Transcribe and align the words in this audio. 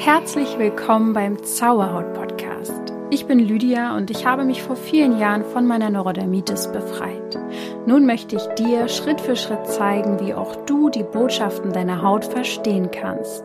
Herzlich 0.00 0.58
willkommen 0.58 1.12
beim 1.12 1.44
Zauberhaut 1.44 2.14
Podcast. 2.14 2.94
Ich 3.10 3.26
bin 3.26 3.38
Lydia 3.38 3.94
und 3.98 4.10
ich 4.10 4.24
habe 4.24 4.46
mich 4.46 4.62
vor 4.62 4.74
vielen 4.74 5.18
Jahren 5.18 5.44
von 5.44 5.66
meiner 5.66 5.90
Neurodermitis 5.90 6.72
befreit. 6.72 7.38
Nun 7.84 8.06
möchte 8.06 8.36
ich 8.36 8.46
dir 8.54 8.88
Schritt 8.88 9.20
für 9.20 9.36
Schritt 9.36 9.66
zeigen, 9.66 10.18
wie 10.18 10.32
auch 10.32 10.56
du 10.64 10.88
die 10.88 11.02
Botschaften 11.02 11.74
deiner 11.74 12.00
Haut 12.00 12.24
verstehen 12.24 12.90
kannst. 12.90 13.44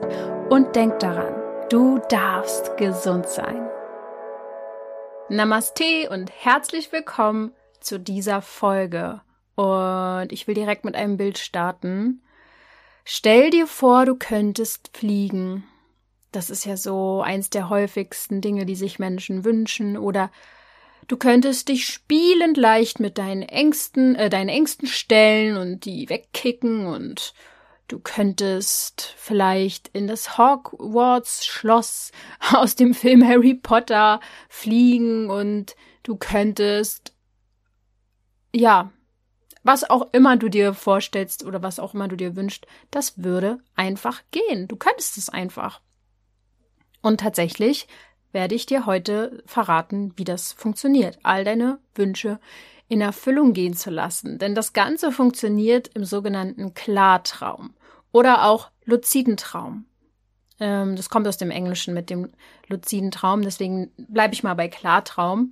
Und 0.49 0.77
denk 0.77 0.97
daran, 0.99 1.35
du 1.69 1.99
darfst 2.07 2.77
gesund 2.77 3.27
sein. 3.27 3.69
Namaste 5.27 6.09
und 6.09 6.31
herzlich 6.31 6.93
willkommen 6.93 7.51
zu 7.81 7.99
dieser 7.99 8.41
Folge. 8.41 9.19
Und 9.55 10.31
ich 10.31 10.47
will 10.47 10.55
direkt 10.55 10.85
mit 10.85 10.95
einem 10.95 11.17
Bild 11.17 11.37
starten. 11.37 12.21
Stell 13.03 13.49
dir 13.49 13.67
vor, 13.67 14.05
du 14.05 14.15
könntest 14.15 14.95
fliegen. 14.95 15.65
Das 16.35 16.49
ist 16.49 16.65
ja 16.65 16.75
so 16.75 17.21
eins 17.21 17.49
der 17.49 17.69
häufigsten 17.69 18.41
Dinge, 18.41 18.65
die 18.65 18.75
sich 18.75 18.99
Menschen 18.99 19.45
wünschen. 19.45 19.97
Oder 19.97 20.31
du 21.07 21.15
könntest 21.15 21.69
dich 21.69 21.87
spielend 21.87 22.57
leicht 22.57 22.99
mit 22.99 23.17
deinen 23.17 23.43
Ängsten, 23.43 24.15
äh, 24.15 24.29
deinen 24.29 24.49
Ängsten 24.49 24.87
stellen 24.87 25.55
und 25.55 25.85
die 25.85 26.09
wegkicken 26.09 26.87
und 26.87 27.33
du 27.87 27.99
könntest 27.99 29.13
vielleicht 29.17 29.87
in 29.89 30.07
das 30.07 30.37
Hogwarts 30.37 31.45
Schloss 31.45 32.11
aus 32.53 32.75
dem 32.75 32.93
Film 32.93 33.25
Harry 33.25 33.53
Potter 33.53 34.19
fliegen 34.49 35.29
und 35.29 35.75
du 36.03 36.17
könntest 36.17 37.13
ja, 38.53 38.91
was 39.63 39.89
auch 39.89 40.13
immer 40.13 40.37
du 40.37 40.49
dir 40.49 40.73
vorstellst 40.73 41.45
oder 41.45 41.63
was 41.63 41.79
auch 41.79 41.93
immer 41.93 42.07
du 42.07 42.15
dir 42.15 42.35
wünschst, 42.35 42.67
das 42.91 43.23
würde 43.23 43.59
einfach 43.75 44.21
gehen. 44.31 44.67
Du 44.67 44.75
könntest 44.75 45.17
es 45.17 45.29
einfach. 45.29 45.81
Und 47.05 47.19
tatsächlich 47.19 47.87
werde 48.31 48.55
ich 48.55 48.65
dir 48.65 48.87
heute 48.87 49.43
verraten, 49.45 50.13
wie 50.15 50.23
das 50.23 50.53
funktioniert, 50.53 51.19
all 51.21 51.43
deine 51.43 51.77
Wünsche 51.93 52.39
in 52.87 52.99
Erfüllung 52.99 53.53
gehen 53.53 53.75
zu 53.75 53.91
lassen. 53.91 54.39
Denn 54.39 54.55
das 54.55 54.73
Ganze 54.73 55.11
funktioniert 55.11 55.87
im 55.89 56.03
sogenannten 56.03 56.73
Klartraum 56.73 57.75
oder 58.11 58.45
auch 58.45 58.71
luziden 58.85 59.37
Traum. 59.37 59.85
Ähm, 60.59 60.95
das 60.95 61.11
kommt 61.11 61.27
aus 61.27 61.37
dem 61.37 61.51
Englischen 61.51 61.93
mit 61.93 62.09
dem 62.09 62.31
luziden 62.69 63.11
Traum, 63.11 63.43
deswegen 63.43 63.91
bleibe 63.97 64.33
ich 64.33 64.41
mal 64.41 64.55
bei 64.55 64.67
Klartraum. 64.67 65.51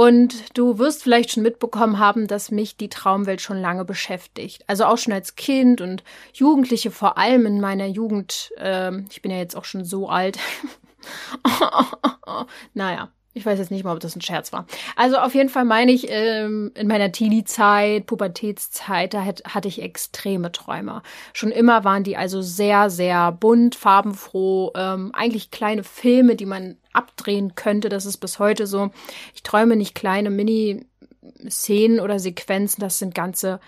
Und 0.00 0.56
du 0.56 0.78
wirst 0.78 1.02
vielleicht 1.02 1.32
schon 1.32 1.42
mitbekommen 1.42 1.98
haben, 1.98 2.26
dass 2.26 2.50
mich 2.50 2.78
die 2.78 2.88
Traumwelt 2.88 3.42
schon 3.42 3.60
lange 3.60 3.84
beschäftigt. 3.84 4.64
Also 4.66 4.86
auch 4.86 4.96
schon 4.96 5.12
als 5.12 5.36
Kind 5.36 5.82
und 5.82 6.02
Jugendliche, 6.32 6.90
vor 6.90 7.18
allem 7.18 7.44
in 7.44 7.60
meiner 7.60 7.84
Jugend. 7.84 8.50
Äh, 8.56 8.98
ich 9.10 9.20
bin 9.20 9.30
ja 9.30 9.36
jetzt 9.36 9.54
auch 9.54 9.66
schon 9.66 9.84
so 9.84 10.08
alt. 10.08 10.38
naja, 12.72 13.12
ich 13.32 13.46
weiß 13.46 13.58
jetzt 13.58 13.70
nicht 13.70 13.84
mal, 13.84 13.92
ob 13.92 14.00
das 14.00 14.16
ein 14.16 14.20
Scherz 14.20 14.52
war. 14.52 14.66
Also 14.96 15.18
auf 15.18 15.34
jeden 15.34 15.48
Fall 15.48 15.64
meine 15.64 15.92
ich, 15.92 16.06
ähm, 16.10 16.72
in 16.74 16.88
meiner 16.88 17.12
Teenie-Zeit, 17.12 18.06
Pubertätszeit, 18.06 19.14
da 19.14 19.24
hat, 19.24 19.42
hatte 19.44 19.68
ich 19.68 19.82
extreme 19.82 20.50
Träume. 20.50 21.02
Schon 21.32 21.52
immer 21.52 21.84
waren 21.84 22.02
die 22.02 22.16
also 22.16 22.42
sehr, 22.42 22.90
sehr 22.90 23.30
bunt, 23.30 23.76
farbenfroh, 23.76 24.72
ähm, 24.74 25.12
eigentlich 25.14 25.52
kleine 25.52 25.84
Filme, 25.84 26.34
die 26.34 26.46
man 26.46 26.76
abdrehen 26.92 27.54
könnte. 27.54 27.88
Das 27.88 28.04
ist 28.04 28.18
bis 28.18 28.40
heute 28.40 28.66
so. 28.66 28.90
Ich 29.34 29.44
träume 29.44 29.76
nicht 29.76 29.94
kleine 29.94 30.30
Mini-Szenen 30.30 32.00
oder 32.00 32.18
Sequenzen, 32.18 32.80
das 32.80 32.98
sind 32.98 33.14
ganze 33.14 33.60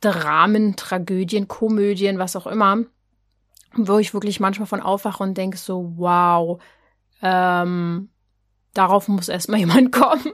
Dramen, 0.00 0.74
Tragödien, 0.74 1.46
Komödien, 1.46 2.18
was 2.18 2.34
auch 2.34 2.46
immer 2.46 2.78
wo 3.76 3.98
ich 3.98 4.14
wirklich 4.14 4.38
manchmal 4.38 4.68
von 4.68 4.80
aufwache 4.80 5.20
und 5.20 5.36
denke 5.36 5.56
so, 5.56 5.94
wow, 5.96 6.62
ähm, 7.22 8.08
darauf 8.74 9.08
muss 9.08 9.28
erstmal 9.28 9.60
jemand 9.60 9.92
kommen. 9.92 10.32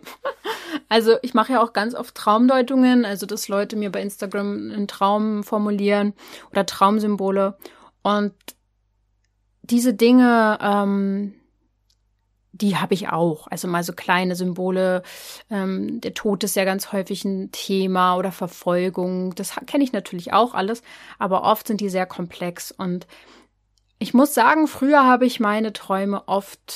also 0.88 1.16
ich 1.22 1.34
mache 1.34 1.52
ja 1.52 1.62
auch 1.62 1.72
ganz 1.72 1.94
oft 1.94 2.14
Traumdeutungen, 2.14 3.04
also 3.04 3.26
dass 3.26 3.48
Leute 3.48 3.76
mir 3.76 3.90
bei 3.90 4.02
Instagram 4.02 4.70
einen 4.72 4.88
Traum 4.88 5.44
formulieren 5.44 6.14
oder 6.50 6.66
Traumsymbole. 6.66 7.56
Und 8.02 8.34
diese 9.62 9.94
Dinge, 9.94 10.58
ähm, 10.60 11.34
die 12.52 12.76
habe 12.76 12.94
ich 12.94 13.08
auch. 13.08 13.46
Also 13.46 13.68
mal 13.68 13.84
so 13.84 13.92
kleine 13.92 14.36
Symbole. 14.36 15.02
Ähm, 15.50 16.00
der 16.00 16.14
Tod 16.14 16.44
ist 16.44 16.56
ja 16.56 16.64
ganz 16.64 16.92
häufig 16.92 17.24
ein 17.24 17.52
Thema 17.52 18.16
oder 18.16 18.32
Verfolgung. 18.32 19.34
Das 19.34 19.54
kenne 19.66 19.84
ich 19.84 19.92
natürlich 19.92 20.32
auch 20.32 20.54
alles, 20.54 20.82
aber 21.18 21.42
oft 21.42 21.66
sind 21.66 21.80
die 21.80 21.88
sehr 21.88 22.06
komplex. 22.06 22.72
Und 22.72 23.06
ich 23.98 24.14
muss 24.14 24.34
sagen, 24.34 24.66
früher 24.66 25.04
habe 25.04 25.26
ich 25.26 25.40
meine 25.40 25.72
Träume 25.72 26.26
oft 26.26 26.74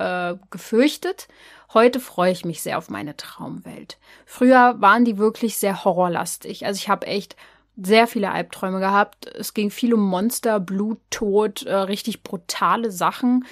äh, 0.00 0.36
gefürchtet. 0.50 1.28
Heute 1.72 2.00
freue 2.00 2.32
ich 2.32 2.44
mich 2.44 2.62
sehr 2.62 2.78
auf 2.78 2.90
meine 2.90 3.16
Traumwelt. 3.16 3.98
Früher 4.26 4.80
waren 4.80 5.04
die 5.04 5.18
wirklich 5.18 5.58
sehr 5.58 5.84
horrorlastig. 5.84 6.66
Also 6.66 6.78
ich 6.78 6.88
habe 6.88 7.06
echt 7.06 7.36
sehr 7.76 8.06
viele 8.06 8.32
Albträume 8.32 8.80
gehabt. 8.80 9.26
Es 9.26 9.54
ging 9.54 9.70
viel 9.70 9.94
um 9.94 10.00
Monster, 10.00 10.58
Blut, 10.58 10.98
Tod, 11.10 11.62
äh, 11.62 11.74
richtig 11.74 12.22
brutale 12.22 12.90
Sachen. 12.90 13.44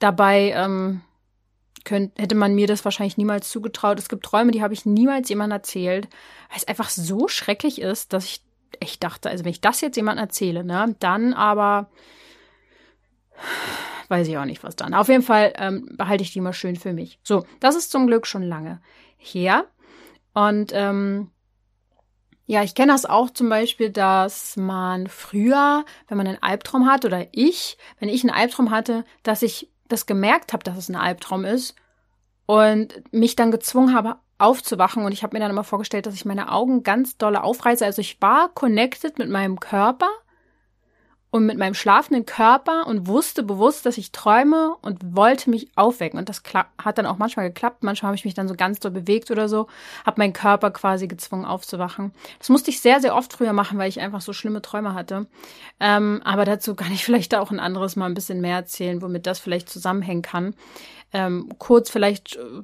Dabei 0.00 0.52
ähm, 0.56 1.02
könnt, 1.84 2.18
hätte 2.18 2.34
man 2.34 2.54
mir 2.54 2.66
das 2.66 2.84
wahrscheinlich 2.84 3.16
niemals 3.16 3.48
zugetraut. 3.50 3.98
Es 3.98 4.08
gibt 4.08 4.24
Träume, 4.24 4.50
die 4.50 4.62
habe 4.62 4.74
ich 4.74 4.86
niemals 4.86 5.28
jemandem 5.28 5.58
erzählt, 5.58 6.08
weil 6.48 6.58
es 6.58 6.68
einfach 6.68 6.90
so 6.90 7.28
schrecklich 7.28 7.80
ist, 7.80 8.12
dass 8.12 8.24
ich 8.24 8.42
echt 8.80 9.02
dachte, 9.02 9.30
also 9.30 9.44
wenn 9.44 9.50
ich 9.50 9.60
das 9.60 9.80
jetzt 9.80 9.96
jemandem 9.96 10.24
erzähle, 10.24 10.64
ne, 10.64 10.96
dann 11.00 11.34
aber 11.34 11.90
weiß 14.10 14.28
ich 14.28 14.36
auch 14.36 14.44
nicht, 14.44 14.64
was 14.64 14.76
dann. 14.76 14.94
Auf 14.94 15.08
jeden 15.08 15.22
Fall 15.22 15.52
ähm, 15.56 15.88
behalte 15.96 16.22
ich 16.22 16.32
die 16.32 16.40
mal 16.40 16.52
schön 16.52 16.76
für 16.76 16.92
mich. 16.92 17.18
So, 17.22 17.44
das 17.60 17.76
ist 17.76 17.90
zum 17.90 18.06
Glück 18.06 18.26
schon 18.26 18.42
lange 18.42 18.80
her. 19.16 19.64
Und 20.34 20.72
ähm, 20.74 21.30
ja, 22.46 22.64
ich 22.64 22.74
kenne 22.74 22.92
das 22.92 23.06
auch 23.06 23.30
zum 23.30 23.48
Beispiel, 23.48 23.90
dass 23.90 24.56
man 24.56 25.06
früher, 25.06 25.84
wenn 26.08 26.16
man 26.16 26.26
einen 26.26 26.42
Albtraum 26.42 26.86
hat 26.86 27.04
oder 27.04 27.28
ich, 27.30 27.78
wenn 28.00 28.08
ich 28.08 28.24
einen 28.24 28.34
Albtraum 28.34 28.70
hatte, 28.70 29.04
dass 29.22 29.42
ich 29.42 29.70
das 29.88 30.06
gemerkt 30.06 30.52
habe, 30.52 30.64
dass 30.64 30.76
es 30.76 30.88
ein 30.88 30.96
Albtraum 30.96 31.44
ist 31.44 31.76
und 32.46 33.02
mich 33.12 33.36
dann 33.36 33.52
gezwungen 33.52 33.94
habe, 33.94 34.16
aufzuwachen. 34.38 35.04
Und 35.04 35.12
ich 35.12 35.22
habe 35.22 35.36
mir 35.36 35.40
dann 35.40 35.50
immer 35.50 35.64
vorgestellt, 35.64 36.06
dass 36.06 36.14
ich 36.14 36.24
meine 36.24 36.50
Augen 36.50 36.82
ganz 36.82 37.16
dolle 37.16 37.44
aufreiße. 37.44 37.84
Also 37.84 38.00
ich 38.00 38.20
war 38.20 38.48
connected 38.48 39.18
mit 39.18 39.28
meinem 39.28 39.60
Körper 39.60 40.08
und 41.30 41.46
mit 41.46 41.58
meinem 41.58 41.74
schlafenden 41.74 42.26
Körper 42.26 42.86
und 42.86 43.06
wusste 43.06 43.42
bewusst, 43.42 43.86
dass 43.86 43.98
ich 43.98 44.10
träume 44.10 44.74
und 44.82 45.16
wollte 45.16 45.48
mich 45.48 45.70
aufwecken. 45.76 46.18
Und 46.18 46.28
das 46.28 46.42
hat 46.82 46.98
dann 46.98 47.06
auch 47.06 47.18
manchmal 47.18 47.48
geklappt. 47.48 47.84
Manchmal 47.84 48.08
habe 48.08 48.16
ich 48.16 48.24
mich 48.24 48.34
dann 48.34 48.48
so 48.48 48.54
ganz 48.54 48.80
doll 48.80 48.90
bewegt 48.90 49.30
oder 49.30 49.48
so, 49.48 49.68
habe 50.04 50.20
meinen 50.20 50.32
Körper 50.32 50.72
quasi 50.72 51.06
gezwungen 51.06 51.44
aufzuwachen. 51.44 52.12
Das 52.38 52.48
musste 52.48 52.70
ich 52.70 52.80
sehr, 52.80 53.00
sehr 53.00 53.14
oft 53.14 53.32
früher 53.32 53.52
machen, 53.52 53.78
weil 53.78 53.88
ich 53.88 54.00
einfach 54.00 54.20
so 54.20 54.32
schlimme 54.32 54.60
Träume 54.60 54.94
hatte. 54.94 55.26
Ähm, 55.78 56.20
aber 56.24 56.44
dazu 56.44 56.74
kann 56.74 56.92
ich 56.92 57.04
vielleicht 57.04 57.34
auch 57.34 57.52
ein 57.52 57.60
anderes 57.60 57.94
Mal 57.94 58.06
ein 58.06 58.14
bisschen 58.14 58.40
mehr 58.40 58.56
erzählen, 58.56 59.00
womit 59.00 59.26
das 59.26 59.38
vielleicht 59.38 59.68
zusammenhängen 59.68 60.22
kann. 60.22 60.54
Ähm, 61.12 61.48
kurz 61.58 61.90
vielleicht, 61.90 62.36
äh, 62.36 62.62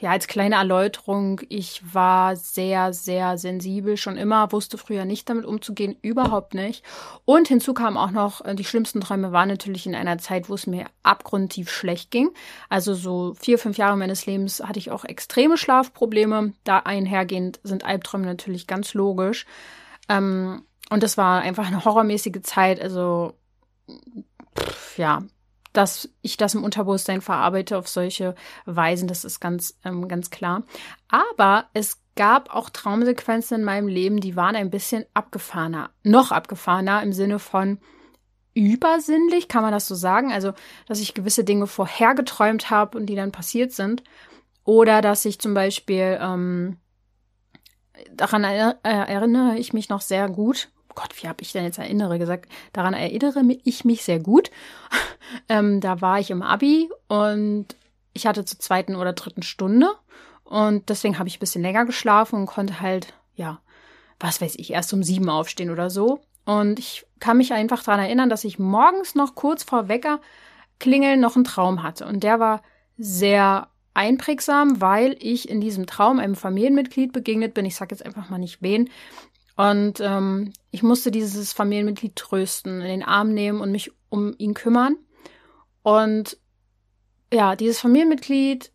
ja, 0.00 0.10
als 0.10 0.26
kleine 0.26 0.54
Erläuterung, 0.54 1.40
ich 1.48 1.82
war 1.92 2.36
sehr, 2.36 2.92
sehr 2.92 3.36
sensibel 3.36 3.96
schon 3.96 4.16
immer, 4.16 4.52
wusste 4.52 4.78
früher 4.78 5.04
nicht 5.04 5.28
damit 5.28 5.44
umzugehen, 5.44 5.96
überhaupt 6.00 6.54
nicht. 6.54 6.84
Und 7.24 7.48
hinzu 7.48 7.74
kam 7.74 7.96
auch 7.96 8.10
noch, 8.10 8.44
äh, 8.44 8.54
die 8.54 8.64
schlimmsten 8.64 9.00
Träume 9.00 9.32
waren 9.32 9.48
natürlich 9.48 9.86
in 9.86 9.94
einer 9.94 10.18
Zeit, 10.18 10.48
wo 10.48 10.54
es 10.54 10.66
mir 10.66 10.86
abgrundtief 11.02 11.70
schlecht 11.70 12.10
ging. 12.10 12.30
Also 12.68 12.94
so 12.94 13.34
vier, 13.38 13.58
fünf 13.58 13.76
Jahre 13.76 13.96
meines 13.96 14.24
Lebens 14.24 14.62
hatte 14.64 14.78
ich 14.78 14.90
auch 14.90 15.04
extreme 15.04 15.58
Schlafprobleme. 15.58 16.54
Da 16.64 16.78
einhergehend 16.78 17.60
sind 17.64 17.84
Albträume 17.84 18.24
natürlich 18.24 18.66
ganz 18.66 18.94
logisch. 18.94 19.46
Ähm, 20.08 20.62
und 20.90 21.02
das 21.02 21.18
war 21.18 21.42
einfach 21.42 21.66
eine 21.66 21.84
horrormäßige 21.84 22.40
Zeit. 22.42 22.80
Also 22.80 23.34
pff, 24.58 24.96
ja, 24.96 25.22
dass 25.78 26.08
ich 26.22 26.36
das 26.36 26.56
im 26.56 26.64
Unterbewusstsein 26.64 27.20
verarbeite 27.20 27.78
auf 27.78 27.86
solche 27.86 28.34
Weisen, 28.66 29.06
das 29.06 29.24
ist 29.24 29.38
ganz, 29.38 29.78
ähm, 29.84 30.08
ganz 30.08 30.28
klar. 30.28 30.64
Aber 31.06 31.66
es 31.72 32.02
gab 32.16 32.52
auch 32.52 32.68
Traumsequenzen 32.68 33.60
in 33.60 33.64
meinem 33.64 33.86
Leben, 33.86 34.18
die 34.20 34.34
waren 34.34 34.56
ein 34.56 34.70
bisschen 34.70 35.04
abgefahrener, 35.14 35.90
noch 36.02 36.32
abgefahrener 36.32 37.00
im 37.04 37.12
Sinne 37.12 37.38
von 37.38 37.78
übersinnlich, 38.54 39.46
kann 39.46 39.62
man 39.62 39.70
das 39.70 39.86
so 39.86 39.94
sagen? 39.94 40.32
Also, 40.32 40.52
dass 40.86 40.98
ich 40.98 41.14
gewisse 41.14 41.44
Dinge 41.44 41.68
vorhergeträumt 41.68 42.70
habe 42.70 42.98
und 42.98 43.06
die 43.06 43.14
dann 43.14 43.30
passiert 43.30 43.70
sind. 43.70 44.02
Oder 44.64 45.00
dass 45.00 45.24
ich 45.24 45.38
zum 45.38 45.54
Beispiel, 45.54 46.18
ähm, 46.20 46.78
daran 48.12 48.42
erinnere 48.42 49.56
ich 49.58 49.72
mich 49.72 49.88
noch 49.88 50.00
sehr 50.00 50.28
gut, 50.28 50.70
Gott, 50.94 51.22
wie 51.22 51.28
habe 51.28 51.42
ich 51.42 51.52
denn 51.52 51.64
jetzt 51.64 51.78
erinnere 51.78 52.18
gesagt? 52.18 52.50
Daran 52.72 52.94
erinnere 52.94 53.42
ich 53.64 53.84
mich 53.84 54.02
sehr 54.02 54.18
gut. 54.18 54.50
ähm, 55.48 55.80
da 55.80 56.00
war 56.00 56.18
ich 56.18 56.30
im 56.30 56.42
Abi 56.42 56.90
und 57.06 57.66
ich 58.12 58.26
hatte 58.26 58.44
zur 58.44 58.58
zweiten 58.58 58.96
oder 58.96 59.12
dritten 59.12 59.42
Stunde 59.42 59.90
und 60.44 60.88
deswegen 60.88 61.18
habe 61.18 61.28
ich 61.28 61.36
ein 61.36 61.40
bisschen 61.40 61.62
länger 61.62 61.84
geschlafen 61.84 62.36
und 62.36 62.46
konnte 62.46 62.80
halt, 62.80 63.12
ja, 63.34 63.60
was 64.18 64.40
weiß 64.40 64.54
ich, 64.56 64.72
erst 64.72 64.92
um 64.92 65.02
sieben 65.02 65.28
aufstehen 65.28 65.70
oder 65.70 65.90
so. 65.90 66.20
Und 66.44 66.78
ich 66.78 67.06
kann 67.20 67.36
mich 67.36 67.52
einfach 67.52 67.82
daran 67.82 68.00
erinnern, 68.00 68.30
dass 68.30 68.44
ich 68.44 68.58
morgens 68.58 69.14
noch 69.14 69.34
kurz 69.34 69.62
vor 69.62 69.88
Wecker 69.88 70.20
klingeln 70.80 71.20
noch 71.20 71.36
einen 71.36 71.44
Traum 71.44 71.82
hatte. 71.82 72.06
Und 72.06 72.22
der 72.22 72.40
war 72.40 72.62
sehr 72.96 73.68
einprägsam, 73.92 74.80
weil 74.80 75.16
ich 75.20 75.48
in 75.48 75.60
diesem 75.60 75.86
Traum 75.86 76.18
einem 76.18 76.36
Familienmitglied 76.36 77.12
begegnet 77.12 77.52
bin. 77.52 77.66
Ich 77.66 77.76
sage 77.76 77.94
jetzt 77.94 78.06
einfach 78.06 78.30
mal 78.30 78.38
nicht 78.38 78.62
wen. 78.62 78.88
Und 79.58 79.98
ähm, 79.98 80.52
ich 80.70 80.84
musste 80.84 81.10
dieses 81.10 81.52
Familienmitglied 81.52 82.14
trösten, 82.14 82.80
in 82.80 82.86
den 82.86 83.02
Arm 83.02 83.34
nehmen 83.34 83.60
und 83.60 83.72
mich 83.72 83.90
um 84.08 84.32
ihn 84.38 84.54
kümmern. 84.54 84.94
Und 85.82 86.38
ja, 87.32 87.56
dieses 87.56 87.80
Familienmitglied, 87.80 88.70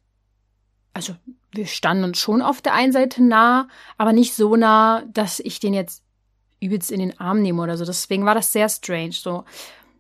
also 0.94 1.16
wir 1.54 1.68
standen 1.68 2.04
uns 2.04 2.18
schon 2.18 2.42
auf 2.42 2.62
der 2.62 2.74
einen 2.74 2.92
Seite 2.92 3.24
nah, 3.24 3.70
aber 3.98 4.12
nicht 4.12 4.34
so 4.34 4.58
nah, 4.58 5.04
dass 5.06 5.40
ich 5.40 5.62
den 5.62 5.74
jetzt 5.74 6.04
übelst 6.60 6.92
in 6.92 7.00
den 7.00 7.18
Arm 7.18 7.42
nehme 7.42 7.62
oder 7.62 7.78
so. 7.78 7.86
Deswegen 7.86 8.26
war 8.26 8.36
das 8.36 8.52
sehr 8.52 8.68
strange. 8.68 9.14
So, 9.14 9.46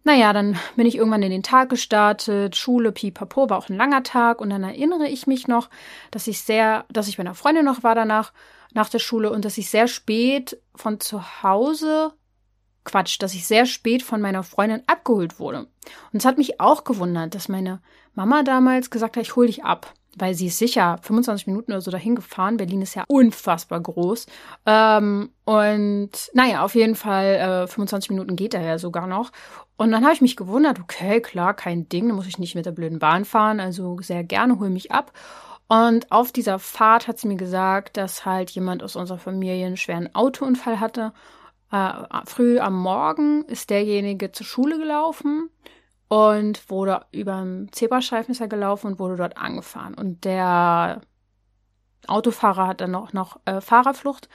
naja, 0.03 0.33
dann 0.33 0.59
bin 0.75 0.85
ich 0.85 0.97
irgendwann 0.97 1.23
in 1.23 1.31
den 1.31 1.43
Tag 1.43 1.69
gestartet, 1.69 2.57
Schule, 2.57 2.91
pipapo, 2.91 3.49
war 3.49 3.57
auch 3.57 3.69
ein 3.69 3.77
langer 3.77 4.03
Tag 4.03 4.41
und 4.41 4.49
dann 4.49 4.63
erinnere 4.63 5.07
ich 5.07 5.27
mich 5.27 5.47
noch, 5.47 5.69
dass 6.11 6.27
ich 6.27 6.41
sehr, 6.41 6.83
dass 6.91 7.07
ich 7.07 7.15
bei 7.15 7.21
einer 7.21 7.35
Freundin 7.35 7.63
noch 7.63 7.83
war 7.83 7.95
danach, 7.95 8.33
nach 8.73 8.89
der 8.89 8.99
Schule 8.99 9.31
und 9.31 9.45
dass 9.45 9.57
ich 9.57 9.69
sehr 9.69 9.87
spät 9.87 10.59
von 10.75 10.99
zu 10.99 11.43
Hause, 11.43 12.13
Quatsch, 12.83 13.21
dass 13.21 13.33
ich 13.33 13.47
sehr 13.47 13.65
spät 13.65 14.03
von 14.03 14.19
meiner 14.19 14.43
Freundin 14.43 14.83
abgeholt 14.87 15.39
wurde. 15.39 15.67
Und 16.11 16.19
es 16.19 16.25
hat 16.25 16.37
mich 16.37 16.59
auch 16.59 16.83
gewundert, 16.83 17.35
dass 17.35 17.49
meine 17.49 17.81
Mama 18.13 18.43
damals 18.43 18.89
gesagt 18.89 19.15
hat, 19.15 19.23
ich 19.23 19.35
hol 19.35 19.47
dich 19.47 19.63
ab 19.63 19.93
weil 20.15 20.33
sie 20.33 20.47
ist 20.47 20.59
sicher 20.59 20.97
25 21.01 21.47
Minuten 21.47 21.71
oder 21.71 21.81
so 21.81 21.91
dahin 21.91 22.15
gefahren. 22.15 22.57
Berlin 22.57 22.81
ist 22.81 22.95
ja 22.95 23.03
unfassbar 23.07 23.81
groß. 23.81 24.27
Ähm, 24.65 25.31
und 25.45 26.11
naja, 26.33 26.63
auf 26.63 26.75
jeden 26.75 26.95
Fall 26.95 27.65
äh, 27.65 27.67
25 27.67 28.11
Minuten 28.11 28.35
geht 28.35 28.53
er 28.53 28.61
ja 28.61 28.77
sogar 28.77 29.07
noch. 29.07 29.31
Und 29.75 29.91
dann 29.91 30.03
habe 30.03 30.13
ich 30.13 30.21
mich 30.21 30.35
gewundert, 30.35 30.79
okay, 30.79 31.19
klar, 31.19 31.53
kein 31.55 31.89
Ding, 31.89 32.07
dann 32.07 32.15
muss 32.15 32.27
ich 32.27 32.37
nicht 32.37 32.55
mit 32.55 32.65
der 32.65 32.71
blöden 32.71 32.99
Bahn 32.99 33.25
fahren, 33.25 33.59
also 33.59 33.97
sehr 34.01 34.23
gerne, 34.23 34.59
hol 34.59 34.69
mich 34.69 34.91
ab. 34.91 35.11
Und 35.67 36.11
auf 36.11 36.31
dieser 36.31 36.59
Fahrt 36.59 37.07
hat 37.07 37.19
sie 37.19 37.27
mir 37.27 37.37
gesagt, 37.37 37.97
dass 37.97 38.25
halt 38.25 38.51
jemand 38.51 38.83
aus 38.83 38.95
unserer 38.95 39.17
Familie 39.17 39.65
einen 39.65 39.77
schweren 39.77 40.13
Autounfall 40.13 40.79
hatte. 40.79 41.13
Äh, 41.71 41.91
früh 42.25 42.59
am 42.59 42.75
Morgen 42.79 43.43
ist 43.45 43.69
derjenige 43.69 44.31
zur 44.31 44.45
Schule 44.45 44.77
gelaufen 44.77 45.49
und 46.09 46.69
wurde 46.69 47.05
über 47.11 47.41
den 47.41 47.71
Zebrastreifen 47.71 48.33
ist 48.33 48.41
er 48.41 48.47
gelaufen 48.47 48.87
und 48.87 48.99
wurde 48.99 49.15
dort 49.15 49.37
angefahren. 49.37 49.95
Und 49.95 50.25
der 50.25 51.01
Autofahrer 52.07 52.67
hat 52.67 52.81
dann 52.81 52.93
auch 52.93 53.13
noch 53.13 53.39
äh, 53.45 53.61
Fahrerflucht 53.61 54.29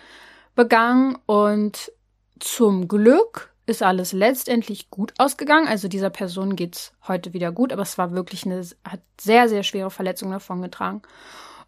begangen 0.55 1.17
und 1.27 1.93
zum 2.41 2.89
Glück 2.89 3.55
ist 3.69 3.83
alles 3.83 4.13
letztendlich 4.13 4.91
gut 4.91 5.13
ausgegangen. 5.19 5.69
Also 5.69 5.89
dieser 5.89 6.11
Person 6.11 6.57
geht's 6.57 6.95
heute 7.07 7.35
wieder 7.35 7.53
gut, 7.53 7.73
aber 7.73 7.83
es 7.83 7.99
war 7.99 8.13
wirklich 8.13 8.47
eine, 8.47 8.67
hat 8.85 9.01
sehr, 9.21 9.49
sehr 9.49 9.63
schwere 9.63 9.91
Verletzungen 9.91 10.33
davon 10.33 10.63
getragen. 10.63 11.03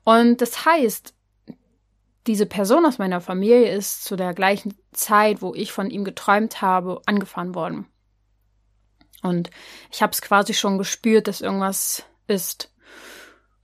Und 0.03 0.41
das 0.41 0.65
heißt, 0.65 1.15
diese 2.27 2.47
Person 2.47 2.87
aus 2.87 2.99
meiner 2.99 3.21
Familie 3.21 3.71
ist 3.71 4.05
zu 4.05 4.17
der 4.17 4.33
gleichen 4.33 4.75
Zeit, 4.93 5.43
wo 5.43 5.55
ich 5.55 5.73
von 5.73 5.91
ihm 5.91 6.05
geträumt 6.05 6.63
habe, 6.63 7.03
angefahren 7.05 7.55
worden. 7.55 7.87
Und 9.23 9.51
ich 9.93 10.01
habe 10.03 10.13
es 10.13 10.23
quasi 10.23 10.55
schon 10.55 10.79
gespürt, 10.79 11.29
dass 11.29 11.43
irgendwas 11.43 12.05
ist. 12.27 12.73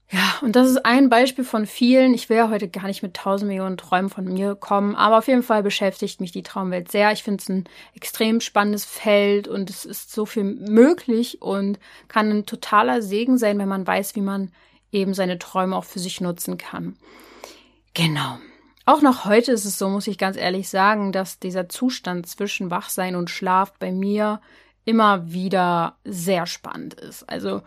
Ja, 0.09 0.39
und 0.41 0.55
das 0.55 0.69
ist 0.69 0.85
ein 0.85 1.09
Beispiel 1.09 1.43
von 1.43 1.65
vielen. 1.65 2.13
Ich 2.13 2.29
will 2.29 2.37
ja 2.37 2.49
heute 2.49 2.69
gar 2.69 2.85
nicht 2.85 3.03
mit 3.03 3.13
tausend 3.13 3.49
Millionen 3.49 3.75
Träumen 3.75 4.09
von 4.09 4.23
mir 4.23 4.55
kommen, 4.55 4.95
aber 4.95 5.17
auf 5.17 5.27
jeden 5.27 5.43
Fall 5.43 5.63
beschäftigt 5.63 6.21
mich 6.21 6.31
die 6.31 6.43
Traumwelt 6.43 6.89
sehr. 6.89 7.11
Ich 7.11 7.23
finde 7.23 7.41
es 7.41 7.49
ein 7.49 7.65
extrem 7.93 8.39
spannendes 8.39 8.85
Feld 8.85 9.49
und 9.49 9.69
es 9.69 9.83
ist 9.83 10.13
so 10.13 10.25
viel 10.25 10.45
möglich 10.45 11.41
und 11.41 11.77
kann 12.07 12.31
ein 12.31 12.45
totaler 12.45 13.01
Segen 13.01 13.37
sein, 13.37 13.59
wenn 13.59 13.67
man 13.67 13.85
weiß, 13.85 14.15
wie 14.15 14.21
man 14.21 14.53
eben 14.93 15.13
seine 15.13 15.39
Träume 15.39 15.75
auch 15.75 15.83
für 15.83 15.99
sich 15.99 16.21
nutzen 16.21 16.57
kann. 16.57 16.95
Genau. 17.93 18.37
Auch 18.85 19.01
noch 19.01 19.25
heute 19.25 19.51
ist 19.51 19.65
es 19.65 19.77
so, 19.77 19.89
muss 19.89 20.07
ich 20.07 20.17
ganz 20.17 20.37
ehrlich 20.37 20.69
sagen, 20.69 21.11
dass 21.11 21.39
dieser 21.39 21.67
Zustand 21.67 22.27
zwischen 22.27 22.71
Wachsein 22.71 23.17
und 23.17 23.29
Schlaf 23.29 23.73
bei 23.77 23.91
mir 23.91 24.39
immer 24.85 25.29
wieder 25.29 25.97
sehr 26.05 26.45
spannend 26.45 26.93
ist. 26.93 27.27
Also 27.27 27.61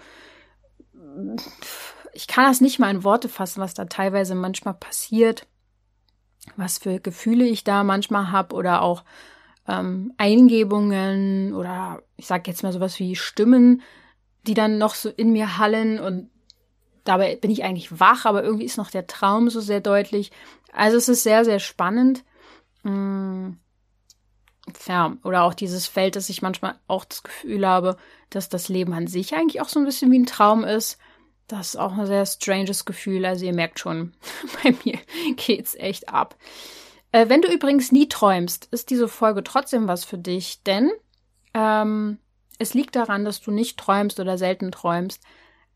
ich 2.12 2.26
kann 2.26 2.44
das 2.44 2.60
nicht 2.60 2.78
mal 2.78 2.90
in 2.90 3.04
Worte 3.04 3.28
fassen, 3.28 3.60
was 3.60 3.74
da 3.74 3.84
teilweise 3.84 4.34
manchmal 4.34 4.74
passiert, 4.74 5.46
was 6.56 6.78
für 6.78 7.00
Gefühle 7.00 7.44
ich 7.46 7.64
da 7.64 7.84
manchmal 7.84 8.30
habe 8.30 8.54
oder 8.54 8.82
auch 8.82 9.04
ähm, 9.68 10.12
Eingebungen 10.16 11.54
oder 11.54 12.02
ich 12.16 12.26
sage 12.26 12.50
jetzt 12.50 12.62
mal 12.62 12.72
sowas 12.72 12.98
wie 12.98 13.16
Stimmen, 13.16 13.82
die 14.46 14.54
dann 14.54 14.78
noch 14.78 14.94
so 14.94 15.08
in 15.10 15.32
mir 15.32 15.58
hallen 15.58 15.98
und 15.98 16.30
dabei 17.04 17.36
bin 17.36 17.50
ich 17.50 17.64
eigentlich 17.64 18.00
wach, 18.00 18.24
aber 18.24 18.42
irgendwie 18.42 18.64
ist 18.64 18.78
noch 18.78 18.90
der 18.90 19.06
Traum 19.06 19.50
so 19.50 19.60
sehr 19.60 19.80
deutlich. 19.80 20.32
Also 20.72 20.96
es 20.96 21.08
ist 21.08 21.22
sehr, 21.22 21.44
sehr 21.44 21.58
spannend. 21.58 22.24
Mm 22.82 23.52
ja, 24.86 25.16
oder 25.24 25.42
auch 25.42 25.54
dieses 25.54 25.86
Feld, 25.86 26.16
dass 26.16 26.28
ich 26.28 26.42
manchmal 26.42 26.76
auch 26.86 27.04
das 27.04 27.22
Gefühl 27.22 27.66
habe, 27.66 27.96
dass 28.30 28.48
das 28.48 28.68
Leben 28.68 28.92
an 28.92 29.06
sich 29.06 29.34
eigentlich 29.34 29.60
auch 29.60 29.68
so 29.68 29.80
ein 29.80 29.84
bisschen 29.84 30.10
wie 30.12 30.18
ein 30.18 30.26
Traum 30.26 30.64
ist. 30.64 30.98
Das 31.50 31.70
ist 31.70 31.76
auch 31.76 31.98
ein 31.98 32.06
sehr 32.06 32.24
stranges 32.26 32.84
Gefühl. 32.84 33.26
Also 33.26 33.44
ihr 33.44 33.52
merkt 33.52 33.80
schon, 33.80 34.12
bei 34.62 34.74
mir 34.84 34.98
geht's 35.36 35.74
echt 35.74 36.08
ab. 36.08 36.36
Äh, 37.12 37.28
wenn 37.28 37.42
du 37.42 37.52
übrigens 37.52 37.90
nie 37.90 38.08
träumst, 38.08 38.68
ist 38.70 38.90
diese 38.90 39.08
Folge 39.08 39.42
trotzdem 39.42 39.88
was 39.88 40.04
für 40.04 40.18
dich, 40.18 40.62
denn 40.62 40.90
ähm, 41.54 42.18
es 42.58 42.74
liegt 42.74 42.94
daran, 42.94 43.24
dass 43.24 43.40
du 43.40 43.50
nicht 43.50 43.78
träumst 43.78 44.20
oder 44.20 44.38
selten 44.38 44.70
träumst, 44.70 45.22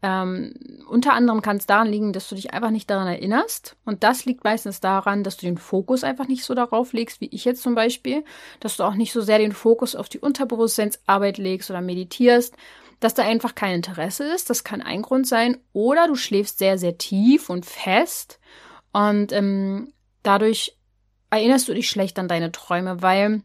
ähm, 0.04 0.52
unter 0.86 1.14
anderem 1.14 1.40
kann 1.40 1.56
es 1.56 1.64
daran 1.64 1.88
liegen, 1.88 2.12
dass 2.12 2.28
du 2.28 2.34
dich 2.34 2.52
einfach 2.52 2.68
nicht 2.68 2.90
daran 2.90 3.06
erinnerst. 3.06 3.74
Und 3.86 4.04
das 4.04 4.26
liegt 4.26 4.44
meistens 4.44 4.80
daran, 4.80 5.24
dass 5.24 5.38
du 5.38 5.46
den 5.46 5.56
Fokus 5.56 6.04
einfach 6.04 6.28
nicht 6.28 6.44
so 6.44 6.52
darauf 6.54 6.92
legst, 6.92 7.22
wie 7.22 7.30
ich 7.32 7.46
jetzt 7.46 7.62
zum 7.62 7.74
Beispiel. 7.74 8.22
Dass 8.60 8.76
du 8.76 8.82
auch 8.82 8.96
nicht 8.96 9.14
so 9.14 9.22
sehr 9.22 9.38
den 9.38 9.52
Fokus 9.52 9.96
auf 9.96 10.10
die 10.10 10.18
Unterbewusstseinsarbeit 10.18 11.38
legst 11.38 11.70
oder 11.70 11.80
meditierst. 11.80 12.54
Dass 13.04 13.12
da 13.12 13.22
einfach 13.22 13.54
kein 13.54 13.74
Interesse 13.74 14.24
ist. 14.24 14.48
Das 14.48 14.64
kann 14.64 14.80
ein 14.80 15.02
Grund 15.02 15.26
sein. 15.26 15.58
Oder 15.74 16.08
du 16.08 16.14
schläfst 16.14 16.58
sehr, 16.58 16.78
sehr 16.78 16.96
tief 16.96 17.50
und 17.50 17.66
fest. 17.66 18.40
Und 18.94 19.30
ähm, 19.30 19.92
dadurch 20.22 20.78
erinnerst 21.28 21.68
du 21.68 21.74
dich 21.74 21.90
schlecht 21.90 22.18
an 22.18 22.28
deine 22.28 22.50
Träume, 22.50 23.02
weil 23.02 23.42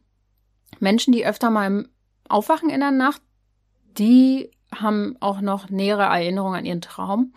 Menschen, 0.79 1.11
die 1.11 1.25
öfter 1.25 1.49
mal 1.49 1.89
aufwachen 2.29 2.69
in 2.69 2.79
der 2.79 2.91
Nacht, 2.91 3.21
die 3.97 4.49
haben 4.73 5.17
auch 5.19 5.41
noch 5.41 5.69
nähere 5.69 6.03
Erinnerungen 6.03 6.59
an 6.59 6.65
ihren 6.65 6.79
Traum. 6.79 7.33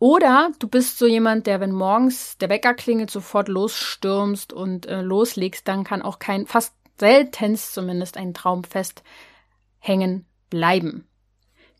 Oder 0.00 0.50
du 0.58 0.66
bist 0.66 0.98
so 0.98 1.06
jemand, 1.06 1.46
der, 1.46 1.60
wenn 1.60 1.70
morgens 1.70 2.36
der 2.38 2.48
Wecker 2.48 2.74
klingelt, 2.74 3.12
sofort 3.12 3.46
losstürmst 3.46 4.52
und 4.52 4.86
äh, 4.86 5.02
loslegst, 5.02 5.68
dann 5.68 5.84
kann 5.84 6.02
auch 6.02 6.18
kein, 6.18 6.48
fast 6.48 6.74
seltenst 6.98 7.74
zumindest 7.74 8.16
ein 8.16 8.34
Traum 8.34 8.64
festhängen 8.64 10.26
bleiben. 10.50 11.04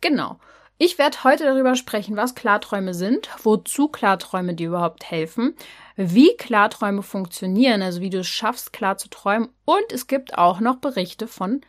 Genau. 0.00 0.38
Ich 0.80 0.96
werde 0.96 1.24
heute 1.24 1.44
darüber 1.44 1.74
sprechen, 1.74 2.16
was 2.16 2.36
Klarträume 2.36 2.94
sind, 2.94 3.28
wozu 3.42 3.88
Klarträume 3.88 4.54
dir 4.54 4.68
überhaupt 4.68 5.10
helfen, 5.10 5.56
wie 5.96 6.36
Klarträume 6.36 7.02
funktionieren, 7.02 7.82
also 7.82 8.00
wie 8.00 8.10
du 8.10 8.20
es 8.20 8.28
schaffst, 8.28 8.72
klar 8.72 8.96
zu 8.96 9.08
träumen. 9.10 9.48
Und 9.64 9.92
es 9.92 10.06
gibt 10.06 10.38
auch 10.38 10.60
noch 10.60 10.76
Berichte 10.76 11.26
von 11.26 11.62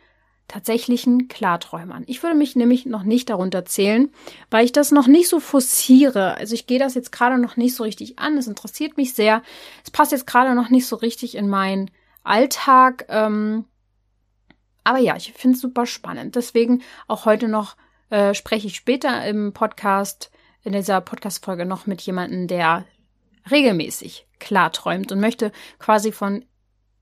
tatsächlichen 0.46 1.26
Klarträumern. 1.26 2.04
Ich 2.06 2.22
würde 2.22 2.36
mich 2.36 2.54
nämlich 2.54 2.86
noch 2.86 3.02
nicht 3.02 3.30
darunter 3.30 3.64
zählen, 3.64 4.10
weil 4.48 4.64
ich 4.64 4.72
das 4.72 4.92
noch 4.92 5.08
nicht 5.08 5.28
so 5.28 5.40
forciere. 5.40 6.36
Also 6.36 6.54
ich 6.54 6.68
gehe 6.68 6.78
das 6.78 6.94
jetzt 6.94 7.10
gerade 7.10 7.38
noch 7.38 7.56
nicht 7.56 7.74
so 7.74 7.82
richtig 7.82 8.20
an. 8.20 8.38
Es 8.38 8.46
interessiert 8.46 8.96
mich 8.96 9.14
sehr. 9.14 9.42
Es 9.84 9.90
passt 9.90 10.12
jetzt 10.12 10.26
gerade 10.26 10.54
noch 10.54 10.70
nicht 10.70 10.86
so 10.86 10.96
richtig 10.96 11.36
in 11.36 11.48
meinen 11.48 11.90
Alltag. 12.22 13.06
Ähm, 13.08 13.64
aber 14.84 14.98
ja, 14.98 15.16
ich 15.16 15.32
finde 15.32 15.56
es 15.56 15.60
super 15.60 15.86
spannend. 15.86 16.36
Deswegen 16.36 16.82
auch 17.06 17.24
heute 17.26 17.48
noch 17.48 17.76
äh, 18.10 18.34
spreche 18.34 18.66
ich 18.66 18.76
später 18.76 19.24
im 19.26 19.52
Podcast, 19.52 20.30
in 20.62 20.72
dieser 20.72 21.00
Podcast-Folge 21.00 21.64
noch 21.64 21.86
mit 21.86 22.00
jemandem, 22.02 22.46
der 22.46 22.84
regelmäßig 23.50 24.26
klarträumt 24.38 25.12
und 25.12 25.20
möchte 25.20 25.52
quasi 25.78 26.12
von 26.12 26.44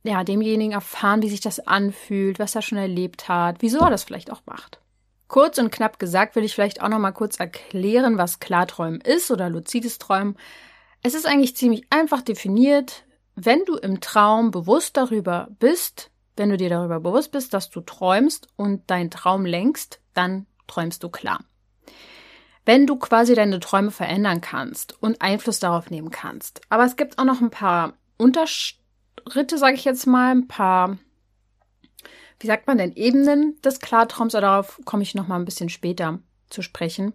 ja, 0.05 0.23
demjenigen 0.25 0.73
erfahren, 0.73 1.23
wie 1.23 1.29
sich 1.29 1.41
das 1.41 1.61
anfühlt, 1.61 2.39
was 2.39 2.55
er 2.55 2.63
schon 2.63 2.79
erlebt 2.79 3.29
hat, 3.29 3.57
wieso 3.61 3.81
er 3.81 3.91
das 3.91 4.05
vielleicht 4.05 4.31
auch 4.31 4.43
macht. 4.47 4.81
Kurz 5.27 5.59
und 5.59 5.71
knapp 5.71 5.99
gesagt 5.99 6.37
will 6.37 6.45
ich 6.45 6.55
vielleicht 6.55 6.81
auch 6.81 6.89
noch 6.89 6.99
mal 6.99 7.13
kurz 7.13 7.39
erklären, 7.39 8.17
was 8.17 8.41
Klarträumen 8.41 9.01
ist 9.01 9.31
oder 9.31 9.51
luzides 9.51 9.99
Träumen. 9.99 10.37
Es 11.03 11.15
ist 11.15 11.27
eigentlich 11.27 11.57
ziemlich 11.57 11.87
einfach 11.91 12.23
definiert, 12.23 13.05
wenn 13.35 13.65
du 13.67 13.77
im 13.77 14.01
Traum 14.01 14.51
bewusst 14.51 14.97
darüber 14.97 15.49
bist, 15.59 16.11
wenn 16.37 16.49
du 16.49 16.57
dir 16.57 16.71
darüber 16.71 17.01
bewusst 17.01 17.31
bist, 17.31 17.53
dass 17.53 17.69
du 17.69 17.81
träumst 17.81 18.49
und 18.57 18.89
deinen 18.91 19.11
Traum 19.11 19.45
lenkst, 19.45 20.01
dann 20.15 20.47
träumst 20.69 21.03
du 21.03 21.09
klar. 21.09 21.41
Wenn 22.65 22.87
du 22.87 22.97
quasi 22.97 23.35
deine 23.35 23.61
Träume 23.61 23.91
verändern 23.91 24.41
kannst 24.41 25.03
und 25.03 25.21
Einfluss 25.21 25.59
darauf 25.59 25.91
nehmen 25.91 26.11
kannst. 26.11 26.61
Aber 26.69 26.85
es 26.85 26.97
gibt 26.97 27.19
auch 27.19 27.25
noch 27.25 27.41
ein 27.41 27.51
paar 27.51 27.95
Unterschiede 28.17 28.79
Ritte, 29.35 29.59
sage 29.59 29.75
ich 29.75 29.85
jetzt 29.85 30.07
mal, 30.07 30.31
ein 30.31 30.49
paar 30.49 30.97
wie 32.41 32.47
sagt 32.47 32.67
man 32.67 32.79
denn, 32.79 32.93
Ebenen 32.95 33.61
des 33.63 33.81
Klartraums, 33.81 34.35
aber 34.35 34.43
darauf 34.43 34.81
komme 34.85 35.03
ich 35.03 35.15
noch 35.15 35.27
mal 35.27 35.37
ein 35.37 35.45
bisschen 35.45 35.69
später 35.69 36.21
zu 36.51 36.63
sprechen. 36.63 37.13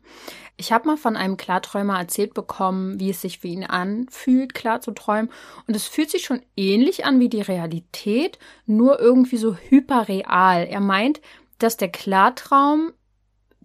Ich 0.57 0.71
habe 0.71 0.87
mal 0.87 0.97
von 0.97 1.15
einem 1.15 1.37
Klarträumer 1.37 1.97
erzählt 1.97 2.33
bekommen, 2.33 2.99
wie 2.99 3.09
es 3.09 3.21
sich 3.21 3.39
für 3.39 3.47
ihn 3.47 3.63
anfühlt, 3.63 4.53
klar 4.53 4.81
zu 4.81 4.91
träumen. 4.91 5.31
Und 5.65 5.75
es 5.75 5.87
fühlt 5.87 6.11
sich 6.11 6.23
schon 6.23 6.41
ähnlich 6.55 7.05
an 7.05 7.19
wie 7.19 7.29
die 7.29 7.41
Realität, 7.41 8.37
nur 8.65 8.99
irgendwie 8.99 9.37
so 9.37 9.55
hyperreal. 9.55 10.67
Er 10.67 10.81
meint, 10.81 11.21
dass 11.57 11.77
der 11.77 11.89
Klartraum 11.89 12.91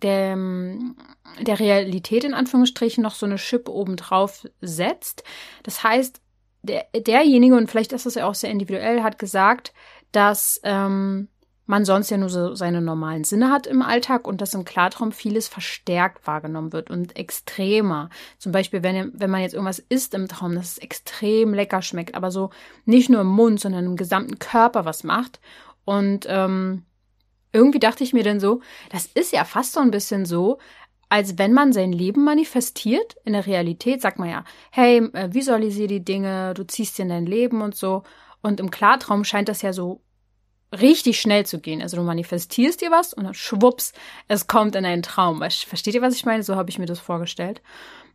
der, 0.02 0.37
der 1.40 1.59
Realität 1.61 2.25
in 2.25 2.35
Anführungsstrichen 2.35 3.02
noch 3.02 3.14
so 3.14 3.26
eine 3.26 3.38
Schippe 3.38 3.73
obendrauf 3.73 4.47
setzt. 4.61 5.25
Das 5.62 5.83
heißt, 5.83 6.21
der, 6.62 6.87
derjenige, 6.95 7.57
und 7.57 7.71
vielleicht 7.71 7.93
ist 7.93 8.07
das 8.07 8.14
ja 8.14 8.26
auch 8.26 8.35
sehr 8.35 8.50
individuell, 8.50 9.02
hat 9.02 9.19
gesagt, 9.19 9.73
dass 10.12 10.61
ähm, 10.64 11.28
man 11.69 11.85
sonst 11.85 12.11
ja 12.11 12.17
nur 12.17 12.31
so 12.31 12.55
seine 12.55 12.81
normalen 12.81 13.25
Sinne 13.25 13.50
hat 13.50 13.67
im 13.67 13.83
Alltag 13.83 14.26
und 14.26 14.40
dass 14.40 14.55
im 14.55 14.64
Klartraum 14.64 15.12
vieles 15.12 15.49
verstärkt 15.49 16.26
wahrgenommen 16.26 16.73
wird 16.73 16.90
und 16.90 17.17
extremer. 17.17 18.09
Zum 18.38 18.52
Beispiel, 18.52 18.83
wenn, 18.83 19.12
wenn 19.14 19.31
man 19.31 19.43
jetzt 19.43 19.52
irgendwas 19.52 19.78
isst 19.78 20.14
im 20.14 20.28
Traum, 20.28 20.55
dass 20.55 20.73
es 20.73 20.78
extrem 20.78 21.52
lecker 21.52 21.83
schmeckt, 21.83 22.14
aber 22.14 22.31
so 22.31 22.50
nicht 22.87 23.11
nur 23.11 23.21
im 23.21 23.26
Mund, 23.26 23.61
sondern 23.61 23.85
im 23.85 23.97
gesamten 23.97 24.38
Körper 24.38 24.87
was 24.87 25.05
macht. 25.05 25.40
Und 25.85 26.25
ähm, 26.26 26.85
irgendwie 27.52 27.78
dachte 27.78 28.05
ich 28.05 28.12
mir 28.12 28.25
dann 28.25 28.40
so, 28.40 28.61
das 28.90 29.07
ist 29.07 29.33
ja 29.33 29.45
fast 29.45 29.73
so 29.73 29.81
ein 29.81 29.90
bisschen 29.90 30.26
so, 30.26 30.59
als 31.09 31.38
wenn 31.38 31.52
man 31.52 31.73
sein 31.73 31.93
Leben 31.93 32.25
manifestiert. 32.25 33.17
In 33.25 33.33
der 33.33 33.47
Realität 33.47 34.02
sagt 34.02 34.19
man 34.19 34.28
ja, 34.28 34.45
hey, 34.71 34.99
äh, 35.12 35.33
visualisiere 35.33 35.88
die 35.88 36.05
Dinge, 36.05 36.55
du 36.55 36.67
ziehst 36.67 36.99
dir 36.99 37.02
in 37.02 37.09
dein 37.09 37.26
Leben 37.26 37.62
und 37.62 37.75
so. 37.75 38.02
Und 38.43 38.61
im 38.61 38.71
Klartraum 38.71 39.25
scheint 39.25 39.49
das 39.49 39.62
ja 39.62 39.73
so 39.73 40.02
richtig 40.73 41.21
schnell 41.21 41.47
zu 41.47 41.61
gehen. 41.61 41.81
Also 41.81 41.97
du 41.97 42.02
manifestierst 42.02 42.81
dir 42.81 42.90
was 42.90 43.14
und 43.14 43.25
dann 43.25 43.35
schwupps, 43.35 43.93
es 44.28 44.47
kommt 44.47 44.76
in 44.76 44.85
einen 44.85 45.02
Traum. 45.02 45.38
Versteht 45.38 45.95
ihr, 45.95 46.02
was 46.02 46.14
ich 46.14 46.26
meine? 46.26 46.43
So 46.43 46.57
habe 46.57 46.71
ich 46.71 46.78
mir 46.78 46.87
das 46.87 47.00
vorgestellt. 47.00 47.62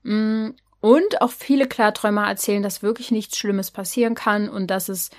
Mm, 0.03 0.49
und 0.79 1.21
auch 1.21 1.31
viele 1.31 1.67
Klarträumer 1.67 2.27
erzählen, 2.27 2.61
dass 2.61 2.83
wirklich 2.83 3.09
nichts 3.09 3.37
Schlimmes 3.37 3.71
passieren 3.71 4.15
kann 4.15 4.49
und 4.49 4.67
dass 4.67 4.89
es, 4.89 5.09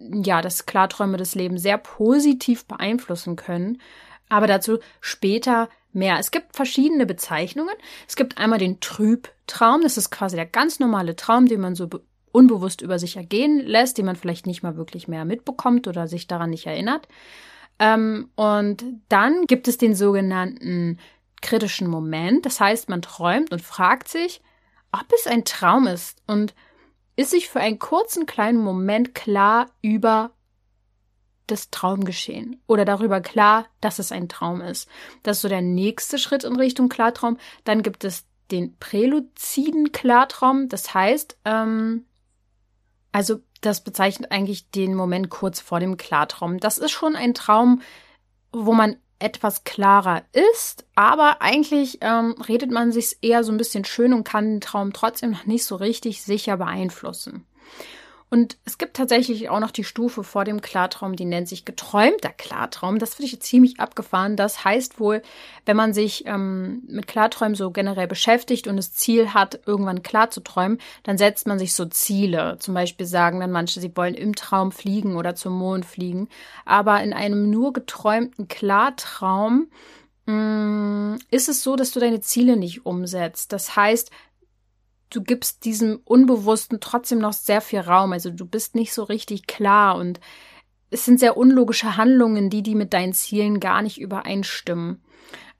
ja, 0.00 0.42
dass 0.42 0.66
Klarträume 0.66 1.16
das 1.16 1.34
Leben 1.34 1.58
sehr 1.58 1.78
positiv 1.78 2.64
beeinflussen 2.64 3.36
können. 3.36 3.80
Aber 4.28 4.46
dazu 4.46 4.78
später 5.00 5.68
mehr. 5.92 6.18
Es 6.18 6.30
gibt 6.30 6.56
verschiedene 6.56 7.06
Bezeichnungen. 7.06 7.74
Es 8.08 8.16
gibt 8.16 8.38
einmal 8.38 8.58
den 8.58 8.80
Trübtraum. 8.80 9.82
Das 9.82 9.96
ist 9.96 10.10
quasi 10.10 10.36
der 10.36 10.46
ganz 10.46 10.78
normale 10.78 11.16
Traum, 11.16 11.46
den 11.46 11.60
man 11.60 11.74
so 11.74 11.88
unbewusst 12.32 12.80
über 12.80 12.98
sich 12.98 13.16
ergehen 13.16 13.60
lässt, 13.60 13.98
die 13.98 14.02
man 14.02 14.16
vielleicht 14.16 14.46
nicht 14.46 14.62
mal 14.62 14.76
wirklich 14.76 15.08
mehr 15.08 15.24
mitbekommt 15.24 15.88
oder 15.88 16.06
sich 16.06 16.26
daran 16.26 16.50
nicht 16.50 16.66
erinnert. 16.66 17.08
Ähm, 17.78 18.30
und 18.36 18.84
dann 19.08 19.46
gibt 19.46 19.66
es 19.66 19.78
den 19.78 19.94
sogenannten 19.94 20.98
kritischen 21.42 21.88
Moment. 21.88 22.46
Das 22.46 22.60
heißt, 22.60 22.88
man 22.88 23.02
träumt 23.02 23.50
und 23.52 23.62
fragt 23.62 24.08
sich, 24.08 24.40
ob 24.92 25.06
es 25.14 25.26
ein 25.26 25.44
Traum 25.44 25.86
ist 25.86 26.22
und 26.26 26.54
ist 27.20 27.30
sich 27.30 27.48
für 27.48 27.60
einen 27.60 27.78
kurzen 27.78 28.26
kleinen 28.26 28.58
Moment 28.58 29.14
klar 29.14 29.66
über 29.82 30.30
das 31.46 31.70
Traumgeschehen 31.70 32.62
oder 32.66 32.84
darüber 32.84 33.20
klar, 33.20 33.66
dass 33.80 33.98
es 33.98 34.12
ein 34.12 34.28
Traum 34.28 34.60
ist. 34.60 34.88
Das 35.22 35.38
ist 35.38 35.42
so 35.42 35.48
der 35.48 35.62
nächste 35.62 36.18
Schritt 36.18 36.44
in 36.44 36.56
Richtung 36.56 36.88
Klartraum. 36.88 37.38
Dann 37.64 37.82
gibt 37.82 38.04
es 38.04 38.24
den 38.50 38.76
präluziden 38.78 39.92
Klartraum. 39.92 40.68
Das 40.68 40.94
heißt, 40.94 41.36
ähm, 41.44 42.06
also 43.12 43.40
das 43.60 43.84
bezeichnet 43.84 44.30
eigentlich 44.30 44.70
den 44.70 44.94
Moment 44.94 45.28
kurz 45.28 45.60
vor 45.60 45.80
dem 45.80 45.96
Klartraum. 45.96 46.58
Das 46.58 46.78
ist 46.78 46.92
schon 46.92 47.16
ein 47.16 47.34
Traum, 47.34 47.82
wo 48.52 48.72
man 48.72 48.96
etwas 49.20 49.64
klarer 49.64 50.22
ist, 50.32 50.84
aber 50.94 51.40
eigentlich 51.40 51.98
ähm, 52.00 52.34
redet 52.48 52.70
man 52.70 52.92
sich 52.92 53.18
eher 53.22 53.44
so 53.44 53.52
ein 53.52 53.58
bisschen 53.58 53.84
schön 53.84 54.12
und 54.12 54.24
kann 54.24 54.54
den 54.54 54.60
Traum 54.60 54.92
trotzdem 54.92 55.30
noch 55.30 55.46
nicht 55.46 55.64
so 55.64 55.76
richtig 55.76 56.22
sicher 56.22 56.56
beeinflussen. 56.56 57.46
Und 58.32 58.58
es 58.64 58.78
gibt 58.78 58.96
tatsächlich 58.96 59.48
auch 59.48 59.58
noch 59.58 59.72
die 59.72 59.82
Stufe 59.82 60.22
vor 60.22 60.44
dem 60.44 60.60
Klartraum, 60.60 61.16
die 61.16 61.24
nennt 61.24 61.48
sich 61.48 61.64
geträumter 61.64 62.30
Klartraum. 62.30 63.00
Das 63.00 63.14
finde 63.14 63.26
ich 63.26 63.42
ziemlich 63.42 63.80
abgefahren. 63.80 64.36
Das 64.36 64.64
heißt 64.64 65.00
wohl, 65.00 65.22
wenn 65.66 65.76
man 65.76 65.92
sich 65.92 66.26
ähm, 66.26 66.84
mit 66.86 67.08
Klarträumen 67.08 67.56
so 67.56 67.72
generell 67.72 68.06
beschäftigt 68.06 68.68
und 68.68 68.76
das 68.76 68.92
Ziel 68.92 69.34
hat, 69.34 69.58
irgendwann 69.66 70.04
klar 70.04 70.30
zu 70.30 70.44
träumen, 70.44 70.78
dann 71.02 71.18
setzt 71.18 71.48
man 71.48 71.58
sich 71.58 71.74
so 71.74 71.86
Ziele. 71.86 72.56
Zum 72.60 72.72
Beispiel 72.72 73.04
sagen 73.04 73.40
dann 73.40 73.50
manche, 73.50 73.80
sie 73.80 73.96
wollen 73.96 74.14
im 74.14 74.36
Traum 74.36 74.70
fliegen 74.70 75.16
oder 75.16 75.34
zum 75.34 75.58
Mond 75.58 75.84
fliegen. 75.84 76.28
Aber 76.64 77.02
in 77.02 77.12
einem 77.12 77.50
nur 77.50 77.72
geträumten 77.72 78.46
Klartraum 78.46 79.66
mm, 80.26 81.16
ist 81.32 81.48
es 81.48 81.64
so, 81.64 81.74
dass 81.74 81.90
du 81.90 81.98
deine 81.98 82.20
Ziele 82.20 82.56
nicht 82.56 82.86
umsetzt. 82.86 83.52
Das 83.52 83.74
heißt, 83.74 84.12
du 85.10 85.22
gibst 85.22 85.64
diesem 85.64 86.00
Unbewussten 86.04 86.80
trotzdem 86.80 87.18
noch 87.18 87.32
sehr 87.32 87.60
viel 87.60 87.80
Raum. 87.80 88.12
Also 88.12 88.30
du 88.30 88.46
bist 88.46 88.74
nicht 88.74 88.92
so 88.92 89.02
richtig 89.02 89.46
klar 89.46 89.96
und 89.96 90.20
es 90.90 91.04
sind 91.04 91.20
sehr 91.20 91.36
unlogische 91.36 91.96
Handlungen, 91.96 92.50
die 92.50 92.62
die 92.62 92.74
mit 92.74 92.92
deinen 92.92 93.12
Zielen 93.12 93.60
gar 93.60 93.82
nicht 93.82 94.00
übereinstimmen. 94.00 95.02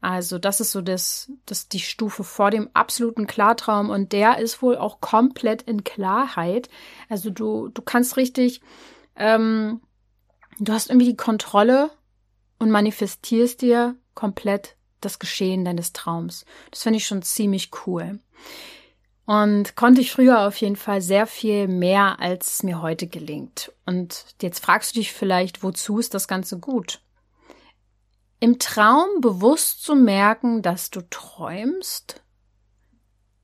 Also 0.00 0.38
das 0.38 0.60
ist 0.60 0.72
so 0.72 0.80
das, 0.80 1.30
das 1.44 1.68
die 1.68 1.80
Stufe 1.80 2.24
vor 2.24 2.50
dem 2.50 2.70
absoluten 2.72 3.26
Klartraum 3.26 3.90
und 3.90 4.12
der 4.12 4.38
ist 4.38 4.62
wohl 4.62 4.76
auch 4.76 5.00
komplett 5.00 5.62
in 5.62 5.84
Klarheit. 5.84 6.70
Also 7.08 7.30
du 7.30 7.68
du 7.68 7.82
kannst 7.82 8.16
richtig, 8.16 8.62
ähm, 9.14 9.82
du 10.58 10.72
hast 10.72 10.88
irgendwie 10.88 11.10
die 11.10 11.16
Kontrolle 11.16 11.90
und 12.58 12.70
manifestierst 12.70 13.60
dir 13.60 13.96
komplett 14.14 14.76
das 15.00 15.18
Geschehen 15.18 15.64
deines 15.64 15.92
Traums. 15.92 16.44
Das 16.70 16.82
finde 16.82 16.98
ich 16.98 17.06
schon 17.06 17.22
ziemlich 17.22 17.70
cool. 17.86 18.20
Und 19.30 19.76
konnte 19.76 20.00
ich 20.00 20.10
früher 20.10 20.44
auf 20.44 20.56
jeden 20.56 20.74
Fall 20.74 21.00
sehr 21.00 21.24
viel 21.24 21.68
mehr, 21.68 22.18
als 22.18 22.64
mir 22.64 22.82
heute 22.82 23.06
gelingt. 23.06 23.70
Und 23.86 24.24
jetzt 24.42 24.58
fragst 24.58 24.96
du 24.96 24.98
dich 24.98 25.12
vielleicht, 25.12 25.62
wozu 25.62 26.00
ist 26.00 26.14
das 26.14 26.26
Ganze 26.26 26.58
gut? 26.58 27.00
Im 28.40 28.58
Traum 28.58 29.20
bewusst 29.20 29.84
zu 29.84 29.94
merken, 29.94 30.62
dass 30.62 30.90
du 30.90 31.08
träumst, 31.08 32.24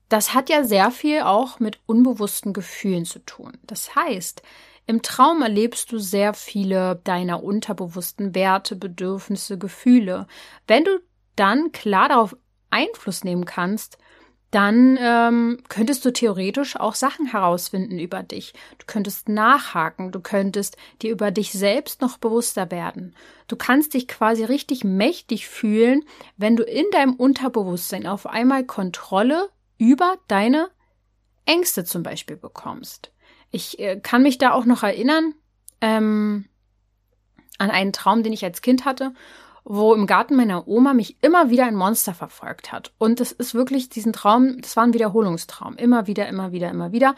das 0.09 0.33
hat 0.33 0.49
ja 0.49 0.65
sehr 0.65 0.91
viel 0.91 1.21
auch 1.21 1.61
mit 1.61 1.79
unbewussten 1.85 2.51
Gefühlen 2.51 3.05
zu 3.05 3.19
tun. 3.19 3.57
Das 3.63 3.95
heißt, 3.95 4.41
im 4.87 5.01
Traum 5.01 5.41
erlebst 5.41 5.93
du 5.93 5.99
sehr 5.99 6.33
viele 6.33 6.97
deiner 7.05 7.41
unterbewussten 7.41 8.35
Werte, 8.35 8.75
Bedürfnisse, 8.75 9.57
Gefühle. 9.57 10.27
Wenn 10.67 10.83
du 10.83 10.99
dann 11.37 11.71
klar 11.71 12.09
darauf 12.09 12.35
Einfluss 12.71 13.23
nehmen 13.23 13.45
kannst, 13.45 13.97
dann 14.51 14.97
ähm, 15.01 15.59
könntest 15.67 16.05
du 16.05 16.13
theoretisch 16.13 16.77
auch 16.77 16.95
Sachen 16.95 17.25
herausfinden 17.25 17.99
über 17.99 18.23
dich. 18.23 18.53
Du 18.77 18.85
könntest 18.85 19.27
nachhaken, 19.27 20.11
du 20.11 20.21
könntest 20.21 20.77
dir 21.01 21.11
über 21.11 21.31
dich 21.31 21.51
selbst 21.51 22.01
noch 22.01 22.17
bewusster 22.17 22.71
werden. 22.71 23.13
Du 23.47 23.57
kannst 23.57 23.93
dich 23.93 24.07
quasi 24.07 24.45
richtig 24.45 24.85
mächtig 24.85 25.47
fühlen, 25.47 26.03
wenn 26.37 26.55
du 26.55 26.63
in 26.63 26.85
deinem 26.91 27.15
Unterbewusstsein 27.15 28.07
auf 28.07 28.25
einmal 28.25 28.65
Kontrolle 28.65 29.49
über 29.77 30.15
deine 30.27 30.69
Ängste 31.45 31.83
zum 31.83 32.03
Beispiel 32.03 32.37
bekommst. 32.37 33.11
Ich 33.51 33.79
äh, 33.79 33.99
kann 33.99 34.23
mich 34.23 34.37
da 34.37 34.51
auch 34.53 34.65
noch 34.65 34.83
erinnern 34.83 35.33
ähm, 35.81 36.45
an 37.57 37.69
einen 37.69 37.91
Traum, 37.91 38.23
den 38.23 38.33
ich 38.33 38.45
als 38.45 38.61
Kind 38.61 38.85
hatte 38.85 39.13
wo 39.69 39.93
im 39.93 40.07
Garten 40.07 40.37
meiner 40.37 40.65
Oma 40.65 40.93
mich 40.93 41.17
immer 41.21 41.49
wieder 41.49 41.65
ein 41.65 41.75
Monster 41.75 42.13
verfolgt 42.13 42.71
hat. 42.71 42.93
Und 42.97 43.19
das 43.19 43.33
ist 43.33 43.53
wirklich 43.53 43.89
diesen 43.89 44.13
Traum, 44.13 44.61
das 44.61 44.77
war 44.77 44.85
ein 44.85 44.93
Wiederholungstraum. 44.93 45.75
Immer 45.75 46.07
wieder, 46.07 46.25
immer 46.29 46.53
wieder, 46.53 46.69
immer 46.69 46.93
wieder. 46.93 47.15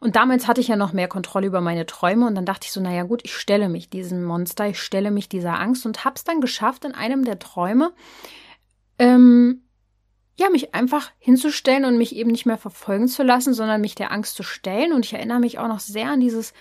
Und 0.00 0.16
damals 0.16 0.48
hatte 0.48 0.60
ich 0.60 0.66
ja 0.66 0.74
noch 0.74 0.92
mehr 0.92 1.06
Kontrolle 1.06 1.46
über 1.46 1.60
meine 1.60 1.86
Träume 1.86 2.26
und 2.26 2.34
dann 2.34 2.44
dachte 2.44 2.66
ich 2.66 2.72
so, 2.72 2.80
naja 2.80 3.04
gut, 3.04 3.20
ich 3.22 3.36
stelle 3.36 3.68
mich 3.68 3.88
diesem 3.88 4.24
Monster, 4.24 4.66
ich 4.66 4.80
stelle 4.80 5.12
mich 5.12 5.28
dieser 5.28 5.60
Angst 5.60 5.86
und 5.86 6.04
hab's 6.04 6.24
dann 6.24 6.40
geschafft, 6.40 6.84
in 6.84 6.92
einem 6.92 7.24
der 7.24 7.38
Träume, 7.38 7.92
ähm, 8.98 9.62
ja, 10.36 10.50
mich 10.50 10.74
einfach 10.74 11.12
hinzustellen 11.20 11.84
und 11.84 11.98
mich 11.98 12.16
eben 12.16 12.32
nicht 12.32 12.46
mehr 12.46 12.58
verfolgen 12.58 13.06
zu 13.06 13.22
lassen, 13.22 13.54
sondern 13.54 13.80
mich 13.80 13.94
der 13.94 14.10
Angst 14.10 14.34
zu 14.34 14.42
stellen. 14.42 14.92
Und 14.92 15.04
ich 15.04 15.12
erinnere 15.12 15.38
mich 15.38 15.60
auch 15.60 15.68
noch 15.68 15.78
sehr 15.78 16.08
an 16.08 16.18
dieses 16.18 16.52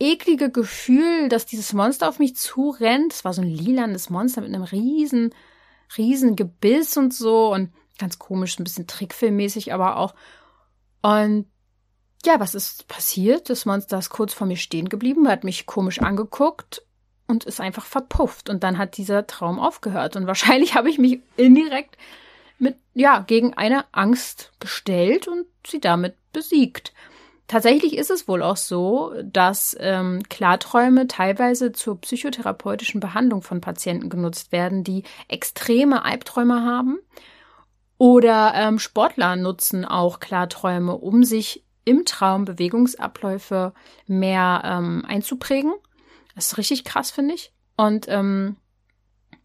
eklige 0.00 0.50
Gefühl, 0.50 1.28
dass 1.28 1.46
dieses 1.46 1.72
Monster 1.72 2.08
auf 2.08 2.18
mich 2.18 2.34
zurennt. 2.34 3.12
Es 3.12 3.24
war 3.24 3.32
so 3.32 3.42
ein 3.42 3.48
lilanes 3.48 4.10
Monster 4.10 4.40
mit 4.40 4.52
einem 4.52 4.64
riesen, 4.64 5.34
riesen 5.96 6.34
Gebiss 6.36 6.96
und 6.96 7.14
so 7.14 7.52
und 7.52 7.70
ganz 7.98 8.18
komisch, 8.18 8.58
ein 8.58 8.64
bisschen 8.64 8.86
trickfilmmäßig, 8.86 9.72
aber 9.72 9.96
auch. 9.96 10.14
Und 11.02 11.46
ja, 12.24 12.40
was 12.40 12.54
ist 12.54 12.88
passiert? 12.88 13.48
Das 13.50 13.66
Monster 13.66 13.98
ist 13.98 14.10
kurz 14.10 14.34
vor 14.34 14.46
mir 14.46 14.56
stehen 14.56 14.88
geblieben, 14.88 15.28
hat 15.28 15.44
mich 15.44 15.66
komisch 15.66 16.00
angeguckt 16.00 16.82
und 17.26 17.44
ist 17.44 17.60
einfach 17.60 17.84
verpufft. 17.84 18.50
Und 18.50 18.64
dann 18.64 18.78
hat 18.78 18.96
dieser 18.96 19.26
Traum 19.26 19.58
aufgehört. 19.58 20.16
Und 20.16 20.26
wahrscheinlich 20.26 20.74
habe 20.74 20.90
ich 20.90 20.98
mich 20.98 21.20
indirekt 21.36 21.96
mit, 22.58 22.76
ja, 22.94 23.20
gegen 23.20 23.54
eine 23.54 23.84
Angst 23.92 24.52
gestellt 24.60 25.28
und 25.28 25.46
sie 25.66 25.80
damit 25.80 26.14
besiegt. 26.32 26.92
Tatsächlich 27.50 27.96
ist 27.96 28.10
es 28.10 28.28
wohl 28.28 28.44
auch 28.44 28.56
so, 28.56 29.12
dass 29.24 29.76
ähm, 29.80 30.22
Klarträume 30.28 31.08
teilweise 31.08 31.72
zur 31.72 32.00
psychotherapeutischen 32.00 33.00
Behandlung 33.00 33.42
von 33.42 33.60
Patienten 33.60 34.08
genutzt 34.08 34.52
werden, 34.52 34.84
die 34.84 35.02
extreme 35.26 36.04
Albträume 36.04 36.62
haben. 36.62 37.00
Oder 37.98 38.52
ähm, 38.54 38.78
Sportler 38.78 39.34
nutzen 39.34 39.84
auch 39.84 40.20
Klarträume, 40.20 40.96
um 40.96 41.24
sich 41.24 41.64
im 41.84 42.04
Traum 42.04 42.44
Bewegungsabläufe 42.44 43.74
mehr 44.06 44.62
ähm, 44.64 45.04
einzuprägen. 45.08 45.72
Das 46.36 46.52
ist 46.52 46.58
richtig 46.58 46.84
krass, 46.84 47.10
finde 47.10 47.34
ich. 47.34 47.52
Und 47.76 48.06
ähm, 48.08 48.58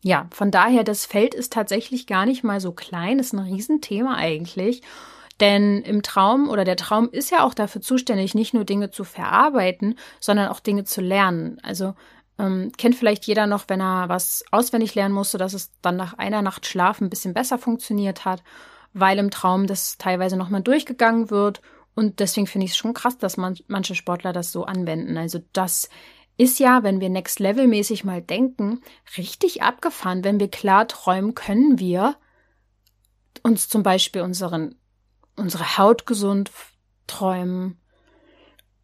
ja, 0.04 0.28
von 0.30 0.52
daher, 0.52 0.84
das 0.84 1.08
Feld 1.08 1.34
ist 1.34 1.54
tatsächlich 1.54 2.06
gar 2.06 2.28
nicht 2.28 2.44
mal 2.44 2.62
so 2.62 2.72
klein, 2.72 3.18
ist 3.18 3.34
ein 3.34 3.40
Riesenthema 3.40 4.14
eigentlich. 4.14 4.84
Denn 5.40 5.82
im 5.82 6.02
Traum 6.02 6.50
oder 6.50 6.64
der 6.64 6.78
Traum 6.78 7.10
ist 7.10 7.30
ja 7.30 7.44
auch 7.44 7.54
dafür 7.54 7.82
zuständig, 7.82 8.36
nicht 8.36 8.54
nur 8.54 8.64
Dinge 8.64 8.90
zu 8.90 9.04
verarbeiten, 9.04 9.98
sondern 10.20 10.48
auch 10.48 10.62
Dinge 10.62 10.86
zu 10.86 11.02
lernen. 11.02 11.60
Also 11.62 11.94
ähm, 12.40 12.72
kennt 12.78 12.96
vielleicht 12.96 13.26
jeder 13.26 13.48
noch, 13.48 13.66
wenn 13.68 13.82
er 13.82 14.08
was 14.08 14.44
auswendig 14.52 14.96
lernen 14.96 15.14
musste, 15.14 15.38
dass 15.38 15.54
es 15.54 15.72
dann 15.82 15.98
nach 15.98 16.14
einer 16.14 16.42
Nacht 16.42 16.66
Schlaf 16.66 17.02
ein 17.02 17.10
bisschen 17.10 17.34
besser 17.34 17.58
funktioniert 17.58 18.24
hat, 18.24 18.44
weil 18.94 19.20
im 19.20 19.30
Traum 19.30 19.68
das 19.68 19.98
teilweise 19.98 20.38
nochmal 20.38 20.62
durchgegangen 20.62 21.30
wird. 21.30 21.62
Und 21.96 22.20
deswegen 22.20 22.48
finde 22.48 22.66
ich 22.66 22.72
es 22.72 22.78
schon 22.78 22.94
krass, 22.94 23.18
dass 23.18 23.38
man, 23.38 23.58
manche 23.68 23.96
Sportler 23.96 24.34
das 24.34 24.52
so 24.52 24.64
anwenden. 24.64 25.18
Also 25.18 25.40
das 25.54 25.90
ist 26.38 26.60
ja, 26.60 26.84
wenn 26.84 27.00
wir 27.00 27.10
next 27.10 27.40
level 27.40 27.68
mäßig 27.68 28.04
mal 28.04 28.22
denken, 28.22 28.82
richtig 29.18 29.64
abgefahren. 29.64 30.24
Wenn 30.24 30.40
wir 30.40 30.50
klar 30.50 30.88
träumen, 30.88 31.36
können 31.36 31.80
wir 31.80 32.16
uns 33.44 33.70
zum 33.70 33.84
Beispiel 33.84 34.22
unseren 34.22 34.76
unsere 35.36 35.78
Haut 35.78 36.06
gesund 36.06 36.52
träumen 37.08 37.80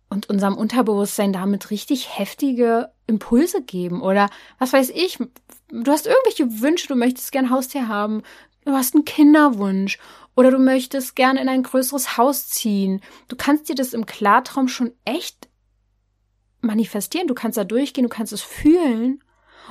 und 0.09 0.29
unserem 0.29 0.57
Unterbewusstsein 0.57 1.31
damit 1.31 1.71
richtig 1.71 2.17
heftige 2.17 2.91
Impulse 3.07 3.63
geben 3.63 4.01
oder 4.01 4.29
was 4.59 4.73
weiß 4.73 4.89
ich, 4.89 5.17
du 5.69 5.91
hast 5.91 6.05
irgendwelche 6.05 6.61
Wünsche, 6.61 6.87
du 6.87 6.95
möchtest 6.95 7.31
gern 7.31 7.49
Haustier 7.49 7.87
haben, 7.87 8.21
du 8.65 8.73
hast 8.73 8.93
einen 8.93 9.05
Kinderwunsch 9.05 9.99
oder 10.35 10.51
du 10.51 10.59
möchtest 10.59 11.15
gern 11.15 11.37
in 11.37 11.49
ein 11.49 11.63
größeres 11.63 12.17
Haus 12.17 12.49
ziehen. 12.49 13.01
Du 13.27 13.35
kannst 13.35 13.69
dir 13.69 13.75
das 13.75 13.93
im 13.93 14.05
Klartraum 14.05 14.67
schon 14.67 14.93
echt 15.05 15.49
manifestieren, 16.61 17.27
du 17.27 17.33
kannst 17.33 17.57
da 17.57 17.63
durchgehen, 17.63 18.03
du 18.03 18.09
kannst 18.09 18.33
es 18.33 18.41
fühlen 18.41 19.23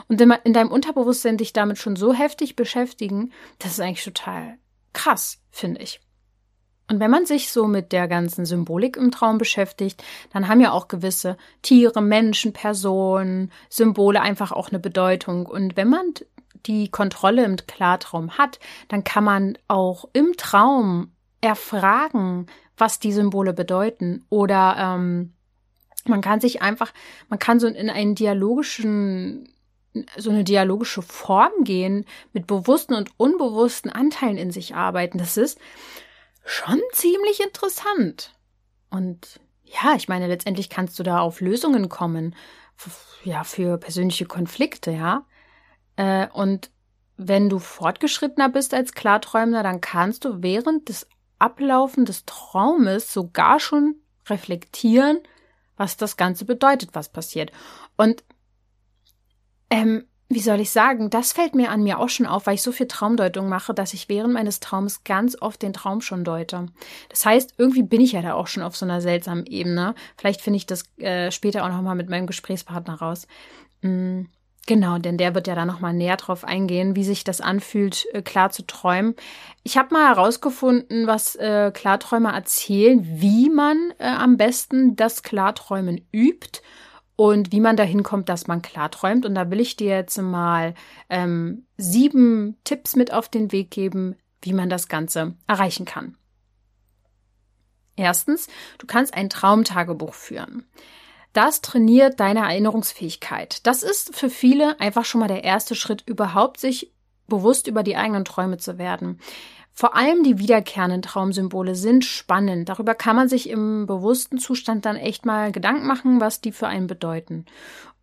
und 0.09 0.21
in 0.21 0.53
deinem 0.53 0.71
Unterbewusstsein 0.71 1.37
dich 1.37 1.53
damit 1.53 1.79
schon 1.79 1.97
so 1.97 2.13
heftig 2.13 2.57
beschäftigen, 2.57 3.33
das 3.59 3.73
ist 3.73 3.81
eigentlich 3.81 4.05
total 4.05 4.59
krass, 4.93 5.39
finde 5.51 5.83
ich. 5.83 6.01
Und 6.91 6.99
wenn 6.99 7.11
man 7.11 7.25
sich 7.25 7.53
so 7.53 7.69
mit 7.69 7.93
der 7.93 8.09
ganzen 8.09 8.45
Symbolik 8.45 8.97
im 8.97 9.13
Traum 9.13 9.39
beschäftigt, 9.39 10.03
dann 10.33 10.49
haben 10.49 10.61
ja 10.61 10.73
auch 10.73 10.89
gewisse 10.89 11.37
Tiere, 11.63 12.03
Menschen, 12.03 12.53
Personen, 12.53 13.53
Symbole 13.69 14.21
einfach 14.21 14.51
auch 14.51 14.71
eine 14.71 14.81
Bedeutung. 14.81 15.47
Und 15.47 15.77
wenn 15.77 15.89
man 15.89 16.15
die 16.67 16.89
Kontrolle 16.89 17.45
im 17.45 17.57
Klartraum 17.57 18.39
hat, 18.39 18.59
dann 18.89 19.05
kann 19.05 19.23
man 19.23 19.57
auch 19.69 20.09
im 20.15 20.37
Traum 20.37 21.13
erfragen, 21.41 22.47
was 22.77 22.99
die 22.99 23.13
Symbole 23.13 23.53
bedeuten. 23.53 24.25
Oder 24.29 24.75
ähm, 24.77 25.35
man 26.07 26.21
kann 26.23 26.41
sich 26.41 26.61
einfach, 26.61 26.93
man 27.29 27.39
kann 27.39 27.61
so 27.61 27.69
in 27.69 27.89
einen 27.89 28.17
dialogischen 28.17 29.49
so 30.17 30.31
eine 30.31 30.45
dialogische 30.45 31.03
Form 31.03 31.51
gehen, 31.65 32.05
mit 32.33 32.47
bewussten 32.47 32.95
und 32.95 33.11
unbewussten 33.17 33.91
Anteilen 33.91 34.37
in 34.37 34.53
sich 34.53 34.77
arbeiten. 34.77 35.19
Das 35.19 35.37
ist 35.37 35.59
schon 36.51 36.81
ziemlich 36.93 37.41
interessant. 37.41 38.35
Und 38.91 39.41
ja, 39.63 39.95
ich 39.95 40.09
meine, 40.09 40.27
letztendlich 40.27 40.69
kannst 40.69 40.99
du 40.99 41.03
da 41.03 41.21
auf 41.21 41.41
Lösungen 41.41 41.89
kommen, 41.89 42.35
ja, 43.25 43.45
für 43.45 43.79
persönliche 43.79 44.27
Konflikte, 44.27 44.91
ja. 44.91 45.27
Äh, 45.97 46.27
und 46.33 46.71
wenn 47.17 47.49
du 47.49 47.59
fortgeschrittener 47.59 48.49
bist 48.49 48.75
als 48.75 48.95
Klarträumender, 48.95 49.63
dann 49.63 49.81
kannst 49.81 50.25
du 50.25 50.43
während 50.43 50.89
des 50.89 51.07
Ablaufen 51.39 52.05
des 52.05 52.25
Traumes 52.25 53.13
sogar 53.13 53.61
schon 53.61 53.97
reflektieren, 54.27 55.21
was 55.77 55.97
das 55.97 56.17
Ganze 56.17 56.45
bedeutet, 56.45 56.91
was 56.95 57.13
passiert. 57.13 57.53
Und 57.97 58.25
ähm, 59.71 60.07
wie 60.33 60.41
soll 60.41 60.61
ich 60.61 60.71
sagen, 60.71 61.11
das 61.11 61.33
fällt 61.33 61.57
mir 61.57 61.71
an 61.71 61.83
mir 61.83 61.99
auch 61.99 62.09
schon 62.09 62.25
auf, 62.25 62.47
weil 62.47 62.55
ich 62.55 62.63
so 62.63 62.71
viel 62.71 62.87
Traumdeutung 62.87 63.49
mache, 63.49 63.75
dass 63.75 63.95
ich 63.95 64.09
während 64.09 64.33
meines 64.33 64.61
Traums 64.61 65.03
ganz 65.03 65.37
oft 65.41 65.61
den 65.61 65.73
Traum 65.73 66.01
schon 66.01 66.23
deute. 66.23 66.67
Das 67.09 67.27
heißt, 67.27 67.55
irgendwie 67.59 67.83
bin 67.83 68.01
ich 68.01 68.13
ja 68.13 68.23
da 68.23 68.35
auch 68.35 68.47
schon 68.47 68.63
auf 68.63 68.77
so 68.77 68.87
einer 68.87 69.01
seltsamen 69.01 69.45
Ebene. 69.47 69.97
Vielleicht 70.17 70.41
finde 70.41 70.59
ich 70.59 70.67
das 70.67 70.85
äh, 70.99 71.33
später 71.33 71.65
auch 71.65 71.69
nochmal 71.69 71.97
mit 71.97 72.09
meinem 72.09 72.29
Gesprächspartner 72.29 72.95
raus. 72.95 73.27
Mhm. 73.83 74.29
Genau, 74.67 74.99
denn 74.99 75.17
der 75.17 75.35
wird 75.35 75.49
ja 75.49 75.57
da 75.57 75.65
nochmal 75.65 75.95
näher 75.95 76.17
drauf 76.17 76.45
eingehen, 76.45 76.95
wie 76.95 77.03
sich 77.03 77.25
das 77.25 77.41
anfühlt, 77.41 78.07
äh, 78.13 78.23
klar 78.23 78.51
zu 78.51 78.65
träumen. 78.65 79.17
Ich 79.65 79.77
habe 79.77 79.93
mal 79.93 80.07
herausgefunden, 80.07 81.09
was 81.09 81.35
äh, 81.35 81.73
Klarträumer 81.75 82.33
erzählen, 82.35 83.01
wie 83.03 83.51
man 83.51 83.93
äh, 83.99 84.07
am 84.07 84.37
besten 84.37 84.95
das 84.95 85.25
Klarträumen 85.25 86.07
übt 86.13 86.61
und 87.21 87.53
wie 87.53 87.61
man 87.61 87.77
dahin 87.77 88.03
kommt, 88.03 88.31
dass 88.31 88.47
man 88.47 88.63
klar 88.63 88.91
träumt. 88.91 89.27
Und 89.27 89.35
da 89.35 89.51
will 89.51 89.61
ich 89.61 89.77
dir 89.77 89.95
jetzt 89.95 90.17
mal 90.17 90.73
ähm, 91.11 91.67
sieben 91.77 92.57
Tipps 92.65 92.97
mit 92.97 93.13
auf 93.13 93.29
den 93.29 93.53
Weg 93.53 93.71
geben, 93.71 94.17
wie 94.41 94.55
man 94.55 94.71
das 94.71 94.89
Ganze 94.89 95.35
erreichen 95.47 95.85
kann. 95.85 96.17
Erstens, 97.95 98.49
du 98.79 98.87
kannst 98.87 99.13
ein 99.13 99.29
Traumtagebuch 99.29 100.15
führen. 100.15 100.65
Das 101.35 101.61
trainiert 101.61 102.21
deine 102.21 102.41
Erinnerungsfähigkeit. 102.41 103.67
Das 103.67 103.83
ist 103.83 104.17
für 104.17 104.31
viele 104.31 104.81
einfach 104.81 105.05
schon 105.05 105.21
mal 105.21 105.29
der 105.29 105.45
erste 105.45 105.75
Schritt, 105.75 106.03
überhaupt 106.07 106.59
sich 106.59 106.91
bewusst 107.29 107.67
über 107.67 107.83
die 107.83 107.97
eigenen 107.97 108.25
Träume 108.25 108.57
zu 108.57 108.79
werden. 108.79 109.21
Vor 109.73 109.97
allem 109.97 110.23
die 110.23 110.39
wiederkehrenden 110.39 111.03
Traumsymbole 111.03 111.75
sind 111.75 112.05
spannend. 112.05 112.69
Darüber 112.69 112.95
kann 112.95 113.17
man 113.17 113.29
sich 113.29 113.49
im 113.49 113.87
bewussten 113.87 114.39
Zustand 114.39 114.85
dann 114.85 114.97
echt 114.97 115.25
mal 115.25 115.53
Gedanken 115.53 115.87
machen, 115.87 116.21
was 116.21 116.41
die 116.41 116.53
für 116.53 116.67
einen 116.67 116.87
bedeuten. 116.87 117.47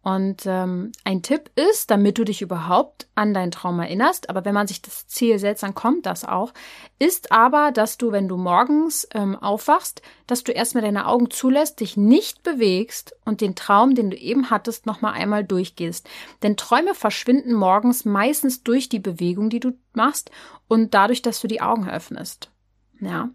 Und 0.08 0.46
ähm, 0.46 0.93
ein 1.04 1.22
Tipp 1.22 1.52
ist, 1.56 1.91
damit 1.91 2.17
du 2.17 2.24
dich 2.24 2.41
überhaupt 2.41 3.10
an 3.13 3.34
deinen 3.34 3.52
Traum 3.52 3.78
erinnerst, 3.82 4.30
aber 4.30 4.46
wenn 4.46 4.54
man 4.54 4.65
sich 4.65 4.82
das 4.82 5.06
Ziel 5.08 5.38
setzt, 5.38 5.63
dann 5.63 5.76
kommt 5.76 6.06
das 6.06 6.24
auch, 6.24 6.54
ist 6.98 7.34
aber, 7.34 7.74
dass 7.74 7.98
du, 7.98 8.13
wenn 8.13 8.30
du 8.30 8.38
morgens 8.38 9.06
ähm, 9.13 9.36
aufwachst, 9.36 10.02
dass 10.26 10.46
du 10.46 10.54
erstmal 10.54 10.82
deine 10.82 11.08
Augen 11.08 11.30
zulässt, 11.30 11.82
dich 11.82 11.98
nicht 11.98 12.41
bewegst 12.43 13.17
und 13.26 13.41
den 13.41 13.56
Traum, 13.56 13.96
den 13.96 14.10
du 14.10 14.15
eben 14.15 14.50
hattest, 14.50 14.86
nochmal 14.86 15.12
einmal 15.12 15.43
durchgehst. 15.43 16.08
Denn 16.41 16.56
Träume 16.56 16.96
verschwinden 16.96 17.52
morgens 17.52 18.06
meistens 18.06 18.63
durch 18.63 18.88
die 18.88 19.00
Bewegung, 19.00 19.50
die 19.50 19.60
du 19.60 19.74
machst 19.91 20.32
und 20.70 20.93
dadurch, 20.93 21.22
dass 21.22 21.41
du 21.41 21.50
die 21.50 21.60
Augen 21.60 21.89
öffnest. 21.89 22.50
Ja. 23.02 23.32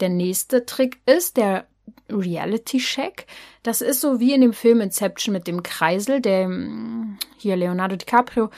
Der 0.00 0.10
nächste 0.10 0.66
Trick 0.66 1.00
ist, 1.06 1.38
der 1.38 1.66
Reality-Check. 2.08 3.26
Das 3.62 3.80
ist 3.80 4.00
so 4.00 4.20
wie 4.20 4.34
in 4.34 4.40
dem 4.40 4.52
Film 4.52 4.80
Inception 4.80 5.32
mit 5.32 5.46
dem 5.46 5.62
Kreisel, 5.62 6.20
der 6.20 6.44
hm, 6.44 7.18
hier 7.36 7.56
Leonardo 7.56 7.96
DiCaprio, 7.96 8.50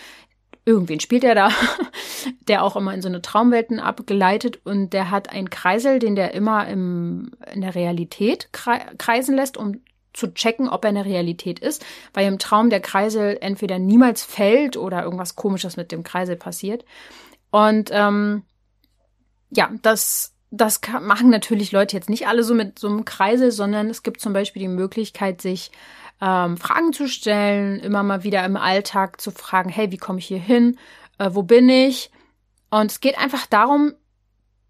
irgendwen 0.65 1.01
spielt 1.01 1.25
er 1.25 1.35
da, 1.35 1.51
der 2.49 2.63
auch 2.63 2.77
immer 2.77 2.95
in 2.95 3.03
so 3.03 3.09
eine 3.09 3.23
Traumwelten 3.23 3.81
abgeleitet 3.81 4.61
und 4.65 4.93
der 4.93 5.11
hat 5.11 5.31
einen 5.31 5.51
Kreisel, 5.51 5.99
den 5.99 6.15
der 6.15 6.35
immer 6.35 6.67
im, 6.69 7.33
in 7.53 7.61
der 7.61 7.75
Realität 7.75 8.51
kreisen 8.53 9.35
lässt, 9.35 9.57
um 9.57 9.81
zu 10.13 10.33
checken, 10.35 10.69
ob 10.69 10.85
er 10.85 10.91
eine 10.91 11.05
Realität 11.05 11.59
ist, 11.59 11.85
weil 12.13 12.27
im 12.27 12.39
Traum 12.39 12.71
der 12.71 12.81
Kreisel 12.81 13.39
entweder 13.41 13.79
niemals 13.79 14.23
fällt 14.23 14.77
oder 14.77 15.03
irgendwas 15.03 15.37
komisches 15.37 15.77
mit 15.77 15.91
dem 15.91 16.03
Kreisel 16.03 16.37
passiert. 16.37 16.85
Und 17.51 17.91
ähm, 17.93 18.43
ja, 19.51 19.71
das 19.83 20.35
das 20.53 20.81
machen 21.01 21.31
natürlich 21.31 21.73
Leute 21.73 21.97
jetzt 21.97 22.11
nicht 22.11 22.29
alle 22.29 22.45
so 22.45 22.55
mit 22.55 22.79
so 22.79 22.87
einem 22.87 23.07
Kreisel, 23.07 23.51
sondern 23.51 23.89
es 23.89 24.03
gibt 24.03 24.21
zum 24.21 24.35
Beispiel 24.35 24.61
die 24.61 24.69
Möglichkeit, 24.69 25.41
sich 25.41 25.71
ähm, 26.21 26.59
Fragen 26.59 26.93
zu 26.93 27.09
stellen, 27.09 27.81
immer 27.81 28.03
mal 28.03 28.23
wieder 28.23 28.45
im 28.45 28.57
Alltag 28.57 29.21
zu 29.21 29.31
fragen, 29.31 29.71
hey, 29.71 29.91
wie 29.91 29.97
komme 29.97 30.19
ich 30.19 30.27
hier 30.27 30.39
hin? 30.39 30.79
Äh, 31.19 31.31
wo 31.33 31.43
bin 31.43 31.71
ich? 31.71 32.11
Und 32.71 32.91
es 32.91 33.01
geht 33.01 33.19
einfach 33.19 33.47
darum, 33.47 33.95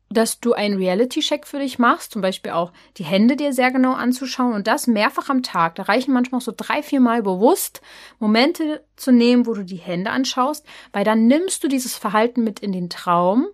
dass 0.08 0.38
du 0.38 0.52
einen 0.52 0.76
Reality-Check 0.76 1.46
für 1.46 1.58
dich 1.58 1.80
machst, 1.80 2.12
zum 2.12 2.22
Beispiel 2.22 2.52
auch 2.52 2.72
die 2.98 3.04
Hände 3.04 3.34
dir 3.34 3.52
sehr 3.52 3.72
genau 3.72 3.94
anzuschauen 3.94 4.52
und 4.52 4.68
das 4.68 4.86
mehrfach 4.86 5.30
am 5.30 5.42
Tag. 5.42 5.74
Da 5.74 5.84
reichen 5.84 6.12
manchmal 6.12 6.40
so 6.40 6.52
drei, 6.56 6.82
vier 6.82 7.00
Mal 7.00 7.22
bewusst 7.22 7.80
Momente 8.20 8.84
zu 8.94 9.10
nehmen, 9.10 9.46
wo 9.46 9.54
du 9.54 9.64
die 9.64 9.76
Hände 9.76 10.10
anschaust, 10.10 10.64
weil 10.92 11.04
dann 11.04 11.26
nimmst 11.26 11.64
du 11.64 11.68
dieses 11.68 11.96
Verhalten 11.96 12.44
mit 12.44 12.60
in 12.60 12.72
den 12.72 12.88
Traum 12.88 13.48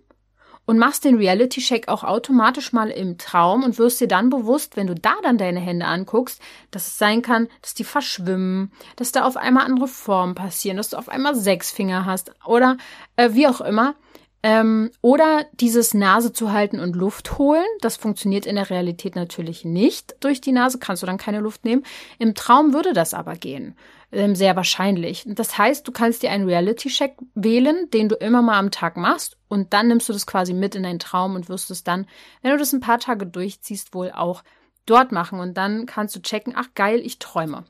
und 0.69 0.77
machst 0.77 1.03
den 1.03 1.15
Reality-Check 1.15 1.87
auch 1.87 2.03
automatisch 2.03 2.73
mal 2.73 2.91
im 2.91 3.17
Traum 3.17 3.63
und 3.63 3.79
wirst 3.79 4.01
dir 4.01 4.07
dann 4.07 4.29
bewusst, 4.29 4.77
wenn 4.77 4.85
du 4.85 4.93
da 4.93 5.15
dann 5.23 5.39
deine 5.39 5.59
Hände 5.59 5.87
anguckst, 5.87 6.39
dass 6.69 6.85
es 6.85 6.99
sein 6.99 7.23
kann, 7.23 7.47
dass 7.63 7.73
die 7.73 7.83
verschwimmen, 7.83 8.71
dass 8.95 9.11
da 9.11 9.25
auf 9.25 9.35
einmal 9.35 9.65
andere 9.65 9.87
Formen 9.87 10.35
passieren, 10.35 10.77
dass 10.77 10.91
du 10.91 10.97
auf 10.97 11.09
einmal 11.09 11.33
sechs 11.33 11.71
Finger 11.71 12.05
hast 12.05 12.31
oder 12.45 12.77
äh, 13.15 13.29
wie 13.31 13.47
auch 13.47 13.61
immer. 13.61 13.95
Ähm, 14.43 14.91
oder 15.01 15.47
dieses 15.53 15.95
Nase 15.95 16.33
zu 16.33 16.51
halten 16.51 16.79
und 16.79 16.95
Luft 16.95 17.39
holen. 17.39 17.65
Das 17.81 17.97
funktioniert 17.97 18.45
in 18.45 18.55
der 18.55 18.69
Realität 18.69 19.15
natürlich 19.15 19.65
nicht. 19.65 20.17
Durch 20.19 20.39
die 20.39 20.51
Nase 20.51 20.77
kannst 20.77 21.01
du 21.01 21.07
dann 21.07 21.17
keine 21.17 21.39
Luft 21.39 21.65
nehmen. 21.65 21.83
Im 22.19 22.35
Traum 22.35 22.73
würde 22.75 22.93
das 22.93 23.15
aber 23.15 23.35
gehen. 23.35 23.75
Ähm, 24.11 24.35
sehr 24.35 24.55
wahrscheinlich. 24.55 25.23
Das 25.27 25.57
heißt, 25.57 25.87
du 25.87 25.91
kannst 25.91 26.23
dir 26.23 26.31
einen 26.31 26.47
Reality-Check 26.47 27.17
wählen, 27.35 27.89
den 27.91 28.09
du 28.09 28.15
immer 28.15 28.41
mal 28.41 28.57
am 28.57 28.71
Tag 28.71 28.97
machst. 28.97 29.37
Und 29.47 29.73
dann 29.73 29.87
nimmst 29.87 30.09
du 30.09 30.13
das 30.13 30.25
quasi 30.25 30.53
mit 30.53 30.75
in 30.75 30.83
deinen 30.83 30.99
Traum 30.99 31.35
und 31.35 31.47
wirst 31.47 31.69
es 31.69 31.83
dann, 31.83 32.07
wenn 32.41 32.51
du 32.51 32.57
das 32.57 32.73
ein 32.73 32.79
paar 32.79 32.99
Tage 32.99 33.27
durchziehst, 33.27 33.93
wohl 33.93 34.11
auch 34.11 34.43
dort 34.85 35.11
machen. 35.11 35.39
Und 35.39 35.55
dann 35.57 35.85
kannst 35.85 36.15
du 36.15 36.21
checken, 36.21 36.53
ach 36.55 36.69
geil, 36.73 37.01
ich 37.03 37.19
träume. 37.19 37.65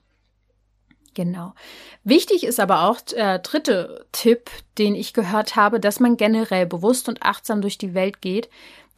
Genau. 1.14 1.54
Wichtig 2.06 2.46
ist 2.46 2.62
aber 2.62 2.84
auch 2.84 3.02
der 3.02 3.36
äh, 3.36 3.40
dritte 3.40 4.06
Tipp, 4.14 4.50
den 4.78 4.96
ich 4.96 5.14
gehört 5.14 5.58
habe, 5.58 5.82
dass 5.82 6.00
man 6.00 6.16
generell 6.16 6.66
bewusst 6.66 7.10
und 7.10 7.24
achtsam 7.24 7.62
durch 7.62 7.78
die 7.78 7.94
Welt 7.94 8.22
geht. 8.22 8.50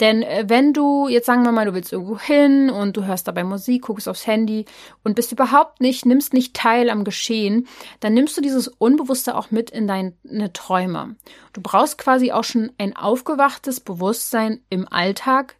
Denn 0.01 0.23
äh, 0.23 0.45
wenn 0.47 0.73
du, 0.73 1.07
jetzt 1.07 1.27
sagen 1.27 1.43
wir 1.43 1.51
mal, 1.51 1.65
du 1.65 1.73
willst 1.73 1.93
irgendwo 1.93 2.19
hin 2.19 2.69
und 2.69 2.97
du 2.97 3.05
hörst 3.05 3.27
dabei 3.27 3.43
Musik, 3.43 3.83
guckst 3.83 4.09
aufs 4.09 4.27
Handy 4.27 4.65
und 5.03 5.15
bist 5.15 5.31
überhaupt 5.31 5.79
nicht, 5.79 6.05
nimmst 6.05 6.33
nicht 6.33 6.55
teil 6.55 6.89
am 6.89 7.03
Geschehen, 7.03 7.67
dann 8.01 8.13
nimmst 8.13 8.35
du 8.35 8.41
dieses 8.41 8.67
Unbewusste 8.67 9.37
auch 9.37 9.51
mit 9.51 9.69
in 9.69 9.87
deine 9.87 10.51
Träume. 10.51 11.15
Du 11.53 11.61
brauchst 11.61 11.99
quasi 11.99 12.31
auch 12.31 12.43
schon 12.43 12.71
ein 12.79 12.95
aufgewachtes 12.95 13.79
Bewusstsein 13.79 14.61
im 14.69 14.91
Alltag, 14.91 15.55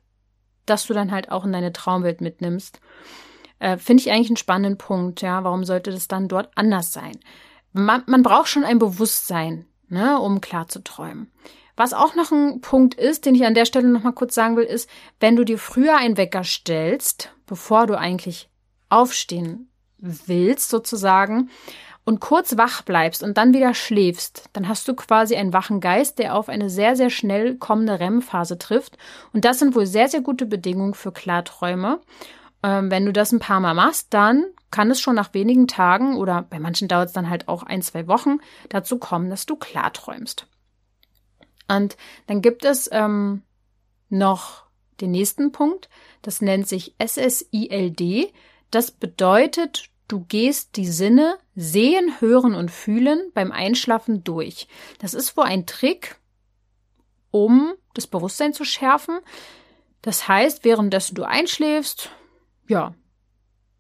das 0.66 0.88
du 0.88 0.94
dann 0.94 1.12
halt 1.12 1.32
auch 1.32 1.46
in 1.46 1.54
deine 1.54 1.72
Traumwelt 1.72 2.20
mitnimmst. 2.20 2.82
Äh, 3.60 3.78
Finde 3.78 4.02
ich 4.02 4.12
eigentlich 4.12 4.30
einen 4.30 4.38
spannenden 4.38 4.78
Punkt, 4.80 5.22
ja. 5.22 5.44
Warum 5.44 5.66
sollte 5.66 5.92
das 5.92 6.08
dann 6.08 6.28
dort 6.28 6.50
anders 6.56 6.92
sein? 6.92 7.20
Man, 7.74 8.04
man 8.08 8.24
braucht 8.24 8.48
schon 8.48 8.64
ein 8.64 8.80
Bewusstsein, 8.80 9.68
ne, 9.88 10.20
um 10.20 10.42
klar 10.42 10.68
zu 10.68 10.84
träumen. 10.84 11.32
Was 11.82 11.94
auch 11.94 12.14
noch 12.14 12.32
ein 12.32 12.62
Punkt 12.62 12.94
ist, 12.94 13.26
den 13.26 13.34
ich 13.34 13.44
an 13.44 13.56
der 13.56 13.66
Stelle 13.66 13.88
noch 13.88 14.04
mal 14.04 14.12
kurz 14.12 14.36
sagen 14.36 14.56
will, 14.56 14.66
ist, 14.66 14.88
wenn 15.20 15.36
du 15.36 15.44
dir 15.44 15.58
früher 15.58 15.98
einen 15.98 16.16
Wecker 16.16 16.44
stellst, 16.44 17.34
bevor 17.48 17.88
du 17.88 17.98
eigentlich 17.98 18.50
aufstehen 18.90 19.68
willst, 19.98 20.70
sozusagen, 20.70 21.50
und 22.06 22.20
kurz 22.20 22.56
wach 22.56 22.84
bleibst 22.84 23.24
und 23.24 23.36
dann 23.36 23.56
wieder 23.56 23.74
schläfst, 23.74 24.44
dann 24.54 24.68
hast 24.68 24.88
du 24.88 24.94
quasi 24.94 25.36
einen 25.36 25.54
wachen 25.54 25.80
Geist, 25.80 26.20
der 26.20 26.36
auf 26.36 26.50
eine 26.50 26.70
sehr, 26.70 26.96
sehr 26.96 27.10
schnell 27.10 27.56
kommende 27.56 28.00
REM-Phase 28.00 28.60
trifft. 28.60 29.00
Und 29.34 29.44
das 29.44 29.58
sind 29.58 29.74
wohl 29.74 29.88
sehr, 29.88 30.08
sehr 30.08 30.22
gute 30.22 30.46
Bedingungen 30.46 30.94
für 30.94 31.12
Klarträume. 31.12 32.00
Ähm, 32.62 32.92
wenn 32.92 33.08
du 33.08 33.12
das 33.12 33.32
ein 33.32 33.40
paar 33.40 33.60
Mal 33.60 33.74
machst, 33.74 34.14
dann 34.14 34.46
kann 34.70 34.92
es 34.92 35.02
schon 35.02 35.16
nach 35.16 35.34
wenigen 35.34 35.68
Tagen 35.68 36.16
oder 36.16 36.44
bei 36.48 36.60
manchen 36.60 36.88
dauert 36.88 37.08
es 37.08 37.14
dann 37.14 37.32
halt 37.32 37.48
auch 37.48 37.64
ein, 37.64 37.82
zwei 37.82 38.08
Wochen 38.08 38.38
dazu 38.70 39.00
kommen, 39.00 39.32
dass 39.32 39.48
du 39.48 39.56
klar 39.56 39.92
träumst. 39.92 40.46
Und 41.72 41.96
dann 42.28 42.42
gibt 42.42 42.66
es 42.66 42.90
ähm, 42.92 43.44
noch 44.10 44.66
den 45.00 45.12
nächsten 45.12 45.52
Punkt, 45.52 45.90
das 46.22 46.42
nennt 46.42 46.68
sich 46.68 46.96
SSILD. 47.04 48.34
Das 48.70 48.92
bedeutet, 48.92 49.90
du 50.08 50.26
gehst 50.26 50.76
die 50.76 50.86
Sinne 50.86 51.38
sehen, 51.56 52.20
hören 52.20 52.54
und 52.56 52.72
fühlen 52.72 53.32
beim 53.34 53.52
Einschlafen 53.52 54.24
durch. 54.24 54.68
Das 55.00 55.14
ist 55.14 55.36
wohl 55.38 55.46
ein 55.46 55.66
Trick, 55.66 56.18
um 57.32 57.74
das 57.94 58.08
Bewusstsein 58.08 58.54
zu 58.54 58.66
schärfen. 58.66 59.20
Das 60.02 60.28
heißt, 60.28 60.64
währenddessen 60.66 61.16
du 61.16 61.24
einschläfst, 61.24 62.10
ja, 62.68 62.94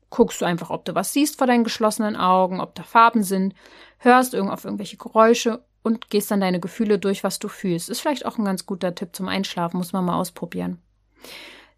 guckst 0.09 0.41
du 0.41 0.45
einfach, 0.45 0.69
ob 0.69 0.85
du 0.85 0.95
was 0.95 1.13
siehst 1.13 1.37
vor 1.37 1.47
deinen 1.47 1.63
geschlossenen 1.63 2.15
Augen, 2.15 2.61
ob 2.61 2.75
da 2.75 2.83
Farben 2.83 3.23
sind, 3.23 3.53
hörst 3.97 4.35
auf 4.35 4.65
irgendwelche 4.65 4.97
Geräusche 4.97 5.63
und 5.83 6.09
gehst 6.09 6.31
dann 6.31 6.41
deine 6.41 6.59
Gefühle 6.59 6.99
durch, 6.99 7.23
was 7.23 7.39
du 7.39 7.47
fühlst. 7.47 7.89
Ist 7.89 8.01
vielleicht 8.01 8.25
auch 8.25 8.37
ein 8.37 8.45
ganz 8.45 8.65
guter 8.65 8.93
Tipp 8.95 9.15
zum 9.15 9.27
Einschlafen, 9.27 9.77
muss 9.77 9.93
man 9.93 10.05
mal 10.05 10.19
ausprobieren. 10.19 10.79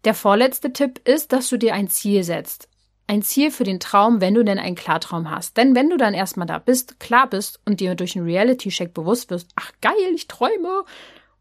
Der 0.04 0.14
vorletzte 0.14 0.72
Tipp 0.72 1.00
ist, 1.06 1.32
dass 1.32 1.48
du 1.48 1.56
dir 1.56 1.74
ein 1.74 1.88
Ziel 1.88 2.24
setzt. 2.24 2.68
Ein 3.06 3.22
Ziel 3.22 3.50
für 3.50 3.64
den 3.64 3.80
Traum, 3.80 4.20
wenn 4.20 4.34
du 4.34 4.44
denn 4.44 4.58
einen 4.58 4.76
Klartraum 4.76 5.30
hast. 5.30 5.56
Denn 5.56 5.74
wenn 5.74 5.90
du 5.90 5.96
dann 5.96 6.14
erstmal 6.14 6.46
da 6.46 6.58
bist, 6.58 7.00
klar 7.00 7.28
bist 7.28 7.60
und 7.64 7.80
dir 7.80 7.94
durch 7.94 8.16
einen 8.16 8.26
Reality-Check 8.26 8.94
bewusst 8.94 9.30
wirst, 9.30 9.48
ach 9.56 9.72
geil, 9.80 9.94
ich 10.14 10.28
träume, 10.28 10.84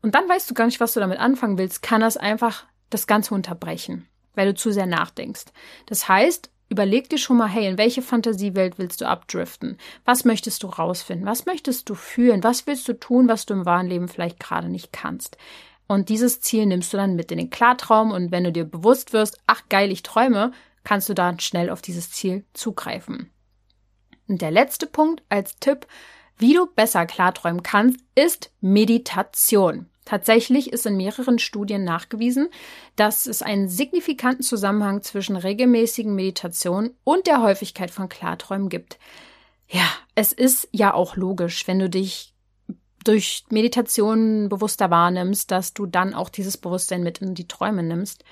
und 0.01 0.15
dann 0.15 0.27
weißt 0.27 0.49
du 0.49 0.53
gar 0.53 0.65
nicht, 0.65 0.81
was 0.81 0.93
du 0.93 0.99
damit 0.99 1.19
anfangen 1.19 1.57
willst, 1.57 1.81
kann 1.81 2.01
das 2.01 2.17
einfach 2.17 2.65
das 2.89 3.07
Ganze 3.07 3.33
unterbrechen 3.33 4.07
weil 4.35 4.47
du 4.47 4.55
zu 4.55 4.71
sehr 4.71 4.85
nachdenkst. 4.85 5.45
Das 5.85 6.07
heißt, 6.07 6.49
überleg 6.73 7.07
dir 7.07 7.19
schon 7.19 7.37
mal, 7.37 7.47
hey, 7.47 7.67
in 7.67 7.77
welche 7.77 8.01
Fantasiewelt 8.01 8.79
willst 8.79 8.99
du 8.99 9.07
abdriften? 9.07 9.77
Was 10.05 10.25
möchtest 10.25 10.63
du 10.63 10.67
rausfinden? 10.67 11.27
Was 11.27 11.45
möchtest 11.45 11.87
du 11.87 11.93
fühlen? 11.93 12.43
Was 12.43 12.65
willst 12.65 12.87
du 12.87 12.93
tun, 12.93 13.29
was 13.29 13.45
du 13.45 13.53
im 13.53 13.65
wahren 13.67 13.87
Leben 13.87 14.07
vielleicht 14.07 14.39
gerade 14.39 14.69
nicht 14.69 14.91
kannst? 14.91 15.37
Und 15.87 16.09
dieses 16.09 16.41
Ziel 16.41 16.65
nimmst 16.65 16.91
du 16.91 16.97
dann 16.97 17.15
mit 17.15 17.31
in 17.31 17.37
den 17.37 17.51
Klartraum 17.51 18.11
und 18.11 18.31
wenn 18.31 18.43
du 18.43 18.51
dir 18.51 18.65
bewusst 18.65 19.13
wirst, 19.13 19.39
ach 19.45 19.61
geil, 19.69 19.91
ich 19.91 20.01
träume, 20.01 20.51
kannst 20.83 21.09
du 21.09 21.13
dann 21.13 21.39
schnell 21.39 21.69
auf 21.69 21.83
dieses 21.83 22.09
Ziel 22.11 22.43
zugreifen. 22.53 23.29
Und 24.27 24.41
der 24.41 24.51
letzte 24.51 24.87
Punkt 24.87 25.21
als 25.29 25.57
Tipp, 25.59 25.85
wie 26.37 26.55
du 26.55 26.65
besser 26.65 27.05
klarträumen 27.05 27.61
kannst, 27.61 27.99
ist 28.15 28.51
Meditation. 28.61 29.89
Tatsächlich 30.05 30.73
ist 30.73 30.85
in 30.85 30.97
mehreren 30.97 31.39
Studien 31.39 31.83
nachgewiesen, 31.83 32.49
dass 32.95 33.25
es 33.25 33.41
einen 33.41 33.69
signifikanten 33.69 34.43
Zusammenhang 34.43 35.01
zwischen 35.01 35.35
regelmäßigen 35.35 36.13
Meditationen 36.13 36.95
und 37.03 37.27
der 37.27 37.41
Häufigkeit 37.41 37.91
von 37.91 38.09
Klarträumen 38.09 38.69
gibt. 38.69 38.99
Ja, 39.69 39.87
es 40.15 40.33
ist 40.33 40.67
ja 40.71 40.93
auch 40.93 41.15
logisch, 41.15 41.67
wenn 41.67 41.79
du 41.79 41.89
dich 41.89 42.33
durch 43.03 43.43
Meditation 43.49 44.49
bewusster 44.49 44.89
wahrnimmst, 44.89 45.51
dass 45.51 45.73
du 45.73 45.85
dann 45.85 46.13
auch 46.13 46.29
dieses 46.29 46.57
Bewusstsein 46.57 47.03
mit 47.03 47.19
in 47.19 47.35
die 47.35 47.47
Träume 47.47 47.83
nimmst. 47.83 48.23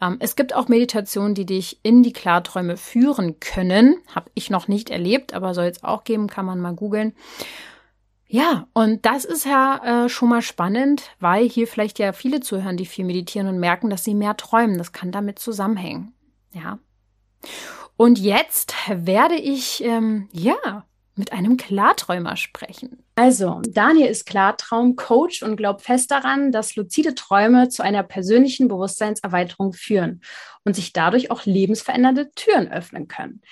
Ähm, 0.00 0.16
es 0.20 0.36
gibt 0.36 0.54
auch 0.54 0.68
Meditationen, 0.68 1.34
die 1.34 1.46
dich 1.46 1.80
in 1.82 2.02
die 2.02 2.12
Klarträume 2.12 2.76
führen 2.76 3.40
können. 3.40 3.96
Habe 4.14 4.30
ich 4.34 4.50
noch 4.50 4.68
nicht 4.68 4.90
erlebt, 4.90 5.34
aber 5.34 5.54
soll 5.54 5.66
es 5.66 5.82
auch 5.82 6.04
geben, 6.04 6.28
kann 6.28 6.46
man 6.46 6.60
mal 6.60 6.74
googeln. 6.74 7.14
Ja, 8.30 8.66
und 8.74 9.06
das 9.06 9.24
ist 9.24 9.46
ja 9.46 10.04
äh, 10.04 10.08
schon 10.10 10.28
mal 10.28 10.42
spannend, 10.42 11.10
weil 11.18 11.48
hier 11.48 11.66
vielleicht 11.66 11.98
ja 11.98 12.12
viele 12.12 12.40
zuhören, 12.40 12.76
die 12.76 12.84
viel 12.84 13.06
meditieren 13.06 13.48
und 13.48 13.58
merken, 13.58 13.88
dass 13.88 14.04
sie 14.04 14.14
mehr 14.14 14.36
träumen. 14.36 14.76
Das 14.76 14.92
kann 14.92 15.10
damit 15.10 15.38
zusammenhängen. 15.38 16.12
Ja. 16.52 16.78
Und 17.96 18.18
jetzt 18.18 18.74
werde 18.88 19.34
ich, 19.34 19.82
ähm, 19.82 20.28
ja, 20.32 20.84
mit 21.16 21.32
einem 21.32 21.56
Klarträumer 21.56 22.36
sprechen. 22.36 23.02
Also, 23.16 23.60
Daniel 23.66 24.08
ist 24.08 24.24
Klartraumcoach 24.26 25.42
und 25.42 25.56
glaubt 25.56 25.82
fest 25.82 26.10
daran, 26.10 26.52
dass 26.52 26.76
luzide 26.76 27.14
Träume 27.14 27.68
zu 27.70 27.82
einer 27.82 28.04
persönlichen 28.04 28.68
Bewusstseinserweiterung 28.68 29.72
führen 29.72 30.20
und 30.64 30.76
sich 30.76 30.92
dadurch 30.92 31.30
auch 31.30 31.44
lebensverändernde 31.44 32.30
Türen 32.32 32.70
öffnen 32.70 33.08
können. 33.08 33.42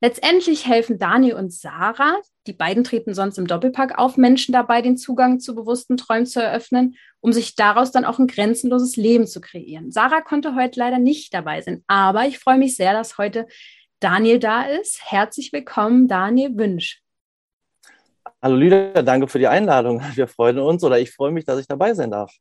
Letztendlich 0.00 0.66
helfen 0.66 0.98
Daniel 0.98 1.36
und 1.36 1.52
Sarah, 1.52 2.16
die 2.46 2.52
beiden 2.52 2.82
treten 2.82 3.14
sonst 3.14 3.38
im 3.38 3.46
Doppelpack 3.46 3.98
auf, 3.98 4.16
Menschen 4.16 4.52
dabei, 4.52 4.82
den 4.82 4.96
Zugang 4.96 5.38
zu 5.38 5.54
bewussten 5.54 5.96
Träumen 5.96 6.26
zu 6.26 6.42
eröffnen, 6.42 6.96
um 7.20 7.32
sich 7.32 7.54
daraus 7.54 7.92
dann 7.92 8.04
auch 8.04 8.18
ein 8.18 8.26
grenzenloses 8.26 8.96
Leben 8.96 9.26
zu 9.26 9.40
kreieren. 9.40 9.92
Sarah 9.92 10.22
konnte 10.22 10.56
heute 10.56 10.80
leider 10.80 10.98
nicht 10.98 11.32
dabei 11.34 11.60
sein, 11.60 11.84
aber 11.86 12.26
ich 12.26 12.38
freue 12.38 12.58
mich 12.58 12.76
sehr, 12.76 12.92
dass 12.92 13.18
heute 13.18 13.46
Daniel 14.00 14.40
da 14.40 14.64
ist. 14.64 15.00
Herzlich 15.04 15.52
willkommen, 15.52 16.08
Daniel 16.08 16.56
Wünsch. 16.56 17.00
Hallo 18.40 18.56
Lüder, 18.56 19.04
danke 19.04 19.28
für 19.28 19.38
die 19.38 19.46
Einladung. 19.46 20.02
Wir 20.14 20.26
freuen 20.26 20.58
uns 20.58 20.82
oder 20.82 20.98
ich 20.98 21.12
freue 21.12 21.30
mich, 21.30 21.44
dass 21.44 21.60
ich 21.60 21.68
dabei 21.68 21.94
sein 21.94 22.10
darf. 22.10 22.32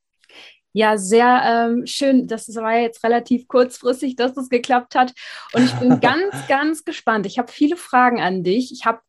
Ja, 0.74 0.98
sehr 0.98 1.42
ähm, 1.46 1.86
schön. 1.86 2.28
Das 2.28 2.48
war 2.56 2.78
jetzt 2.78 3.04
relativ 3.04 3.48
kurzfristig, 3.48 4.16
dass 4.16 4.34
das 4.34 4.50
geklappt 4.50 4.96
hat. 4.96 5.14
Und 5.54 5.66
ich 5.66 5.74
bin 5.74 6.00
ganz, 6.02 6.48
ganz 6.48 6.86
gespannt. 6.86 7.26
Ich 7.26 7.38
habe 7.38 7.52
viele 7.52 7.76
Fragen 7.76 8.22
an 8.22 8.42
dich. 8.42 8.72
Ich 8.72 8.86
habe 8.86 9.02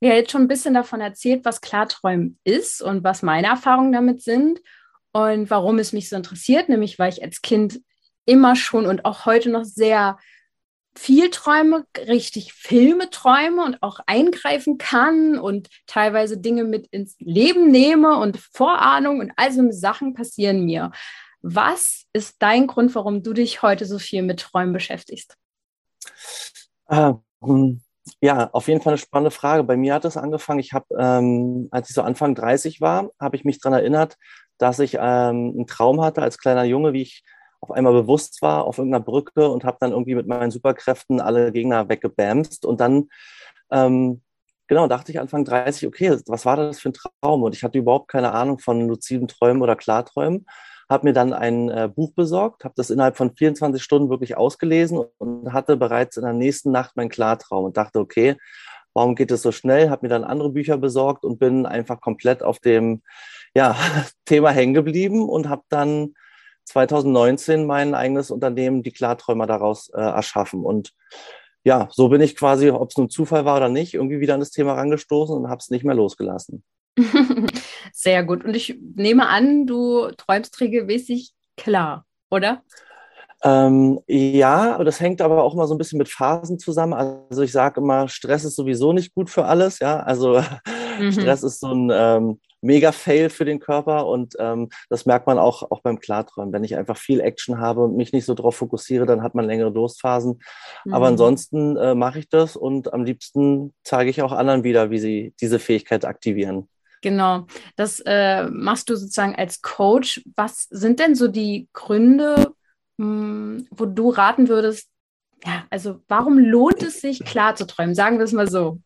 ja 0.00 0.14
jetzt 0.14 0.30
schon 0.30 0.42
ein 0.42 0.48
bisschen 0.48 0.74
davon 0.74 1.00
erzählt, 1.00 1.44
was 1.44 1.60
Klarträumen 1.60 2.38
ist 2.44 2.82
und 2.82 3.04
was 3.04 3.22
meine 3.22 3.48
Erfahrungen 3.48 3.92
damit 3.92 4.22
sind 4.22 4.60
und 5.12 5.50
warum 5.50 5.78
es 5.78 5.92
mich 5.92 6.08
so 6.08 6.16
interessiert, 6.16 6.68
nämlich 6.68 6.98
weil 6.98 7.12
ich 7.12 7.22
als 7.22 7.42
Kind 7.42 7.80
immer 8.26 8.56
schon 8.56 8.86
und 8.86 9.04
auch 9.04 9.26
heute 9.26 9.50
noch 9.50 9.64
sehr 9.64 10.18
viel 10.94 11.30
träume, 11.30 11.84
richtig 11.96 12.52
Filme 12.52 13.08
träume 13.10 13.64
und 13.64 13.82
auch 13.82 14.00
eingreifen 14.06 14.78
kann 14.78 15.38
und 15.38 15.68
teilweise 15.86 16.38
Dinge 16.38 16.64
mit 16.64 16.88
ins 16.88 17.16
Leben 17.20 17.70
nehme 17.70 18.18
und 18.18 18.36
Vorahnung 18.36 19.20
und 19.20 19.32
all 19.36 19.52
so 19.52 19.70
Sachen 19.70 20.14
passieren 20.14 20.64
mir. 20.64 20.90
Was 21.40 22.04
ist 22.12 22.36
dein 22.40 22.66
Grund, 22.66 22.94
warum 22.96 23.22
du 23.22 23.32
dich 23.32 23.62
heute 23.62 23.86
so 23.86 23.98
viel 23.98 24.22
mit 24.22 24.40
Träumen 24.40 24.72
beschäftigst? 24.72 25.36
Ähm, 26.90 27.80
ja, 28.20 28.50
auf 28.52 28.68
jeden 28.68 28.80
Fall 28.80 28.92
eine 28.92 28.98
spannende 28.98 29.30
Frage. 29.30 29.64
Bei 29.64 29.76
mir 29.76 29.94
hat 29.94 30.04
es 30.04 30.16
angefangen, 30.16 30.60
ich 30.60 30.72
habe, 30.72 30.86
ähm, 30.98 31.68
als 31.70 31.88
ich 31.88 31.94
so 31.94 32.02
Anfang 32.02 32.34
30 32.34 32.80
war, 32.80 33.10
habe 33.20 33.36
ich 33.36 33.44
mich 33.44 33.60
daran 33.60 33.78
erinnert, 33.78 34.16
dass 34.58 34.78
ich 34.78 34.94
ähm, 34.94 35.00
einen 35.00 35.66
Traum 35.66 36.00
hatte 36.00 36.22
als 36.22 36.38
kleiner 36.38 36.64
Junge, 36.64 36.92
wie 36.92 37.02
ich 37.02 37.24
auf 37.60 37.70
einmal 37.70 37.92
bewusst 37.92 38.40
war 38.42 38.64
auf 38.64 38.78
irgendeiner 38.78 39.04
Brücke 39.04 39.48
und 39.48 39.64
habe 39.64 39.78
dann 39.80 39.92
irgendwie 39.92 40.14
mit 40.14 40.26
meinen 40.26 40.50
Superkräften 40.50 41.20
alle 41.20 41.52
Gegner 41.52 41.88
weggebamst. 41.88 42.64
Und 42.64 42.80
dann 42.80 43.08
ähm, 43.70 44.22
genau, 44.68 44.86
dachte 44.86 45.10
ich 45.10 45.18
Anfang 45.18 45.44
30, 45.44 45.88
okay, 45.88 46.16
was 46.26 46.46
war 46.46 46.56
das 46.56 46.78
für 46.78 46.90
ein 46.90 46.94
Traum? 46.94 47.42
Und 47.42 47.54
ich 47.54 47.64
hatte 47.64 47.78
überhaupt 47.78 48.08
keine 48.08 48.32
Ahnung 48.32 48.58
von 48.58 48.86
luziden 48.86 49.26
Träumen 49.26 49.62
oder 49.62 49.74
Klarträumen. 49.74 50.46
Habe 50.88 51.06
mir 51.06 51.12
dann 51.12 51.32
ein 51.32 51.68
äh, 51.68 51.88
Buch 51.94 52.12
besorgt, 52.14 52.64
habe 52.64 52.74
das 52.76 52.90
innerhalb 52.90 53.16
von 53.16 53.34
24 53.34 53.82
Stunden 53.82 54.10
wirklich 54.10 54.36
ausgelesen 54.36 55.04
und 55.18 55.52
hatte 55.52 55.76
bereits 55.76 56.16
in 56.16 56.24
der 56.24 56.32
nächsten 56.32 56.70
Nacht 56.70 56.96
meinen 56.96 57.10
Klartraum 57.10 57.64
und 57.64 57.76
dachte, 57.76 57.98
okay, 58.00 58.36
warum 58.94 59.14
geht 59.14 59.30
es 59.30 59.42
so 59.42 59.52
schnell? 59.52 59.90
Habe 59.90 60.06
mir 60.06 60.10
dann 60.10 60.24
andere 60.24 60.50
Bücher 60.50 60.78
besorgt 60.78 61.24
und 61.24 61.38
bin 61.38 61.66
einfach 61.66 62.00
komplett 62.00 62.42
auf 62.42 62.58
dem 62.58 63.02
ja, 63.54 63.76
Thema 64.24 64.50
hängen 64.50 64.74
geblieben 64.74 65.28
und 65.28 65.48
habe 65.48 65.62
dann 65.68 66.14
2019 66.64 67.66
mein 67.66 67.94
eigenes 67.94 68.30
Unternehmen, 68.30 68.82
die 68.82 68.92
Klarträumer, 68.92 69.46
daraus 69.46 69.88
äh, 69.90 70.00
erschaffen. 70.00 70.64
Und 70.64 70.92
ja, 71.64 71.88
so 71.90 72.08
bin 72.08 72.20
ich 72.20 72.36
quasi, 72.36 72.70
ob 72.70 72.90
es 72.90 72.96
nun 72.96 73.10
Zufall 73.10 73.44
war 73.44 73.56
oder 73.56 73.68
nicht, 73.68 73.94
irgendwie 73.94 74.20
wieder 74.20 74.34
an 74.34 74.40
das 74.40 74.50
Thema 74.50 74.74
rangestoßen 74.74 75.36
und 75.36 75.48
habe 75.48 75.58
es 75.58 75.70
nicht 75.70 75.84
mehr 75.84 75.94
losgelassen. 75.94 76.62
Sehr 77.92 78.22
gut. 78.24 78.44
Und 78.44 78.54
ich 78.54 78.78
nehme 78.94 79.28
an, 79.28 79.66
du 79.66 80.10
träumst 80.16 80.60
regelmäßig 80.60 81.32
klar, 81.56 82.04
oder? 82.30 82.62
Ähm, 83.44 84.00
ja, 84.08 84.82
das 84.82 85.00
hängt 85.00 85.20
aber 85.20 85.44
auch 85.44 85.54
mal 85.54 85.68
so 85.68 85.74
ein 85.74 85.78
bisschen 85.78 85.98
mit 85.98 86.08
Phasen 86.08 86.58
zusammen. 86.58 86.92
Also 86.92 87.42
ich 87.42 87.52
sage 87.52 87.80
immer, 87.80 88.08
Stress 88.08 88.44
ist 88.44 88.56
sowieso 88.56 88.92
nicht 88.92 89.14
gut 89.14 89.30
für 89.30 89.44
alles. 89.44 89.78
Ja, 89.78 90.00
also 90.00 90.42
mhm. 91.00 91.12
Stress 91.12 91.44
ist 91.44 91.60
so 91.60 91.72
ein 91.72 91.90
ähm, 91.92 92.40
Mega-Fail 92.60 93.30
für 93.30 93.44
den 93.44 93.60
Körper 93.60 94.06
und 94.06 94.34
ähm, 94.40 94.68
das 94.88 95.06
merkt 95.06 95.28
man 95.28 95.38
auch, 95.38 95.70
auch 95.70 95.80
beim 95.82 96.00
Klarträumen. 96.00 96.52
Wenn 96.52 96.64
ich 96.64 96.76
einfach 96.76 96.96
viel 96.96 97.20
Action 97.20 97.60
habe 97.60 97.82
und 97.82 97.96
mich 97.96 98.12
nicht 98.12 98.24
so 98.24 98.34
darauf 98.34 98.56
fokussiere, 98.56 99.06
dann 99.06 99.22
hat 99.22 99.36
man 99.36 99.44
längere 99.44 99.72
Durstphasen. 99.72 100.40
Mhm. 100.84 100.94
Aber 100.94 101.06
ansonsten 101.06 101.76
äh, 101.76 101.94
mache 101.94 102.18
ich 102.18 102.28
das 102.28 102.56
und 102.56 102.92
am 102.92 103.04
liebsten 103.04 103.72
zeige 103.84 104.10
ich 104.10 104.22
auch 104.22 104.32
anderen 104.32 104.64
wieder, 104.64 104.90
wie 104.90 104.98
sie 104.98 105.34
diese 105.40 105.60
Fähigkeit 105.60 106.04
aktivieren. 106.04 106.68
Genau, 107.02 107.46
das 107.76 108.00
äh, 108.04 108.44
machst 108.50 108.90
du 108.90 108.96
sozusagen 108.96 109.36
als 109.36 109.62
Coach. 109.62 110.22
Was 110.36 110.64
sind 110.70 110.98
denn 111.00 111.14
so 111.14 111.28
die 111.28 111.68
Gründe, 111.72 112.52
mh, 112.96 113.04
hm, 113.06 113.68
wo 113.70 113.86
du 113.86 114.10
raten 114.10 114.48
würdest, 114.48 114.88
ja, 115.44 115.64
also 115.70 116.00
warum 116.08 116.38
lohnt 116.38 116.82
es 116.82 117.00
sich, 117.00 117.24
klar 117.24 117.54
zu 117.54 117.66
träumen? 117.66 117.94
Sagen 117.94 118.18
wir 118.18 118.24
es 118.24 118.32
mal 118.32 118.50
so. 118.50 118.80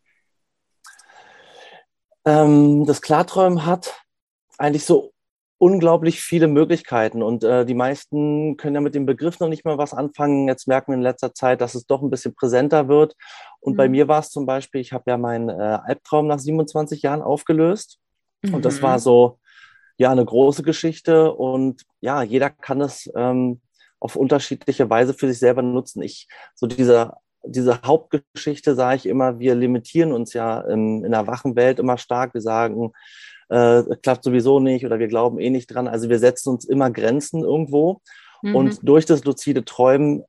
Ähm, 2.24 2.84
das 2.86 3.02
Klarträumen 3.02 3.66
hat 3.66 3.94
eigentlich 4.58 4.84
so 4.84 5.11
unglaublich 5.62 6.20
viele 6.20 6.48
Möglichkeiten 6.48 7.22
und 7.22 7.44
äh, 7.44 7.64
die 7.64 7.74
meisten 7.74 8.56
können 8.56 8.74
ja 8.74 8.80
mit 8.80 8.96
dem 8.96 9.06
Begriff 9.06 9.38
noch 9.38 9.46
nicht 9.46 9.64
mal 9.64 9.78
was 9.78 9.94
anfangen. 9.94 10.48
Jetzt 10.48 10.66
merken 10.66 10.90
wir 10.90 10.96
in 10.96 11.02
letzter 11.02 11.34
Zeit, 11.34 11.60
dass 11.60 11.76
es 11.76 11.86
doch 11.86 12.02
ein 12.02 12.10
bisschen 12.10 12.34
präsenter 12.34 12.88
wird. 12.88 13.14
Und 13.60 13.74
mhm. 13.74 13.76
bei 13.76 13.88
mir 13.88 14.08
war 14.08 14.18
es 14.18 14.30
zum 14.30 14.44
Beispiel, 14.44 14.80
ich 14.80 14.92
habe 14.92 15.08
ja 15.08 15.16
meinen 15.16 15.50
äh, 15.50 15.52
Albtraum 15.52 16.26
nach 16.26 16.40
27 16.40 17.02
Jahren 17.02 17.22
aufgelöst 17.22 18.00
mhm. 18.42 18.54
und 18.54 18.64
das 18.64 18.82
war 18.82 18.96
mhm. 18.96 19.02
so 19.02 19.38
ja 19.98 20.10
eine 20.10 20.24
große 20.24 20.64
Geschichte 20.64 21.32
und 21.32 21.82
ja 22.00 22.24
jeder 22.24 22.50
kann 22.50 22.80
es 22.80 23.08
ähm, 23.14 23.60
auf 24.00 24.16
unterschiedliche 24.16 24.90
Weise 24.90 25.14
für 25.14 25.28
sich 25.28 25.38
selber 25.38 25.62
nutzen. 25.62 26.02
Ich 26.02 26.26
so 26.56 26.66
dieser 26.66 27.18
diese 27.44 27.82
Hauptgeschichte 27.82 28.74
sage 28.74 28.96
ich 28.96 29.06
immer, 29.06 29.38
wir 29.38 29.54
limitieren 29.54 30.12
uns 30.12 30.32
ja 30.32 30.60
in, 30.60 31.04
in 31.04 31.12
der 31.12 31.26
wachen 31.28 31.54
Welt 31.54 31.78
immer 31.78 31.98
stark. 31.98 32.34
Wir 32.34 32.40
sagen, 32.40 32.92
äh, 33.52 33.84
klappt 34.02 34.24
sowieso 34.24 34.60
nicht 34.60 34.86
oder 34.86 34.98
wir 34.98 35.08
glauben 35.08 35.38
eh 35.38 35.50
nicht 35.50 35.66
dran. 35.66 35.86
Also 35.86 36.08
wir 36.08 36.18
setzen 36.18 36.48
uns 36.50 36.64
immer 36.64 36.90
Grenzen 36.90 37.42
irgendwo. 37.42 38.00
Mhm. 38.42 38.56
Und 38.56 38.78
durch 38.82 39.04
das 39.04 39.24
luzide 39.24 39.64
Träumen 39.64 40.24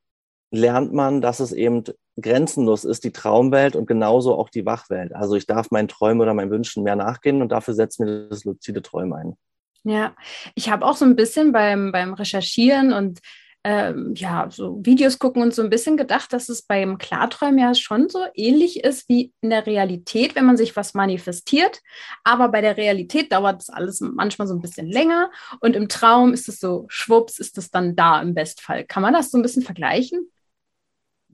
lernt 0.51 0.93
man, 0.93 1.21
dass 1.21 1.39
es 1.39 1.51
eben 1.51 1.83
grenzenlos 2.21 2.83
ist, 2.83 3.03
die 3.03 3.11
Traumwelt 3.11 3.75
und 3.75 3.87
genauso 3.87 4.35
auch 4.35 4.49
die 4.49 4.65
Wachwelt. 4.65 5.15
Also 5.15 5.35
ich 5.35 5.47
darf 5.47 5.71
meinen 5.71 5.87
Träumen 5.87 6.21
oder 6.21 6.33
meinen 6.33 6.51
Wünschen 6.51 6.83
mehr 6.83 6.95
nachgehen 6.95 7.41
und 7.41 7.51
dafür 7.51 7.73
setzt 7.73 7.99
mir 7.99 8.27
das 8.27 8.43
luzide 8.43 8.81
Träumen 8.81 9.13
ein. 9.13 9.37
Ja, 9.85 10.15
ich 10.53 10.69
habe 10.69 10.85
auch 10.85 10.95
so 10.95 11.05
ein 11.05 11.15
bisschen 11.15 11.51
beim, 11.51 11.91
beim 11.91 12.13
Recherchieren 12.13 12.93
und 12.93 13.19
ähm, 13.63 14.13
ja, 14.15 14.47
so 14.49 14.79
Videos 14.83 15.19
gucken 15.19 15.41
und 15.41 15.53
so 15.53 15.61
ein 15.61 15.69
bisschen 15.69 15.95
gedacht, 15.95 16.33
dass 16.33 16.49
es 16.49 16.63
beim 16.63 16.97
Klarträumen 16.97 17.59
ja 17.59 17.73
schon 17.73 18.09
so 18.09 18.19
ähnlich 18.35 18.83
ist 18.83 19.07
wie 19.07 19.31
in 19.41 19.51
der 19.51 19.65
Realität, 19.65 20.35
wenn 20.35 20.45
man 20.45 20.57
sich 20.57 20.75
was 20.75 20.93
manifestiert. 20.93 21.79
Aber 22.23 22.49
bei 22.49 22.61
der 22.61 22.75
Realität 22.75 23.31
dauert 23.31 23.61
das 23.61 23.69
alles 23.69 24.01
manchmal 24.01 24.47
so 24.47 24.53
ein 24.53 24.61
bisschen 24.61 24.87
länger 24.87 25.31
und 25.61 25.75
im 25.75 25.87
Traum 25.87 26.33
ist 26.33 26.49
es 26.49 26.59
so, 26.59 26.85
schwupps, 26.89 27.39
ist 27.39 27.57
es 27.57 27.71
dann 27.71 27.95
da 27.95 28.21
im 28.21 28.33
Bestfall. 28.33 28.83
Kann 28.83 29.01
man 29.01 29.13
das 29.13 29.31
so 29.31 29.37
ein 29.37 29.43
bisschen 29.43 29.63
vergleichen? 29.63 30.29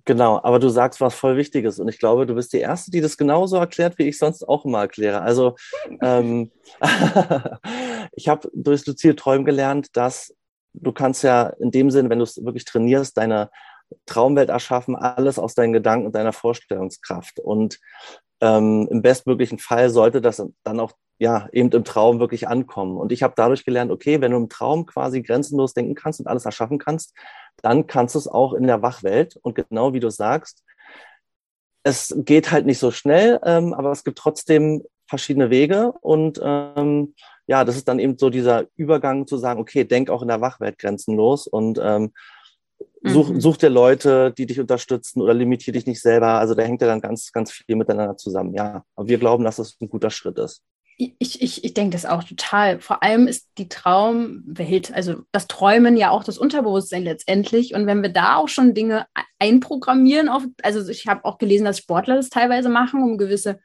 Genau, 0.05 0.39
aber 0.41 0.59
du 0.59 0.69
sagst 0.69 1.01
was 1.01 1.13
voll 1.13 1.37
Wichtiges 1.37 1.79
und 1.79 1.87
ich 1.87 1.99
glaube, 1.99 2.25
du 2.25 2.33
bist 2.33 2.53
die 2.53 2.59
Erste, 2.59 2.89
die 2.89 3.01
das 3.01 3.17
genauso 3.17 3.57
erklärt, 3.57 3.97
wie 3.97 4.07
ich 4.07 4.17
sonst 4.17 4.47
auch 4.47 4.65
immer 4.65 4.79
erkläre. 4.79 5.21
Also 5.21 5.55
ähm, 6.01 6.51
ich 8.13 8.27
habe 8.27 8.49
durchs 8.53 8.85
Lucille 8.85 9.15
Träumen 9.15 9.45
gelernt, 9.45 9.89
dass 9.93 10.35
du 10.81 10.91
kannst 10.91 11.23
ja 11.23 11.47
in 11.59 11.71
dem 11.71 11.91
Sinn, 11.91 12.09
wenn 12.09 12.19
du 12.19 12.23
es 12.23 12.43
wirklich 12.43 12.65
trainierst, 12.65 13.17
deine 13.17 13.49
Traumwelt 14.05 14.49
erschaffen, 14.49 14.95
alles 14.95 15.39
aus 15.39 15.55
deinen 15.55 15.73
Gedanken 15.73 16.05
und 16.07 16.15
deiner 16.15 16.33
Vorstellungskraft. 16.33 17.39
Und 17.39 17.79
ähm, 18.41 18.87
im 18.89 19.01
bestmöglichen 19.01 19.59
Fall 19.59 19.89
sollte 19.89 20.21
das 20.21 20.43
dann 20.63 20.79
auch 20.79 20.93
ja 21.19 21.49
eben 21.51 21.69
im 21.71 21.83
Traum 21.83 22.19
wirklich 22.19 22.47
ankommen. 22.47 22.97
Und 22.97 23.11
ich 23.11 23.23
habe 23.23 23.33
dadurch 23.35 23.65
gelernt, 23.65 23.91
okay, 23.91 24.21
wenn 24.21 24.31
du 24.31 24.37
im 24.37 24.49
Traum 24.49 24.85
quasi 24.85 25.21
grenzenlos 25.21 25.73
denken 25.73 25.95
kannst 25.95 26.19
und 26.19 26.27
alles 26.27 26.45
erschaffen 26.45 26.77
kannst, 26.77 27.13
dann 27.61 27.87
kannst 27.87 28.15
du 28.15 28.19
es 28.19 28.27
auch 28.27 28.53
in 28.53 28.67
der 28.67 28.81
Wachwelt. 28.81 29.37
Und 29.41 29.55
genau 29.55 29.93
wie 29.93 29.99
du 29.99 30.09
sagst, 30.09 30.63
es 31.83 32.15
geht 32.17 32.51
halt 32.51 32.65
nicht 32.65 32.79
so 32.79 32.91
schnell, 32.91 33.39
ähm, 33.43 33.73
aber 33.73 33.91
es 33.91 34.03
gibt 34.03 34.17
trotzdem 34.17 34.83
verschiedene 35.07 35.49
Wege 35.49 35.93
und 36.01 36.39
ähm, 36.43 37.15
ja, 37.49 37.65
das 37.65 37.77
ist 37.77 37.88
dann 37.88 37.97
eben 37.97 38.15
so 38.15 38.29
dieser 38.29 38.67
Übergang 38.75 39.25
zu 39.25 39.38
sagen, 39.38 39.59
okay, 39.59 39.83
denk 39.83 40.12
auch 40.12 40.21
in 40.21 40.27
der 40.27 40.39
Wachwelt 40.39 40.77
grenzenlos 40.77 41.47
und 41.47 41.79
ähm, 41.83 42.12
such, 43.01 43.29
mhm. 43.29 43.41
such 43.41 43.57
dir 43.57 43.71
Leute, 43.71 44.31
die 44.38 44.45
dich 44.45 44.59
unterstützen 44.59 45.19
oder 45.19 45.33
limitier 45.33 45.73
dich 45.73 45.88
nicht 45.88 45.99
selber. 45.99 46.33
Also 46.33 46.53
da 46.53 46.62
hängt 46.62 46.81
ja 46.81 46.88
dann 46.88 47.01
ganz, 47.01 47.31
ganz 47.31 47.51
viel 47.51 47.75
miteinander 47.75 48.17
zusammen. 48.17 48.53
Ja, 48.53 48.83
aber 48.95 49.07
wir 49.07 49.17
glauben, 49.17 49.43
dass 49.43 49.55
das 49.55 49.77
ein 49.81 49.89
guter 49.89 50.12
Schritt 50.12 50.38
ist. 50.38 50.62
Ich, 50.97 51.41
ich, 51.41 51.63
ich 51.63 51.73
denke 51.73 51.95
das 51.95 52.05
auch 52.05 52.23
total. 52.23 52.81
Vor 52.81 53.01
allem 53.01 53.25
ist 53.25 53.47
die 53.57 53.67
Traumwelt, 53.67 54.93
also 54.93 55.15
das 55.31 55.47
Träumen 55.47 55.97
ja 55.97 56.12
auch 56.12 56.23
das 56.23 56.38
Unterbewusstsein 56.38 57.03
letztendlich. 57.03 57.73
Und 57.73 57.88
wenn 57.88 58.03
wir 58.03 58.09
da 58.09 58.35
auch 58.35 58.49
schon 58.49 58.75
Dinge 58.75 59.07
einprogrammieren, 59.39 60.29
auf, 60.29 60.43
also 60.62 60.88
ich 60.88 61.07
habe 61.07 61.25
auch 61.25 61.39
gelesen, 61.39 61.65
dass 61.65 61.79
Sportler 61.79 62.15
das 62.15 62.29
teilweise 62.29 62.69
machen, 62.69 63.01
um 63.01 63.17
gewisse 63.17 63.59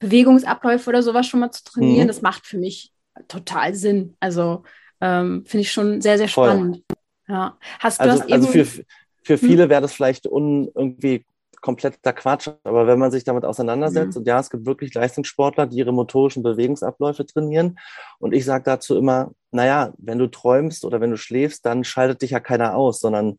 Bewegungsabläufe 0.00 0.90
oder 0.90 1.04
sowas 1.04 1.28
schon 1.28 1.38
mal 1.38 1.52
zu 1.52 1.62
trainieren, 1.62 2.06
mhm. 2.06 2.08
das 2.08 2.22
macht 2.22 2.44
für 2.44 2.58
mich 2.58 2.93
total 3.28 3.74
Sinn. 3.74 4.16
Also 4.20 4.64
ähm, 5.00 5.44
finde 5.46 5.62
ich 5.62 5.72
schon 5.72 6.00
sehr, 6.00 6.18
sehr 6.18 6.28
spannend. 6.28 6.82
Voll. 6.86 6.96
Ja. 7.28 7.58
Hast, 7.78 8.00
also, 8.00 8.22
hast 8.22 8.32
also 8.32 8.48
für, 8.48 8.64
für 8.64 9.36
hm? 9.36 9.38
viele 9.38 9.68
wäre 9.68 9.82
das 9.82 9.94
vielleicht 9.94 10.26
un, 10.26 10.70
irgendwie 10.74 11.24
kompletter 11.64 12.12
Quatsch, 12.12 12.50
aber 12.62 12.86
wenn 12.86 12.98
man 12.98 13.10
sich 13.10 13.24
damit 13.24 13.46
auseinandersetzt, 13.46 14.16
mhm. 14.16 14.20
und 14.20 14.26
ja, 14.26 14.38
es 14.38 14.50
gibt 14.50 14.66
wirklich 14.66 14.92
Leistungssportler, 14.92 15.66
die 15.66 15.78
ihre 15.78 15.94
motorischen 15.94 16.42
Bewegungsabläufe 16.42 17.24
trainieren. 17.24 17.78
Und 18.18 18.34
ich 18.34 18.44
sage 18.44 18.64
dazu 18.64 18.98
immer, 18.98 19.30
naja, 19.50 19.94
wenn 19.96 20.18
du 20.18 20.26
träumst 20.26 20.84
oder 20.84 21.00
wenn 21.00 21.10
du 21.10 21.16
schläfst, 21.16 21.64
dann 21.64 21.82
schaltet 21.82 22.20
dich 22.20 22.32
ja 22.32 22.40
keiner 22.40 22.76
aus, 22.76 23.00
sondern 23.00 23.38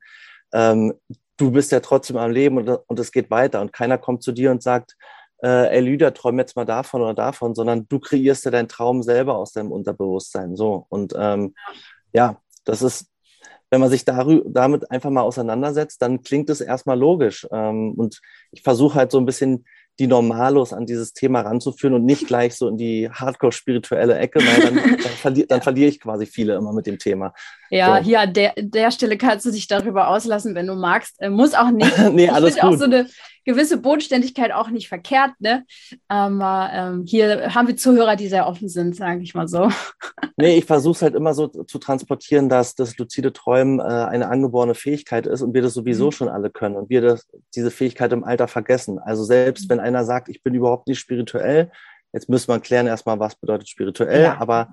ähm, 0.54 0.96
du 1.38 1.52
bist 1.52 1.72
ja 1.72 1.82
trotzdem 1.82 2.18
am 2.18 2.32
Leben 2.32 2.58
und, 2.58 2.68
und 2.68 3.00
es 3.00 3.12
geht 3.12 3.30
weiter 3.30 3.62
und 3.62 3.74
keiner 3.74 4.00
kommt 4.00 4.24
zu 4.24 4.32
dir 4.32 4.50
und 4.50 4.64
sagt, 4.64 4.96
äh, 5.46 5.76
ey 5.76 5.82
Lüder, 5.82 6.12
träum 6.14 6.40
jetzt 6.40 6.56
mal 6.56 6.66
davon 6.66 7.04
oder 7.04 7.14
davon, 7.14 7.54
sondern 7.54 7.88
du 7.88 8.00
kreierst 8.00 8.46
ja 8.46 8.52
deinen 8.52 8.68
Traum 8.68 9.04
selber 9.04 9.38
aus 9.38 9.52
deinem 9.52 9.72
Unterbewusstsein. 9.72 10.56
So. 10.56 10.88
Und 10.90 11.14
ähm, 11.16 11.54
ja, 12.14 12.42
das 12.64 12.82
ist, 12.82 13.12
wenn 13.70 13.80
man 13.80 13.92
sich 13.92 14.06
damit 14.06 14.90
einfach 14.90 15.12
mal 15.12 15.22
auseinandersetzt, 15.22 16.02
dann 16.02 16.24
klingt 16.24 16.50
es 16.50 16.62
erstmal 16.62 16.98
logisch. 16.98 17.48
Ähm, 17.52 17.94
und 17.96 18.22
ich 18.52 18.64
versuche 18.64 18.96
halt 18.96 19.12
so 19.12 19.20
ein 19.20 19.28
bisschen 19.28 19.66
die 20.00 20.08
Normalos 20.08 20.74
an 20.74 20.86
dieses 20.86 21.14
Thema 21.14 21.42
ranzuführen 21.42 21.94
und 21.94 22.06
nicht 22.06 22.28
gleich 22.28 22.56
so 22.56 22.68
in 22.68 22.78
die 22.78 23.10
hardcore-spirituelle 23.10 24.18
Ecke, 24.18 24.40
weil 24.40 24.62
dann, 24.62 24.76
dann, 25.04 25.12
verli 25.12 25.46
dann 25.48 25.62
verliere 25.62 25.90
ich 25.90 26.02
quasi 26.02 26.26
viele 26.26 26.56
immer 26.56 26.74
mit 26.74 26.86
dem 26.86 26.98
Thema. 26.98 27.34
Ja, 27.70 27.98
so. 27.98 28.04
hier 28.04 28.22
an 28.22 28.34
der, 28.34 28.54
der 28.58 28.92
Stelle 28.92 29.18
kannst 29.18 29.46
du 29.46 29.52
dich 29.52 29.68
darüber 29.68 30.10
auslassen, 30.10 30.56
wenn 30.56 30.68
du 30.68 30.76
magst. 30.76 31.22
Äh, 31.22 31.30
muss 31.30 31.54
auch 31.54 31.72
nicht. 31.72 31.98
nee, 32.12 32.30
alles 32.30 32.56
gut. 32.56 32.64
auch 32.64 32.74
so 32.74 32.86
eine 32.86 33.08
gewisse 33.46 33.78
Bodenständigkeit 33.78 34.52
auch 34.52 34.70
nicht 34.70 34.90
verkehrt, 34.90 35.32
ne? 35.40 35.66
Aber 36.08 36.70
ähm, 36.74 37.04
hier 37.06 37.54
haben 37.54 37.68
wir 37.68 37.78
Zuhörer, 37.78 38.16
die 38.16 38.28
sehr 38.28 38.48
offen 38.48 38.68
sind, 38.68 38.96
sage 38.96 39.22
ich 39.22 39.34
mal 39.36 39.48
so. 39.48 39.70
nee, 40.38 40.58
ich 40.58 40.66
versuche 40.66 40.96
es 40.96 41.02
halt 41.02 41.16
immer 41.16 41.34
so 41.34 41.48
zu 41.48 41.80
transportieren, 41.80 42.50
dass 42.50 42.76
das 42.76 42.98
luzide 42.98 43.32
Träumen 43.32 43.80
äh, 43.80 43.84
eine 43.84 44.28
angeborene 44.28 44.76
Fähigkeit 44.76 45.28
ist 45.28 45.42
und 45.42 45.54
wir 45.54 45.62
das 45.62 45.74
sowieso 45.74 46.08
mhm. 46.08 46.12
schon 46.12 46.30
alle 46.30 46.50
können 46.50 46.76
und 46.76 46.90
wir 46.90 47.02
das, 47.02 47.28
diese 47.56 47.72
Fähigkeit 47.72 48.12
im 48.12 48.24
Alter 48.24 48.48
vergessen. 48.48 49.00
Also 49.00 49.24
selbst 49.24 49.66
mhm. 49.66 49.70
wenn 49.70 49.80
einer 49.80 50.04
sagt, 50.04 50.28
ich 50.28 50.44
bin 50.44 50.56
überhaupt 50.56 50.88
nicht 50.88 51.00
spirituell, 51.00 51.72
jetzt 52.14 52.30
müssen 52.30 52.48
wir 52.48 52.60
klären 52.60 52.88
erstmal, 52.88 53.20
was 53.20 53.36
bedeutet 53.36 53.70
spirituell, 53.70 54.24
ja. 54.24 54.38
aber 54.40 54.70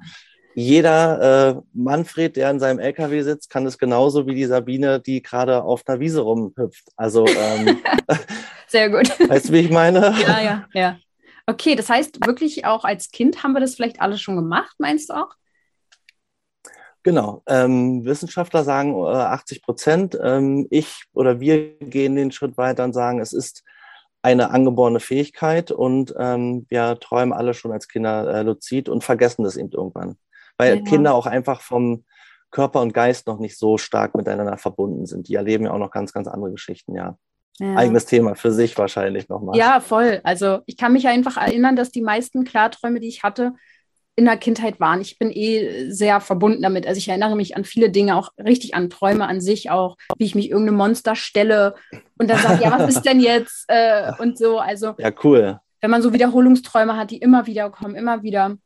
jeder 0.55 1.57
äh, 1.57 1.63
Manfred, 1.73 2.37
der 2.37 2.51
in 2.51 2.61
seinem 2.61 2.79
LKW 2.79 3.23
sitzt, 3.23 3.51
kann 3.51 3.67
es 3.67 3.79
genauso 3.79 4.27
wie 4.27 4.35
die 4.35 4.45
Sabine, 4.45 5.01
die 5.01 5.23
gerade 5.23 5.63
auf 5.63 5.83
einer 5.87 6.01
Wiese 6.01 6.21
rumhüpft. 6.21 6.85
Also 6.97 7.27
ähm, 7.27 7.79
sehr 8.67 8.91
gut. 8.91 9.09
Weißt 9.29 9.49
du, 9.49 9.53
wie 9.53 9.61
ich 9.61 9.71
meine? 9.71 10.15
Ja, 10.21 10.41
ja, 10.41 10.65
ja. 10.73 10.99
Okay, 11.47 11.75
das 11.75 11.89
heißt 11.89 12.27
wirklich 12.27 12.67
auch 12.67 12.85
als 12.85 13.11
Kind 13.11 13.43
haben 13.43 13.53
wir 13.53 13.61
das 13.61 13.75
vielleicht 13.75 14.01
alles 14.01 14.21
schon 14.21 14.37
gemacht, 14.37 14.77
meinst 14.79 15.11
du 15.11 15.15
auch? 15.15 15.35
Genau. 17.03 17.43
Ähm, 17.47 18.05
Wissenschaftler 18.05 18.63
sagen 18.63 18.95
äh, 18.95 19.09
80 19.09 19.63
Prozent. 19.63 20.19
Ähm, 20.23 20.69
ich 20.71 21.05
oder 21.13 21.41
wir 21.41 21.77
gehen 21.79 22.15
den 22.15 22.31
Schritt 22.31 22.57
weiter 22.57 22.85
und 22.85 22.93
sagen, 22.93 23.21
es 23.21 23.33
ist 23.33 23.65
eine 24.23 24.51
angeborene 24.51 25.01
Fähigkeit 25.01 25.73
und 25.73 26.15
ähm, 26.17 26.65
wir 26.69 26.99
träumen 27.01 27.33
alle 27.33 27.55
schon 27.55 27.73
als 27.73 27.89
Kinder 27.89 28.33
äh, 28.33 28.43
luzid 28.43 28.89
und 28.89 29.03
vergessen 29.03 29.43
das 29.43 29.57
eben 29.57 29.73
irgendwann. 29.73 30.17
Weil 30.63 30.77
ja. 30.77 30.83
Kinder 30.83 31.15
auch 31.15 31.27
einfach 31.27 31.61
vom 31.61 32.05
Körper 32.51 32.81
und 32.81 32.95
Geist 32.95 33.27
noch 33.27 33.39
nicht 33.39 33.59
so 33.59 33.79
stark 33.79 34.15
miteinander 34.15 34.57
verbunden 34.59 35.07
sind. 35.07 35.29
Die 35.29 35.35
erleben 35.35 35.65
ja 35.65 35.73
auch 35.73 35.79
noch 35.79 35.91
ganz, 35.91 36.13
ganz 36.13 36.29
andere 36.29 36.53
Geschichten, 36.53 36.95
ja. 36.95 37.17
ja. 37.59 37.75
Eigenes 37.75 38.07
Thema 38.07 38.37
für 38.37 38.53
sich 38.53 38.79
wahrscheinlich 38.79 39.29
nochmal. 39.29 39.59
Ja, 39.59 39.81
voll. 39.81 40.21
Also 40.23 40.61
ich 40.67 40.77
kann 40.77 40.93
mich 40.93 41.09
einfach 41.09 41.37
erinnern, 41.37 41.75
dass 41.75 41.91
die 41.91 42.03
meisten 42.03 42.45
Klarträume, 42.45 43.01
die 43.01 43.09
ich 43.09 43.23
hatte, 43.23 43.55
in 44.15 44.27
der 44.27 44.37
Kindheit 44.37 44.79
waren. 44.79 45.01
Ich 45.01 45.19
bin 45.19 45.31
eh 45.31 45.91
sehr 45.91 46.21
verbunden 46.21 46.63
damit. 46.63 46.87
Also 46.87 46.99
ich 46.99 47.09
erinnere 47.09 47.35
mich 47.35 47.57
an 47.57 47.65
viele 47.65 47.91
Dinge, 47.91 48.17
auch 48.17 48.29
richtig 48.39 48.75
an 48.75 48.91
Träume 48.91 49.27
an 49.27 49.41
sich, 49.41 49.71
auch 49.71 49.97
wie 50.19 50.25
ich 50.25 50.35
mich 50.35 50.51
irgendeinem 50.51 50.77
Monster 50.77 51.17
stelle 51.17 51.75
und 52.19 52.29
dann 52.29 52.39
sage, 52.39 52.63
ja, 52.63 52.71
was 52.71 52.97
ist 52.97 53.07
denn 53.07 53.21
jetzt? 53.21 53.65
Äh, 53.69 54.13
und 54.19 54.37
so. 54.37 54.59
Also 54.59 54.95
ja, 54.99 55.11
cool. 55.25 55.59
Wenn 55.81 55.91
man 55.91 56.03
so 56.03 56.13
Wiederholungsträume 56.13 56.97
hat, 56.97 57.11
die 57.11 57.17
immer 57.17 57.47
wieder 57.47 57.71
kommen, 57.71 57.95
immer 57.95 58.23
wieder. 58.23 58.57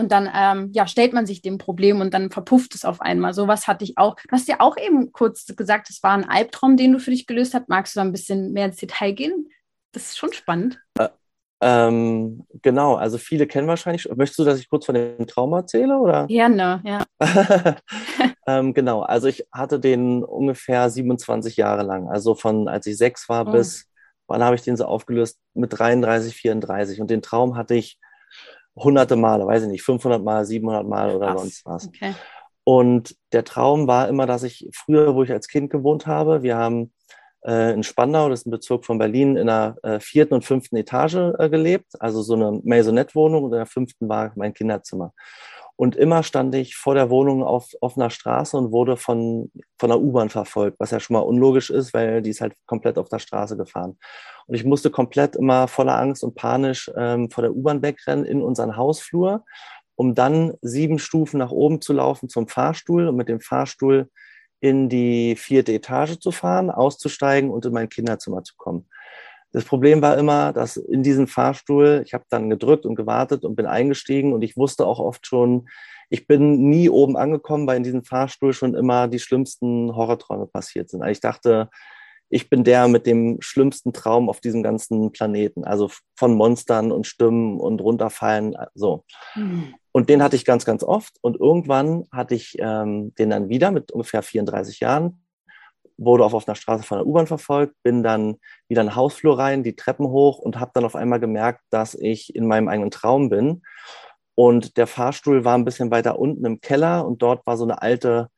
Und 0.00 0.10
dann 0.12 0.28
ähm, 0.34 0.70
ja, 0.72 0.86
stellt 0.86 1.12
man 1.12 1.26
sich 1.26 1.42
dem 1.42 1.58
Problem 1.58 2.00
und 2.00 2.14
dann 2.14 2.30
verpufft 2.30 2.74
es 2.74 2.84
auf 2.86 3.02
einmal. 3.02 3.34
Sowas 3.34 3.68
hatte 3.68 3.84
ich 3.84 3.98
auch. 3.98 4.16
Du 4.16 4.32
hast 4.32 4.48
ja 4.48 4.56
auch 4.58 4.76
eben 4.78 5.12
kurz 5.12 5.44
gesagt, 5.44 5.90
es 5.90 6.02
war 6.02 6.12
ein 6.12 6.28
Albtraum, 6.28 6.78
den 6.78 6.92
du 6.92 6.98
für 6.98 7.10
dich 7.10 7.26
gelöst 7.26 7.52
hast. 7.54 7.68
Magst 7.68 7.94
du 7.94 8.00
da 8.00 8.04
ein 8.04 8.12
bisschen 8.12 8.52
mehr 8.52 8.64
ins 8.64 8.76
Detail 8.76 9.12
gehen? 9.12 9.50
Das 9.92 10.04
ist 10.04 10.18
schon 10.18 10.32
spannend. 10.32 10.80
Äh, 10.98 11.08
ähm, 11.62 12.46
genau, 12.62 12.94
also 12.94 13.18
viele 13.18 13.46
kennen 13.46 13.68
wahrscheinlich. 13.68 14.08
Möchtest 14.16 14.38
du, 14.38 14.44
dass 14.44 14.58
ich 14.58 14.70
kurz 14.70 14.86
von 14.86 14.94
dem 14.94 15.26
Trauma 15.26 15.58
erzähle? 15.58 15.98
Oder? 15.98 16.26
Gerne, 16.26 16.82
ja. 16.84 17.04
ähm, 18.46 18.72
genau, 18.72 19.02
also 19.02 19.28
ich 19.28 19.46
hatte 19.52 19.78
den 19.78 20.24
ungefähr 20.24 20.88
27 20.88 21.56
Jahre 21.56 21.82
lang. 21.82 22.08
Also 22.08 22.34
von 22.34 22.68
als 22.68 22.86
ich 22.86 22.96
sechs 22.96 23.28
war 23.28 23.46
oh. 23.46 23.52
bis, 23.52 23.90
wann 24.26 24.42
habe 24.42 24.56
ich 24.56 24.62
den 24.62 24.78
so 24.78 24.86
aufgelöst? 24.86 25.38
Mit 25.52 25.78
33, 25.78 26.34
34. 26.34 27.02
Und 27.02 27.10
den 27.10 27.20
Traum 27.20 27.56
hatte 27.56 27.74
ich 27.74 27.98
hunderte 28.82 29.16
Male, 29.16 29.46
weiß 29.46 29.64
ich 29.64 29.68
nicht, 29.68 29.82
500 29.82 30.22
Mal, 30.22 30.44
700 30.44 30.86
Mal 30.86 31.14
oder 31.14 31.28
Krass. 31.28 31.40
sonst 31.40 31.66
was. 31.66 31.88
Okay. 31.88 32.14
Und 32.64 33.16
der 33.32 33.44
Traum 33.44 33.86
war 33.86 34.08
immer, 34.08 34.26
dass 34.26 34.42
ich 34.42 34.68
früher, 34.72 35.14
wo 35.14 35.22
ich 35.22 35.32
als 35.32 35.48
Kind 35.48 35.70
gewohnt 35.70 36.06
habe, 36.06 36.42
wir 36.42 36.56
haben 36.56 36.92
äh, 37.44 37.72
in 37.72 37.82
Spandau, 37.82 38.28
das 38.28 38.40
ist 38.40 38.46
ein 38.46 38.50
Bezirk 38.50 38.84
von 38.84 38.98
Berlin, 38.98 39.36
in 39.36 39.46
der 39.46 39.76
äh, 39.82 40.00
vierten 40.00 40.34
und 40.34 40.44
fünften 40.44 40.76
Etage 40.76 41.34
äh, 41.38 41.48
gelebt, 41.48 41.92
also 41.98 42.22
so 42.22 42.34
eine 42.34 42.60
Maisonette-Wohnung 42.62 43.44
und 43.44 43.52
in 43.52 43.58
der 43.58 43.66
fünften 43.66 44.08
war 44.08 44.32
mein 44.36 44.54
Kinderzimmer. 44.54 45.12
Und 45.80 45.96
immer 45.96 46.22
stand 46.22 46.54
ich 46.54 46.76
vor 46.76 46.94
der 46.94 47.08
Wohnung 47.08 47.42
auf 47.42 47.70
offener 47.80 48.10
Straße 48.10 48.54
und 48.54 48.70
wurde 48.70 48.98
von, 48.98 49.50
von 49.78 49.88
der 49.88 49.98
U-Bahn 49.98 50.28
verfolgt, 50.28 50.78
was 50.78 50.90
ja 50.90 51.00
schon 51.00 51.14
mal 51.14 51.20
unlogisch 51.20 51.70
ist, 51.70 51.94
weil 51.94 52.20
die 52.20 52.28
ist 52.28 52.42
halt 52.42 52.52
komplett 52.66 52.98
auf 52.98 53.08
der 53.08 53.18
Straße 53.18 53.56
gefahren. 53.56 53.96
Und 54.46 54.54
ich 54.54 54.64
musste 54.64 54.90
komplett 54.90 55.36
immer 55.36 55.68
voller 55.68 55.98
Angst 55.98 56.22
und 56.22 56.34
panisch 56.34 56.90
ähm, 56.98 57.30
vor 57.30 57.40
der 57.40 57.56
U-Bahn 57.56 57.80
wegrennen 57.80 58.26
in 58.26 58.42
unseren 58.42 58.76
Hausflur, 58.76 59.46
um 59.96 60.14
dann 60.14 60.52
sieben 60.60 60.98
Stufen 60.98 61.38
nach 61.38 61.50
oben 61.50 61.80
zu 61.80 61.94
laufen 61.94 62.28
zum 62.28 62.46
Fahrstuhl 62.46 63.08
und 63.08 63.16
mit 63.16 63.30
dem 63.30 63.40
Fahrstuhl 63.40 64.10
in 64.60 64.90
die 64.90 65.34
vierte 65.34 65.72
Etage 65.72 66.18
zu 66.18 66.30
fahren, 66.30 66.70
auszusteigen 66.70 67.50
und 67.50 67.64
in 67.64 67.72
mein 67.72 67.88
Kinderzimmer 67.88 68.44
zu 68.44 68.52
kommen. 68.58 68.86
Das 69.52 69.64
Problem 69.64 70.00
war 70.00 70.16
immer, 70.16 70.52
dass 70.52 70.76
in 70.76 71.02
diesem 71.02 71.26
Fahrstuhl, 71.26 72.02
ich 72.04 72.14
habe 72.14 72.24
dann 72.28 72.50
gedrückt 72.50 72.86
und 72.86 72.94
gewartet 72.94 73.44
und 73.44 73.56
bin 73.56 73.66
eingestiegen 73.66 74.32
und 74.32 74.42
ich 74.42 74.56
wusste 74.56 74.86
auch 74.86 75.00
oft 75.00 75.26
schon, 75.26 75.68
ich 76.08 76.26
bin 76.26 76.68
nie 76.68 76.88
oben 76.88 77.16
angekommen, 77.16 77.66
weil 77.66 77.76
in 77.76 77.84
diesem 77.84 78.04
Fahrstuhl 78.04 78.52
schon 78.52 78.74
immer 78.74 79.08
die 79.08 79.20
schlimmsten 79.20 79.94
Horrorträume 79.94 80.46
passiert 80.46 80.90
sind. 80.90 81.02
Also 81.02 81.12
ich 81.12 81.20
dachte, 81.20 81.70
ich 82.30 82.48
bin 82.48 82.64
der 82.64 82.88
mit 82.88 83.06
dem 83.06 83.38
schlimmsten 83.40 83.92
Traum 83.92 84.28
auf 84.28 84.40
diesem 84.40 84.62
ganzen 84.62 85.12
Planeten. 85.12 85.64
Also 85.64 85.90
von 86.16 86.34
Monstern 86.34 86.92
und 86.92 87.06
Stimmen 87.06 87.58
und 87.58 87.80
runterfallen, 87.80 88.56
so. 88.74 89.04
Mhm. 89.34 89.74
Und 89.92 90.08
den 90.08 90.22
hatte 90.22 90.36
ich 90.36 90.44
ganz, 90.44 90.64
ganz 90.64 90.84
oft. 90.84 91.16
Und 91.20 91.38
irgendwann 91.38 92.06
hatte 92.12 92.36
ich 92.36 92.56
ähm, 92.60 93.12
den 93.16 93.30
dann 93.30 93.48
wieder 93.48 93.72
mit 93.72 93.90
ungefähr 93.90 94.22
34 94.22 94.78
Jahren, 94.78 95.24
wurde 96.00 96.24
auf, 96.24 96.34
auf 96.34 96.48
einer 96.48 96.56
Straße 96.56 96.82
von 96.82 96.98
der 96.98 97.06
U-Bahn 97.06 97.26
verfolgt, 97.26 97.74
bin 97.82 98.02
dann 98.02 98.36
wieder 98.68 98.80
in 98.80 98.88
den 98.88 98.96
Hausflur 98.96 99.38
rein, 99.38 99.62
die 99.62 99.76
Treppen 99.76 100.08
hoch 100.08 100.38
und 100.38 100.58
habe 100.58 100.72
dann 100.74 100.84
auf 100.84 100.96
einmal 100.96 101.20
gemerkt, 101.20 101.60
dass 101.70 101.94
ich 101.94 102.34
in 102.34 102.46
meinem 102.46 102.68
eigenen 102.68 102.90
Traum 102.90 103.28
bin. 103.28 103.62
Und 104.34 104.76
der 104.76 104.86
Fahrstuhl 104.86 105.44
war 105.44 105.56
ein 105.56 105.64
bisschen 105.64 105.90
weiter 105.90 106.18
unten 106.18 106.44
im 106.46 106.60
Keller 106.60 107.06
und 107.06 107.22
dort 107.22 107.46
war 107.46 107.56
so 107.56 107.64
eine 107.64 107.82
alte 107.82 108.30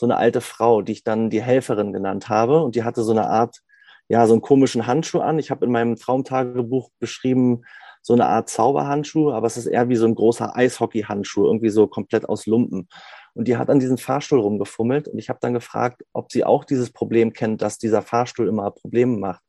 so 0.00 0.06
eine 0.06 0.16
alte 0.16 0.40
Frau, 0.40 0.82
die 0.82 0.92
ich 0.92 1.04
dann 1.04 1.30
die 1.30 1.42
Helferin 1.42 1.92
genannt 1.92 2.28
habe. 2.28 2.62
Und 2.62 2.74
die 2.74 2.84
hatte 2.84 3.02
so 3.02 3.12
eine 3.12 3.28
Art, 3.28 3.60
ja, 4.08 4.26
so 4.26 4.32
einen 4.32 4.42
komischen 4.42 4.86
Handschuh 4.86 5.20
an. 5.20 5.38
Ich 5.38 5.50
habe 5.50 5.66
in 5.66 5.72
meinem 5.72 5.96
Traumtagebuch 5.96 6.90
beschrieben, 6.98 7.62
so 8.02 8.14
eine 8.14 8.26
Art 8.26 8.48
Zauberhandschuh, 8.48 9.30
aber 9.30 9.46
es 9.46 9.58
ist 9.58 9.66
eher 9.66 9.90
wie 9.90 9.96
so 9.96 10.06
ein 10.06 10.14
großer 10.14 10.56
Eishockey-Handschuh, 10.56 11.44
irgendwie 11.44 11.68
so 11.68 11.86
komplett 11.86 12.26
aus 12.26 12.46
Lumpen. 12.46 12.88
Und 13.34 13.48
die 13.48 13.56
hat 13.56 13.70
an 13.70 13.80
diesem 13.80 13.98
Fahrstuhl 13.98 14.40
rumgefummelt 14.40 15.08
und 15.08 15.18
ich 15.18 15.28
habe 15.28 15.38
dann 15.40 15.54
gefragt, 15.54 16.04
ob 16.12 16.32
sie 16.32 16.44
auch 16.44 16.64
dieses 16.64 16.90
Problem 16.90 17.32
kennt, 17.32 17.62
dass 17.62 17.78
dieser 17.78 18.02
Fahrstuhl 18.02 18.48
immer 18.48 18.70
Probleme 18.70 19.16
macht. 19.16 19.42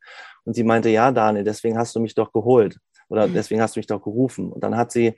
Und 0.44 0.54
sie 0.54 0.64
meinte, 0.64 0.88
ja, 0.88 1.12
Daniel, 1.12 1.44
deswegen 1.44 1.78
hast 1.78 1.94
du 1.94 2.00
mich 2.00 2.14
doch 2.14 2.32
geholt 2.32 2.78
oder 3.08 3.26
mhm. 3.26 3.34
deswegen 3.34 3.60
hast 3.60 3.76
du 3.76 3.80
mich 3.80 3.86
doch 3.86 4.02
gerufen. 4.02 4.52
Und 4.52 4.62
dann 4.64 4.76
hat 4.76 4.92
sie 4.92 5.14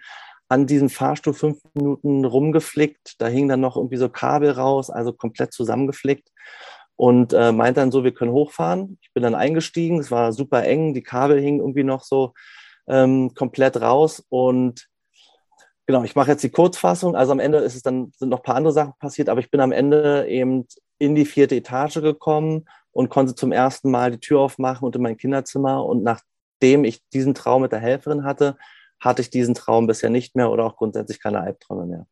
an 0.48 0.66
diesem 0.66 0.90
Fahrstuhl 0.90 1.34
fünf 1.34 1.58
Minuten 1.74 2.24
rumgeflickt. 2.24 3.20
Da 3.20 3.26
hing 3.26 3.48
dann 3.48 3.60
noch 3.60 3.76
irgendwie 3.76 3.96
so 3.96 4.08
Kabel 4.08 4.50
raus, 4.50 4.90
also 4.90 5.12
komplett 5.12 5.52
zusammengeflickt. 5.52 6.28
Und 6.96 7.32
äh, 7.32 7.50
meint 7.50 7.76
dann 7.76 7.90
so, 7.90 8.04
wir 8.04 8.14
können 8.14 8.32
hochfahren. 8.32 8.98
Ich 9.02 9.12
bin 9.12 9.22
dann 9.22 9.34
eingestiegen, 9.34 9.98
es 9.98 10.10
war 10.10 10.32
super 10.32 10.64
eng, 10.64 10.94
die 10.94 11.02
Kabel 11.02 11.40
hingen 11.40 11.58
irgendwie 11.58 11.82
noch 11.82 12.04
so 12.04 12.34
ähm, 12.86 13.34
komplett 13.34 13.80
raus. 13.80 14.24
Und 14.28 14.86
genau, 15.86 16.04
ich 16.04 16.14
mache 16.14 16.30
jetzt 16.30 16.44
die 16.44 16.50
Kurzfassung. 16.50 17.16
Also 17.16 17.32
am 17.32 17.40
Ende 17.40 17.58
ist 17.58 17.74
es 17.74 17.82
dann, 17.82 18.12
sind 18.16 18.28
noch 18.28 18.40
ein 18.40 18.44
paar 18.44 18.56
andere 18.56 18.72
Sachen 18.72 18.94
passiert, 18.98 19.28
aber 19.28 19.40
ich 19.40 19.50
bin 19.50 19.60
am 19.60 19.72
Ende 19.72 20.26
eben 20.28 20.66
in 20.98 21.14
die 21.14 21.24
vierte 21.24 21.56
Etage 21.56 22.00
gekommen 22.00 22.66
und 22.92 23.10
konnte 23.10 23.34
zum 23.34 23.52
ersten 23.52 23.90
Mal 23.90 24.12
die 24.12 24.20
Tür 24.20 24.40
aufmachen 24.40 24.86
und 24.86 24.96
in 24.96 25.02
mein 25.02 25.16
Kinderzimmer. 25.16 25.84
Und 25.84 26.02
nachdem 26.02 26.84
ich 26.84 27.02
diesen 27.12 27.34
Traum 27.34 27.62
mit 27.62 27.72
der 27.72 27.80
Helferin 27.80 28.24
hatte, 28.24 28.56
hatte 29.00 29.22
ich 29.22 29.30
diesen 29.30 29.54
Traum 29.54 29.86
bisher 29.86 30.10
nicht 30.10 30.36
mehr 30.36 30.50
oder 30.50 30.64
auch 30.64 30.76
grundsätzlich 30.76 31.20
keine 31.20 31.40
Albträume 31.40 31.86
mehr. 31.86 32.06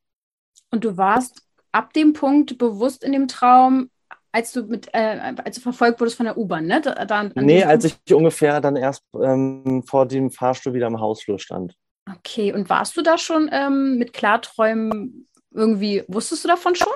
Und 0.70 0.84
du 0.84 0.96
warst 0.96 1.42
ab 1.70 1.92
dem 1.92 2.12
Punkt 2.12 2.58
bewusst 2.58 3.04
in 3.04 3.12
dem 3.12 3.28
Traum, 3.28 3.90
als 4.32 4.52
du 4.52 4.64
mit, 4.64 4.88
äh, 4.92 5.34
als 5.44 5.56
du 5.56 5.62
verfolgt 5.62 6.00
wurdest 6.00 6.16
von 6.16 6.26
der 6.26 6.38
U-Bahn, 6.38 6.66
ne? 6.66 6.80
Da, 6.80 7.04
da, 7.04 7.24
nee, 7.34 7.64
als 7.64 7.84
ich 7.84 8.14
ungefähr 8.14 8.60
dann 8.60 8.76
erst 8.76 9.04
ähm, 9.22 9.82
vor 9.86 10.06
dem 10.06 10.30
Fahrstuhl 10.30 10.74
wieder 10.74 10.86
im 10.86 11.00
Hausflur 11.00 11.38
stand. 11.38 11.76
Okay, 12.16 12.52
und 12.52 12.68
warst 12.68 12.96
du 12.96 13.02
da 13.02 13.18
schon 13.18 13.48
ähm, 13.52 13.98
mit 13.98 14.12
Klarträumen 14.12 15.28
irgendwie, 15.50 16.04
wusstest 16.08 16.44
du 16.44 16.48
davon 16.48 16.74
schon? 16.74 16.92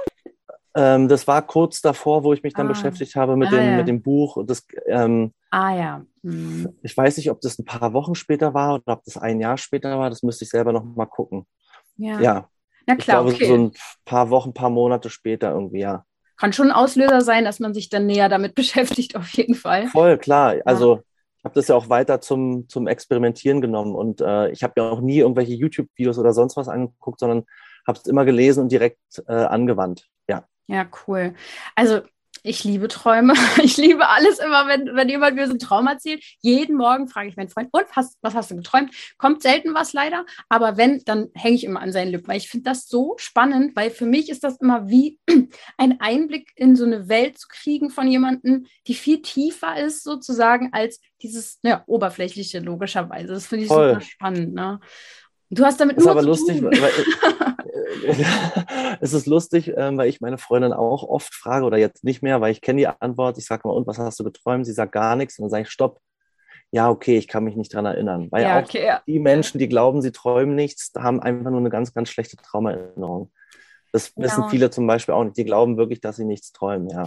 Ähm, 0.75 1.09
das 1.09 1.27
war 1.27 1.41
kurz 1.41 1.81
davor, 1.81 2.23
wo 2.23 2.35
ich 2.35 2.43
mich 2.43 2.53
dann 2.53 2.67
ah. 2.67 2.71
beschäftigt 2.71 3.17
habe 3.17 3.37
mit, 3.37 3.49
ah, 3.49 3.57
dem, 3.57 3.65
ja. 3.65 3.77
mit 3.77 3.89
dem 3.89 4.03
Buch. 4.03 4.45
Das, 4.45 4.67
ähm, 4.87 5.33
ah 5.51 5.75
ja. 5.75 6.03
Hm. 6.23 6.69
Ich 6.83 6.95
weiß 6.95 7.17
nicht, 7.17 7.31
ob 7.31 7.41
das 7.41 7.59
ein 7.59 7.65
paar 7.65 7.93
Wochen 7.95 8.15
später 8.15 8.53
war 8.53 8.75
oder 8.75 8.95
ob 8.95 9.05
das 9.05 9.17
ein 9.17 9.41
Jahr 9.41 9.57
später 9.57 9.99
war. 9.99 10.11
Das 10.11 10.23
müsste 10.23 10.45
ich 10.45 10.51
selber 10.51 10.73
noch 10.73 10.85
mal 10.85 11.07
gucken. 11.07 11.47
Ja. 11.97 12.21
ja. 12.21 12.49
Na 12.87 12.95
klar, 12.95 13.27
ich 13.27 13.39
glaube, 13.39 13.47
okay. 13.47 13.47
so 13.47 13.55
ein 13.55 13.73
paar 14.05 14.31
Wochen, 14.31 14.53
paar 14.53 14.71
Monate 14.71 15.09
später 15.09 15.51
irgendwie, 15.53 15.81
ja. 15.81 16.05
Kann 16.37 16.53
schon 16.53 16.69
ein 16.69 16.77
Auslöser 16.77 17.23
sein, 17.23 17.45
dass 17.45 17.59
man 17.59 17.73
sich 17.73 17.89
dann 17.89 18.07
näher 18.07 18.29
damit 18.29 18.55
beschäftigt, 18.55 19.17
auf 19.17 19.31
jeden 19.31 19.55
Fall. 19.55 19.87
Voll, 19.89 20.19
klar. 20.19 20.57
Also 20.67 21.03
habe 21.47 21.55
das 21.55 21.69
ja 21.69 21.77
auch 21.77 21.89
weiter 21.89 22.21
zum, 22.21 22.69
zum 22.69 22.89
Experimentieren 22.89 23.61
genommen. 23.61 23.95
Und 23.95 24.21
äh, 24.21 24.51
ich 24.51 24.65
habe 24.65 24.75
ja 24.77 24.91
auch 24.91 25.01
nie 25.01 25.19
irgendwelche 25.19 25.55
YouTube-Videos 25.55 26.19
oder 26.19 26.33
sonst 26.33 26.57
was 26.57 26.67
angeguckt, 26.69 27.21
sondern 27.21 27.45
habe 27.87 27.99
es 27.99 28.07
immer 28.07 28.25
gelesen 28.25 28.65
und 28.65 28.73
direkt 28.73 29.23
äh, 29.29 29.33
angewandt. 29.33 30.09
Ja. 30.29 30.45
Ja, 30.67 30.87
cool. 31.07 31.35
Also 31.77 32.01
ich 32.47 32.65
liebe 32.65 32.89
Träume. 32.89 33.35
Ich 33.63 33.77
liebe 33.77 34.09
alles 34.09 34.39
immer, 34.39 34.69
wenn, 34.69 34.95
wenn 34.95 35.09
jemand 35.09 35.35
mir 35.35 35.47
so 35.47 35.51
einen 35.51 35.59
Traum 35.59 35.87
erzählt. 35.87 36.23
Jeden 36.41 36.77
Morgen 36.77 37.09
frage 37.09 37.29
ich 37.29 37.37
meinen 37.37 37.49
Freund, 37.49 37.69
und 37.73 37.85
was, 37.95 38.17
was 38.23 38.35
hast 38.35 38.51
du 38.51 38.57
geträumt? 38.57 38.91
Kommt 39.19 39.43
selten 39.43 39.75
was 39.75 39.93
leider, 39.93 40.25
aber 40.49 40.77
wenn, 40.77 41.03
dann 41.05 41.29
hänge 41.35 41.57
ich 41.57 41.65
immer 41.65 41.81
an 41.81 41.91
seinen 41.91 42.13
Lippen, 42.13 42.29
weil 42.29 42.37
ich 42.37 42.49
finde 42.49 42.71
das 42.71 42.87
so 42.87 43.15
spannend, 43.19 43.75
weil 43.75 43.91
für 43.91 44.07
mich 44.07 44.29
ist 44.29 44.45
das 44.45 44.59
immer 44.61 44.89
wie 44.89 45.19
ein 45.79 46.01
Einblick 46.01 46.53
in 46.55 46.77
so 46.77 46.85
eine 46.85 47.09
Welt 47.09 47.39
zu 47.39 47.49
kriegen 47.49 47.91
von 47.91 48.07
jemandem, 48.07 48.67
die 48.87 48.95
viel 48.95 49.23
tiefer 49.23 49.79
ist 49.81 50.05
sozusagen 50.05 50.71
als 50.73 51.01
dieses 51.23 51.59
ja, 51.63 51.83
oberflächliche, 51.87 52.61
logischerweise. 52.61 53.33
Das 53.35 53.47
finde 53.47 53.65
ich 53.65 53.69
Voll. 53.69 53.95
super 53.95 54.01
spannend. 54.03 54.55
Ne? 54.55 54.81
Du 55.51 55.65
hast 55.65 55.81
damit 55.81 55.97
das 55.97 56.05
nur 56.05 56.13
ist 56.13 56.19
aber 56.19 56.27
lustig, 56.27 56.63
weil, 56.63 57.57
es 59.01 59.13
ist 59.13 59.27
lustig, 59.27 59.73
ähm, 59.77 59.99
weil 59.99 60.09
ich 60.09 60.21
meine 60.21 60.39
Freundin 60.39 60.73
auch 60.73 61.03
oft 61.03 61.35
frage 61.35 61.65
oder 61.65 61.79
jetzt 61.79 62.05
nicht 62.05 62.23
mehr, 62.23 62.41
weil 62.41 62.53
ich 62.53 62.61
kenne 62.61 62.79
die 62.79 62.87
Antwort. 62.87 63.39
Ich 63.39 63.47
sage 63.47 63.67
mal, 63.67 63.75
und 63.75 63.87
was 63.87 63.99
hast 63.99 64.19
du 64.21 64.25
geträumt? 64.25 64.67
Sie 64.67 64.73
sagt 64.73 64.93
gar 64.93 65.17
nichts 65.17 65.39
und 65.39 65.45
dann 65.45 65.51
sage 65.51 65.63
ich, 65.63 65.71
stopp. 65.71 66.01
ja, 66.71 66.91
okay, 66.91 67.17
ich 67.17 67.29
kann 67.29 67.45
mich 67.45 67.57
nicht 67.57 67.75
dran 67.75 67.87
erinnern. 67.87 68.29
Weil 68.31 68.43
ja, 68.43 68.59
auch 68.59 68.65
okay, 68.65 68.87
ja. 68.87 69.03
die 69.07 69.19
Menschen, 69.19 69.59
die 69.59 69.69
glauben, 69.69 70.03
sie 70.03 70.13
träumen 70.13 70.55
nichts, 70.55 70.93
haben 70.97 71.21
einfach 71.21 71.51
nur 71.51 71.61
eine 71.61 71.71
ganz, 71.71 71.93
ganz 71.95 72.09
schlechte 72.11 72.37
Traumerinnerung. 72.37 73.31
Das 73.93 74.17
wissen 74.17 74.43
ja. 74.43 74.49
viele 74.49 74.71
zum 74.71 74.87
Beispiel 74.87 75.15
auch 75.15 75.25
nicht. 75.25 75.37
Die 75.37 75.45
glauben 75.45 75.77
wirklich, 75.77 76.01
dass 76.01 76.17
sie 76.17 76.25
nichts 76.25 76.53
träumen, 76.53 76.89
ja. 76.91 77.05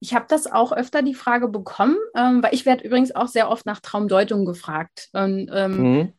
Ich 0.00 0.14
habe 0.14 0.26
das 0.28 0.50
auch 0.50 0.72
öfter 0.72 1.02
die 1.02 1.14
Frage 1.14 1.48
bekommen, 1.48 1.96
ähm, 2.14 2.42
weil 2.42 2.54
ich 2.54 2.66
werde 2.66 2.84
übrigens 2.84 3.14
auch 3.14 3.28
sehr 3.28 3.48
oft 3.48 3.64
nach 3.64 3.80
Traumdeutung 3.80 4.44
gefragt. 4.44 5.08
Und 5.12 5.50
ähm, 5.52 5.76
mhm. 5.76 6.12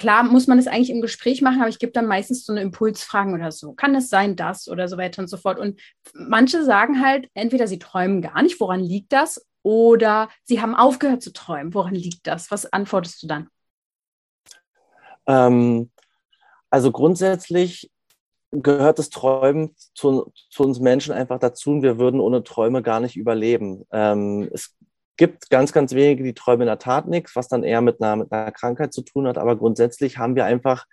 Klar 0.00 0.24
muss 0.24 0.46
man 0.46 0.58
es 0.58 0.66
eigentlich 0.66 0.90
im 0.90 1.02
Gespräch 1.02 1.42
machen, 1.42 1.60
aber 1.60 1.68
ich 1.68 1.78
gebe 1.78 1.92
dann 1.92 2.06
meistens 2.06 2.46
so 2.46 2.52
eine 2.52 2.62
Impulsfragen 2.62 3.34
oder 3.34 3.52
so. 3.52 3.74
Kann 3.74 3.94
es 3.94 4.08
sein, 4.08 4.34
das 4.34 4.66
oder 4.66 4.88
so 4.88 4.96
weiter 4.96 5.20
und 5.20 5.28
so 5.28 5.36
fort. 5.36 5.58
Und 5.58 5.78
manche 6.14 6.64
sagen 6.64 7.04
halt, 7.04 7.28
entweder 7.34 7.66
sie 7.68 7.78
träumen 7.78 8.22
gar 8.22 8.42
nicht, 8.42 8.58
woran 8.60 8.80
liegt 8.80 9.12
das? 9.12 9.46
Oder 9.62 10.30
sie 10.42 10.62
haben 10.62 10.74
aufgehört 10.74 11.22
zu 11.22 11.34
träumen. 11.34 11.74
Woran 11.74 11.94
liegt 11.94 12.26
das? 12.26 12.50
Was 12.50 12.72
antwortest 12.72 13.22
du 13.22 13.26
dann? 13.26 13.48
Ähm, 15.26 15.90
also 16.70 16.90
grundsätzlich 16.90 17.90
gehört 18.52 18.98
das 18.98 19.10
Träumen 19.10 19.76
zu, 19.94 20.32
zu, 20.48 20.62
uns 20.62 20.80
Menschen 20.80 21.12
einfach 21.12 21.38
dazu 21.38 21.72
und 21.72 21.82
wir 21.82 21.98
würden 21.98 22.20
ohne 22.20 22.42
Träume 22.42 22.82
gar 22.82 23.00
nicht 23.00 23.16
überleben. 23.16 23.84
Ähm, 23.92 24.48
es 24.50 24.74
gibt 25.20 25.50
ganz, 25.50 25.74
ganz 25.74 25.92
wenige, 25.92 26.24
die 26.24 26.32
träumen 26.32 26.62
in 26.62 26.68
der 26.68 26.78
Tat 26.78 27.06
nichts, 27.06 27.36
was 27.36 27.46
dann 27.46 27.62
eher 27.62 27.82
mit 27.82 28.00
einer, 28.00 28.16
mit 28.16 28.32
einer 28.32 28.50
Krankheit 28.52 28.94
zu 28.94 29.02
tun 29.02 29.28
hat. 29.28 29.36
Aber 29.36 29.54
grundsätzlich 29.54 30.16
haben 30.16 30.34
wir 30.34 30.46
einfach, 30.46 30.86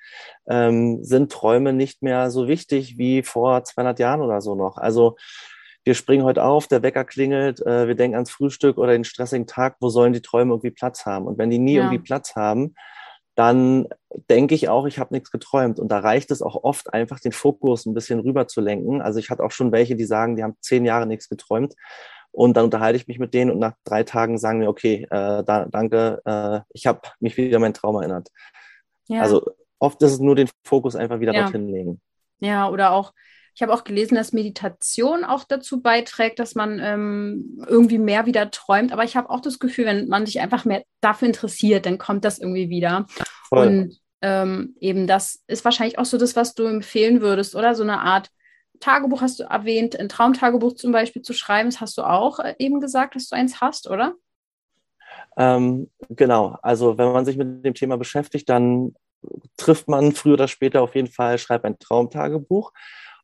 ähm, 0.50 1.02
sind 1.02 1.32
Träume 1.32 1.72
nicht 1.72 2.04
mehr 2.04 2.30
so 2.30 2.50
wichtig 2.50 2.98
wie 2.98 3.24
vor 3.24 3.64
200 3.64 4.00
Jahren 4.00 4.20
oder 4.20 4.42
so 4.42 4.54
noch. 4.54 4.76
Also 4.76 5.16
wir 5.86 5.94
springen 5.94 6.26
heute 6.26 6.44
auf, 6.44 6.68
der 6.68 6.84
Wecker 6.84 7.06
klingelt, 7.06 7.66
äh, 7.66 7.88
wir 7.88 7.96
denken 7.96 8.16
ans 8.16 8.30
Frühstück 8.30 8.78
oder 8.78 8.92
den 8.92 9.06
stressigen 9.06 9.48
Tag, 9.48 9.78
wo 9.80 9.88
sollen 9.88 10.12
die 10.12 10.22
Träume 10.22 10.52
irgendwie 10.52 10.72
Platz 10.72 11.06
haben? 11.06 11.26
Und 11.26 11.38
wenn 11.38 11.50
die 11.50 11.60
nie 11.60 11.76
ja. 11.76 11.84
irgendwie 11.84 12.04
Platz 12.04 12.36
haben, 12.36 12.76
dann 13.36 13.88
denke 14.30 14.56
ich 14.56 14.68
auch, 14.68 14.88
ich 14.88 15.00
habe 15.00 15.14
nichts 15.14 15.32
geträumt. 15.32 15.80
Und 15.80 15.88
da 15.88 16.00
reicht 16.00 16.32
es 16.32 16.42
auch 16.42 16.66
oft 16.66 16.94
einfach, 16.94 17.22
den 17.22 17.32
Fokus 17.32 17.86
ein 17.86 17.94
bisschen 17.94 18.20
rüber 18.20 18.50
zu 18.50 18.60
lenken. 18.60 19.02
Also 19.02 19.20
ich 19.20 19.30
hatte 19.30 19.44
auch 19.44 19.52
schon 19.52 19.72
welche, 19.72 19.96
die 19.96 20.04
sagen, 20.04 20.36
die 20.36 20.44
haben 20.44 20.58
zehn 20.60 20.84
Jahre 20.84 21.08
nichts 21.08 21.30
geträumt. 21.30 21.76
Und 22.32 22.56
dann 22.56 22.66
unterhalte 22.66 22.98
ich 22.98 23.08
mich 23.08 23.20
mit 23.20 23.34
denen 23.34 23.52
und 23.52 23.60
nach 23.60 23.74
drei 23.84 24.04
Tagen 24.04 24.38
sagen 24.38 24.62
wir, 24.62 24.70
okay, 24.70 25.08
äh, 25.10 25.44
da, 25.44 25.66
danke, 25.70 26.22
äh, 26.26 26.60
ich 26.72 26.86
habe 26.86 27.02
mich 27.20 27.36
wieder 27.38 27.58
an 27.58 27.62
meinen 27.62 27.74
Traum 27.74 27.96
erinnert. 27.96 28.30
Ja. 29.08 29.22
Also 29.22 29.52
oft 29.80 30.02
ist 30.04 30.14
es 30.14 30.20
nur 30.20 30.36
den 30.36 30.50
Fokus 30.64 30.96
einfach 30.96 31.20
wieder 31.20 31.34
ja. 31.34 31.44
dorthin 31.44 31.70
legen. 31.70 32.02
Ja, 32.40 32.70
oder 32.70 32.92
auch 32.92 33.14
ich 33.58 33.64
habe 33.64 33.74
auch 33.74 33.84
gelesen, 33.84 34.14
dass 34.14 34.34
Meditation 34.34 35.24
auch 35.24 35.44
dazu 35.44 35.82
beiträgt, 35.82 36.38
dass 36.38 36.54
man 36.54 36.80
ähm, 36.80 37.60
irgendwie 37.68 37.98
mehr 37.98 38.28
wieder 38.28 38.52
träumt. 38.52 38.92
Aber 38.92 39.04
ich 39.04 39.16
habe 39.16 39.32
auch 39.32 39.40
das 39.40 39.58
Gefühl, 39.58 39.86
wenn 39.86 40.08
man 40.10 40.28
sich 40.28 40.40
einfach 40.42 40.64
mehr 40.64 40.84
dafür 41.02 41.28
interessiert, 41.28 41.88
dann 41.88 41.98
kommt 41.98 42.24
das 42.24 42.38
irgendwie 42.38 42.70
wieder. 42.70 43.08
Voll. 43.50 43.68
Und 43.68 44.00
ähm, 44.22 44.76
eben 44.80 45.08
das 45.08 45.44
ist 45.48 45.66
wahrscheinlich 45.66 45.98
auch 45.98 46.06
so 46.06 46.20
das, 46.20 46.36
was 46.36 46.54
du 46.54 46.66
empfehlen 46.66 47.20
würdest, 47.22 47.56
oder? 47.56 47.74
So 47.74 47.82
eine 47.82 48.00
Art 48.00 48.30
Tagebuch 48.80 49.22
hast 49.22 49.40
du 49.40 49.44
erwähnt, 49.44 50.00
ein 50.00 50.10
Traumtagebuch 50.10 50.74
zum 50.74 50.92
Beispiel 50.92 51.22
zu 51.22 51.34
schreiben. 51.34 51.70
Das 51.70 51.82
hast 51.82 51.98
du 51.98 52.04
auch 52.04 52.40
äh, 52.40 52.56
eben 52.60 52.80
gesagt, 52.80 53.16
dass 53.16 53.30
du 53.30 53.36
eins 53.36 53.62
hast, 53.62 53.90
oder? 53.90 54.14
Ähm, 55.38 55.90
genau. 56.10 56.58
Also 56.62 56.98
wenn 56.98 57.12
man 57.12 57.26
sich 57.26 57.38
mit 57.38 57.64
dem 57.66 57.74
Thema 57.74 57.98
beschäftigt, 57.98 58.50
dann 58.50 58.96
trifft 59.58 59.88
man 59.88 60.12
früher 60.14 60.34
oder 60.34 60.48
später 60.48 60.82
auf 60.82 60.96
jeden 60.96 61.10
Fall, 61.10 61.38
schreibt 61.38 61.66
ein 61.66 61.80
Traumtagebuch. 61.80 62.72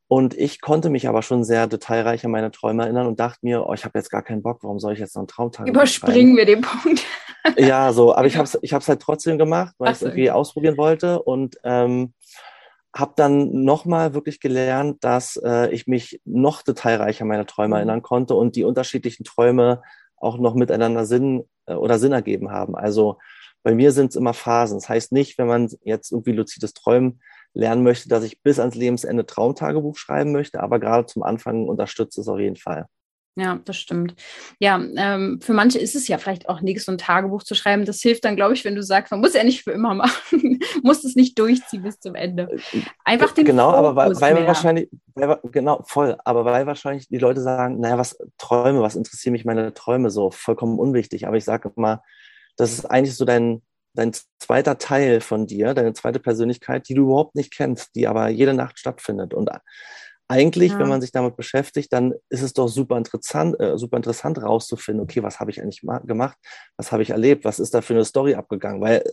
Und 0.07 0.37
ich 0.37 0.61
konnte 0.61 0.89
mich 0.89 1.07
aber 1.07 1.23
schon 1.23 1.43
sehr 1.43 1.65
detailreich 1.65 2.23
an 2.23 2.31
meine 2.31 2.51
Träume 2.51 2.83
erinnern 2.83 3.07
und 3.07 3.19
dachte 3.19 3.39
mir, 3.41 3.65
oh, 3.65 3.73
ich 3.73 3.83
habe 3.83 3.97
jetzt 3.97 4.11
gar 4.11 4.21
keinen 4.21 4.43
Bock, 4.43 4.59
warum 4.61 4.79
soll 4.79 4.93
ich 4.93 4.99
jetzt 4.99 5.15
noch 5.15 5.21
einen 5.21 5.27
Traumtag 5.27 5.67
Überspringen 5.67 6.37
wir 6.37 6.45
den 6.45 6.61
Punkt. 6.61 7.03
ja, 7.57 7.91
so, 7.93 8.13
aber 8.13 8.27
ich 8.27 8.35
habe 8.35 8.43
es 8.43 8.59
ich 8.61 8.73
hab's 8.73 8.87
halt 8.87 9.01
trotzdem 9.01 9.37
gemacht, 9.37 9.73
weil 9.77 9.91
ich 9.91 9.95
es 9.95 10.01
irgendwie 10.03 10.29
ausprobieren 10.29 10.77
wollte 10.77 11.21
und 11.21 11.57
ähm, 11.63 12.13
habe 12.93 13.13
dann 13.15 13.63
nochmal 13.63 14.13
wirklich 14.13 14.39
gelernt, 14.39 15.03
dass 15.03 15.37
äh, 15.37 15.71
ich 15.71 15.87
mich 15.87 16.21
noch 16.25 16.61
detailreicher 16.61 17.23
an 17.23 17.29
meine 17.29 17.45
Träume 17.45 17.69
mhm. 17.69 17.73
erinnern 17.73 18.01
konnte 18.01 18.35
und 18.35 18.55
die 18.55 18.63
unterschiedlichen 18.63 19.23
Träume 19.23 19.81
auch 20.17 20.37
noch 20.37 20.55
miteinander 20.55 21.05
Sinn 21.05 21.43
äh, 21.65 21.73
oder 21.73 21.97
Sinn 21.99 22.11
ergeben 22.11 22.51
haben. 22.51 22.75
Also 22.75 23.17
bei 23.63 23.73
mir 23.73 23.91
sind 23.91 24.11
es 24.11 24.15
immer 24.15 24.33
Phasen. 24.33 24.77
Das 24.77 24.89
heißt 24.89 25.11
nicht, 25.11 25.37
wenn 25.37 25.47
man 25.47 25.69
jetzt 25.83 26.11
irgendwie 26.11 26.33
luzides 26.33 26.73
Träumen 26.73 27.21
lernen 27.53 27.83
möchte, 27.83 28.09
dass 28.09 28.23
ich 28.23 28.41
bis 28.41 28.59
ans 28.59 28.75
Lebensende 28.75 29.25
Traumtagebuch 29.25 29.97
schreiben 29.97 30.31
möchte, 30.31 30.61
aber 30.61 30.79
gerade 30.79 31.05
zum 31.05 31.23
Anfang 31.23 31.67
unterstützt 31.67 32.17
es 32.17 32.27
auf 32.27 32.39
jeden 32.39 32.55
Fall. 32.55 32.87
Ja, 33.35 33.59
das 33.65 33.77
stimmt. 33.77 34.13
Ja, 34.59 34.79
ähm, 34.95 35.39
für 35.41 35.53
manche 35.53 35.79
ist 35.79 35.95
es 35.95 36.07
ja 36.07 36.19
vielleicht 36.19 36.47
auch 36.49 36.61
nichts, 36.61 36.85
so 36.85 36.91
ein 36.91 36.99
Tagebuch 36.99 37.41
zu 37.41 37.55
schreiben. 37.55 37.83
Das 37.83 37.99
hilft 37.99 38.25
dann, 38.25 38.35
glaube 38.35 38.53
ich, 38.53 38.63
wenn 38.63 38.75
du 38.75 38.83
sagst, 38.83 39.11
man 39.11 39.21
muss 39.21 39.33
ja 39.33 39.43
nicht 39.43 39.63
für 39.63 39.71
immer 39.71 39.95
machen, 39.95 40.59
muss 40.83 41.03
es 41.03 41.15
nicht 41.15 41.39
durchziehen 41.39 41.81
bis 41.81 41.99
zum 41.99 42.13
Ende. 42.13 42.55
Einfach 43.03 43.31
den 43.31 43.45
Genau, 43.45 43.71
Fokus 43.71 43.79
aber 43.79 43.95
weil, 43.95 44.21
weil 44.21 44.47
wahrscheinlich, 44.47 44.89
weil, 45.15 45.39
genau, 45.51 45.81
voll, 45.83 46.15
aber 46.23 46.45
weil 46.45 46.67
wahrscheinlich 46.67 47.07
die 47.07 47.17
Leute 47.17 47.41
sagen, 47.41 47.79
naja, 47.79 47.97
was 47.97 48.17
Träume, 48.37 48.81
was 48.81 48.95
interessieren 48.95 49.33
mich 49.33 49.45
meine 49.45 49.73
Träume 49.73 50.11
so, 50.11 50.29
vollkommen 50.29 50.77
unwichtig. 50.77 51.25
Aber 51.25 51.37
ich 51.37 51.43
sage 51.43 51.71
immer, 51.75 52.03
das 52.55 52.73
ist 52.73 52.85
eigentlich 52.85 53.15
so 53.15 53.25
dein, 53.25 53.63
dein 53.95 54.11
zweiter 54.39 54.77
Teil 54.77 55.21
von 55.21 55.47
dir, 55.47 55.73
deine 55.73 55.93
zweite 55.93 56.19
Persönlichkeit, 56.19 56.87
die 56.87 56.93
du 56.93 57.03
überhaupt 57.03 57.33
nicht 57.33 57.51
kennst, 57.51 57.95
die 57.95 58.07
aber 58.07 58.29
jede 58.29 58.53
Nacht 58.53 58.77
stattfindet. 58.77 59.33
Und 59.33 59.49
eigentlich, 60.27 60.71
ja. 60.71 60.79
wenn 60.79 60.87
man 60.87 61.01
sich 61.01 61.11
damit 61.11 61.35
beschäftigt, 61.35 61.91
dann 61.91 62.13
ist 62.29 62.41
es 62.41 62.53
doch 62.53 62.67
super 62.67 62.97
interessant, 62.97 63.59
äh, 63.59 63.77
super 63.77 63.97
interessant 63.97 64.41
rauszufinden, 64.41 65.03
okay, 65.03 65.21
was 65.21 65.39
habe 65.39 65.51
ich 65.51 65.61
eigentlich 65.61 65.81
gemacht, 66.05 66.37
was 66.77 66.91
habe 66.91 67.03
ich 67.03 67.09
erlebt, 67.09 67.45
was 67.45 67.59
ist 67.59 67.73
da 67.73 67.81
für 67.81 67.93
eine 67.93 68.05
Story 68.05 68.35
abgegangen? 68.35 68.81
Weil, 68.81 69.03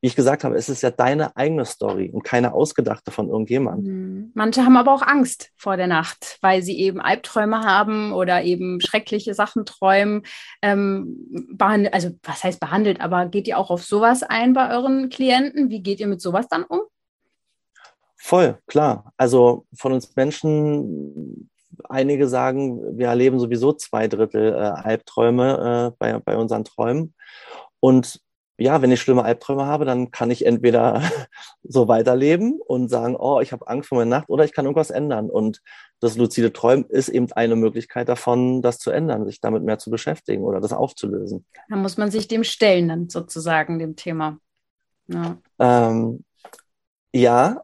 wie 0.00 0.08
ich 0.08 0.16
gesagt 0.16 0.44
habe, 0.44 0.56
es 0.56 0.68
ist 0.68 0.82
ja 0.82 0.90
deine 0.90 1.36
eigene 1.36 1.64
Story 1.64 2.10
und 2.12 2.24
keine 2.24 2.52
ausgedachte 2.52 3.10
von 3.10 3.28
irgendjemandem. 3.28 3.94
Mhm. 3.94 4.32
Manche 4.34 4.64
haben 4.64 4.76
aber 4.76 4.92
auch 4.92 5.02
Angst 5.02 5.50
vor 5.56 5.76
der 5.76 5.86
Nacht, 5.86 6.38
weil 6.40 6.62
sie 6.62 6.78
eben 6.78 7.00
Albträume 7.00 7.60
haben 7.60 8.12
oder 8.12 8.42
eben 8.42 8.80
schreckliche 8.80 9.34
Sachen 9.34 9.64
träumen. 9.64 10.22
Ähm, 10.62 11.56
also, 11.92 12.10
was 12.22 12.44
heißt 12.44 12.60
behandelt, 12.60 13.00
aber 13.00 13.26
geht 13.26 13.46
ihr 13.46 13.58
auch 13.58 13.70
auf 13.70 13.84
sowas 13.84 14.22
ein 14.22 14.52
bei 14.52 14.74
euren 14.74 15.08
Klienten? 15.08 15.70
Wie 15.70 15.82
geht 15.82 16.00
ihr 16.00 16.08
mit 16.08 16.20
sowas 16.20 16.46
dann 16.48 16.64
um? 16.64 16.80
Voll, 18.18 18.58
klar. 18.66 19.12
Also 19.16 19.66
von 19.72 19.92
uns 19.92 20.14
Menschen, 20.16 21.48
einige 21.88 22.28
sagen, 22.28 22.98
wir 22.98 23.06
erleben 23.06 23.38
sowieso 23.38 23.72
zwei 23.72 24.08
Drittel 24.08 24.52
äh, 24.52 24.56
Albträume 24.56 25.92
äh, 25.92 25.96
bei, 25.98 26.18
bei 26.18 26.36
unseren 26.36 26.64
Träumen. 26.64 27.14
Und 27.80 28.20
ja, 28.60 28.82
wenn 28.82 28.90
ich 28.90 29.00
schlimme 29.00 29.22
Albträume 29.22 29.66
habe, 29.66 29.84
dann 29.84 30.10
kann 30.10 30.32
ich 30.32 30.44
entweder 30.44 31.00
so 31.62 31.86
weiterleben 31.86 32.60
und 32.66 32.88
sagen, 32.88 33.14
oh, 33.16 33.40
ich 33.40 33.52
habe 33.52 33.68
Angst 33.68 33.88
vor 33.88 33.98
meiner 33.98 34.18
Nacht, 34.18 34.28
oder 34.28 34.44
ich 34.44 34.52
kann 34.52 34.64
irgendwas 34.64 34.90
ändern. 34.90 35.30
Und 35.30 35.62
das 36.00 36.16
luzide 36.16 36.52
Träumen 36.52 36.84
ist 36.86 37.08
eben 37.08 37.30
eine 37.32 37.54
Möglichkeit 37.54 38.08
davon, 38.08 38.62
das 38.62 38.78
zu 38.78 38.90
ändern, 38.90 39.26
sich 39.26 39.40
damit 39.40 39.62
mehr 39.62 39.78
zu 39.78 39.90
beschäftigen 39.90 40.42
oder 40.42 40.60
das 40.60 40.72
aufzulösen. 40.72 41.46
Da 41.68 41.76
muss 41.76 41.96
man 41.98 42.10
sich 42.10 42.26
dem 42.26 42.42
stellen, 42.42 42.88
dann 42.88 43.08
sozusagen, 43.08 43.78
dem 43.78 43.94
Thema. 43.94 44.38
Ja, 45.06 45.38
ähm, 45.60 46.24
ja 47.14 47.62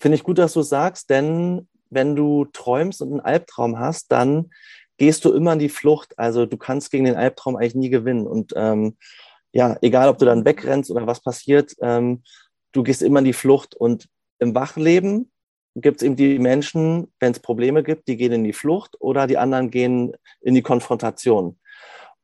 finde 0.00 0.16
ich 0.16 0.24
gut, 0.24 0.38
dass 0.38 0.54
du 0.54 0.60
es 0.60 0.68
sagst, 0.68 1.10
denn 1.10 1.68
wenn 1.90 2.16
du 2.16 2.46
träumst 2.46 3.02
und 3.02 3.10
einen 3.10 3.20
Albtraum 3.20 3.78
hast, 3.78 4.10
dann 4.10 4.50
gehst 4.96 5.24
du 5.24 5.32
immer 5.32 5.54
in 5.54 5.58
die 5.58 5.68
Flucht. 5.68 6.18
Also 6.18 6.46
du 6.46 6.56
kannst 6.56 6.90
gegen 6.90 7.04
den 7.04 7.16
Albtraum 7.16 7.56
eigentlich 7.56 7.74
nie 7.74 7.90
gewinnen. 7.90 8.26
Und 8.26 8.52
ähm, 8.56 8.96
ja, 9.52 9.76
egal 9.82 10.08
ob 10.08 10.18
du 10.18 10.24
dann 10.24 10.44
wegrennst 10.44 10.90
oder 10.90 11.06
was 11.06 11.20
passiert, 11.20 11.74
ähm, 11.80 12.22
du 12.72 12.82
gehst 12.82 13.02
immer 13.02 13.18
in 13.18 13.24
die 13.24 13.32
Flucht. 13.32 13.74
Und 13.74 14.08
im 14.38 14.54
Wachleben 14.54 15.30
gibt 15.74 15.98
es 15.98 16.06
eben 16.06 16.16
die 16.16 16.38
Menschen, 16.38 17.12
wenn 17.20 17.32
es 17.32 17.40
Probleme 17.40 17.82
gibt, 17.82 18.08
die 18.08 18.16
gehen 18.16 18.32
in 18.32 18.44
die 18.44 18.52
Flucht 18.52 18.96
oder 19.00 19.26
die 19.26 19.38
anderen 19.38 19.70
gehen 19.70 20.12
in 20.40 20.54
die 20.54 20.62
Konfrontation. 20.62 21.58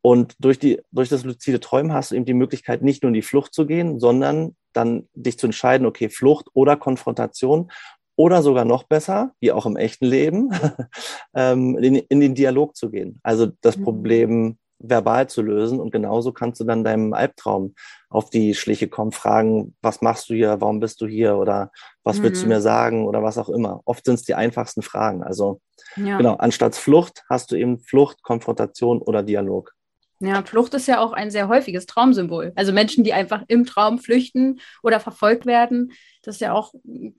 Und 0.00 0.36
durch, 0.38 0.58
die, 0.58 0.80
durch 0.92 1.08
das 1.08 1.24
luzide 1.24 1.60
Träumen 1.60 1.92
hast 1.92 2.10
du 2.10 2.14
eben 2.14 2.24
die 2.24 2.34
Möglichkeit, 2.34 2.82
nicht 2.82 3.02
nur 3.02 3.08
in 3.08 3.14
die 3.14 3.22
Flucht 3.22 3.52
zu 3.52 3.66
gehen, 3.66 3.98
sondern 3.98 4.56
dann 4.78 5.08
dich 5.14 5.38
zu 5.38 5.46
entscheiden, 5.46 5.86
okay, 5.86 6.08
Flucht 6.08 6.46
oder 6.54 6.76
Konfrontation 6.76 7.70
oder 8.16 8.42
sogar 8.42 8.64
noch 8.64 8.84
besser, 8.84 9.32
wie 9.40 9.52
auch 9.52 9.66
im 9.66 9.76
echten 9.76 10.06
Leben, 10.06 10.50
ähm, 11.34 11.76
in, 11.78 11.96
in, 11.96 12.20
den 12.20 12.34
Dialog 12.34 12.76
zu 12.76 12.90
gehen. 12.90 13.20
Also 13.22 13.48
das 13.60 13.76
mhm. 13.76 13.84
Problem 13.84 14.58
verbal 14.80 15.28
zu 15.28 15.42
lösen. 15.42 15.80
Und 15.80 15.90
genauso 15.90 16.32
kannst 16.32 16.60
du 16.60 16.64
dann 16.64 16.84
deinem 16.84 17.12
Albtraum 17.12 17.74
auf 18.08 18.30
die 18.30 18.54
Schliche 18.54 18.88
kommen, 18.88 19.12
fragen, 19.12 19.74
was 19.82 20.02
machst 20.02 20.30
du 20.30 20.34
hier, 20.34 20.60
warum 20.60 20.80
bist 20.80 21.00
du 21.00 21.06
hier 21.06 21.36
oder 21.36 21.70
was 22.04 22.18
mhm. 22.18 22.22
willst 22.24 22.42
du 22.42 22.46
mhm. 22.46 22.52
mir 22.52 22.60
sagen 22.60 23.06
oder 23.06 23.22
was 23.22 23.38
auch 23.38 23.48
immer. 23.48 23.82
Oft 23.84 24.04
sind 24.04 24.14
es 24.14 24.22
die 24.22 24.34
einfachsten 24.34 24.82
Fragen. 24.82 25.22
Also 25.22 25.60
ja. 25.96 26.16
genau, 26.16 26.34
anstatt 26.34 26.74
Flucht 26.74 27.24
hast 27.28 27.50
du 27.50 27.56
eben 27.56 27.80
Flucht, 27.80 28.22
Konfrontation 28.22 29.00
oder 29.00 29.22
Dialog. 29.22 29.74
Ja, 30.20 30.42
Flucht 30.42 30.74
ist 30.74 30.88
ja 30.88 31.00
auch 31.00 31.12
ein 31.12 31.30
sehr 31.30 31.48
häufiges 31.48 31.86
Traumsymbol. 31.86 32.52
Also 32.56 32.72
Menschen, 32.72 33.04
die 33.04 33.12
einfach 33.12 33.42
im 33.46 33.64
Traum 33.64 33.98
flüchten 33.98 34.60
oder 34.82 34.98
verfolgt 34.98 35.46
werden, 35.46 35.92
das 36.22 36.40
ja 36.40 36.52
auch, 36.52 36.74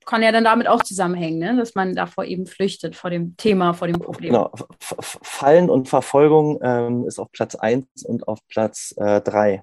kann 0.06 0.22
ja 0.22 0.32
dann 0.32 0.44
damit 0.44 0.68
auch 0.68 0.84
zusammenhängen, 0.84 1.40
ne? 1.40 1.56
dass 1.56 1.76
man 1.76 1.96
davor 1.96 2.26
eben 2.26 2.46
flüchtet, 2.46 2.96
vor 2.96 3.10
dem 3.10 3.38
Thema, 3.38 3.74
vor 3.74 3.88
dem 3.88 4.00
Problem. 4.00 4.34
Genau. 4.34 4.52
Fallen 5.00 5.70
und 5.70 5.88
Verfolgung 5.88 6.60
ähm, 6.62 7.06
ist 7.08 7.20
auf 7.20 7.32
Platz 7.32 7.56
1 7.56 7.86
und 8.06 8.28
auf 8.28 8.40
Platz 8.48 8.94
3. 8.98 9.54
Äh, 9.54 9.58
ah. 9.58 9.62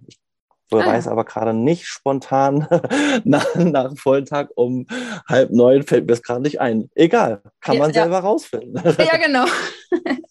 Weiß 0.70 1.08
aber 1.08 1.24
gerade 1.24 1.54
nicht 1.54 1.86
spontan 1.86 2.66
nach, 3.24 3.54
nach 3.54 3.88
dem 3.88 3.96
vollen 3.96 4.26
Tag 4.26 4.50
um 4.56 4.86
halb 5.28 5.50
neun 5.50 5.82
fällt 5.82 6.04
mir 6.04 6.12
das 6.12 6.22
gerade 6.22 6.42
nicht 6.42 6.60
ein. 6.60 6.90
Egal, 6.94 7.42
kann 7.60 7.78
man 7.78 7.92
ja, 7.92 8.02
selber 8.02 8.20
rausfinden. 8.20 8.82
Ja, 9.06 9.16
genau. 9.18 9.44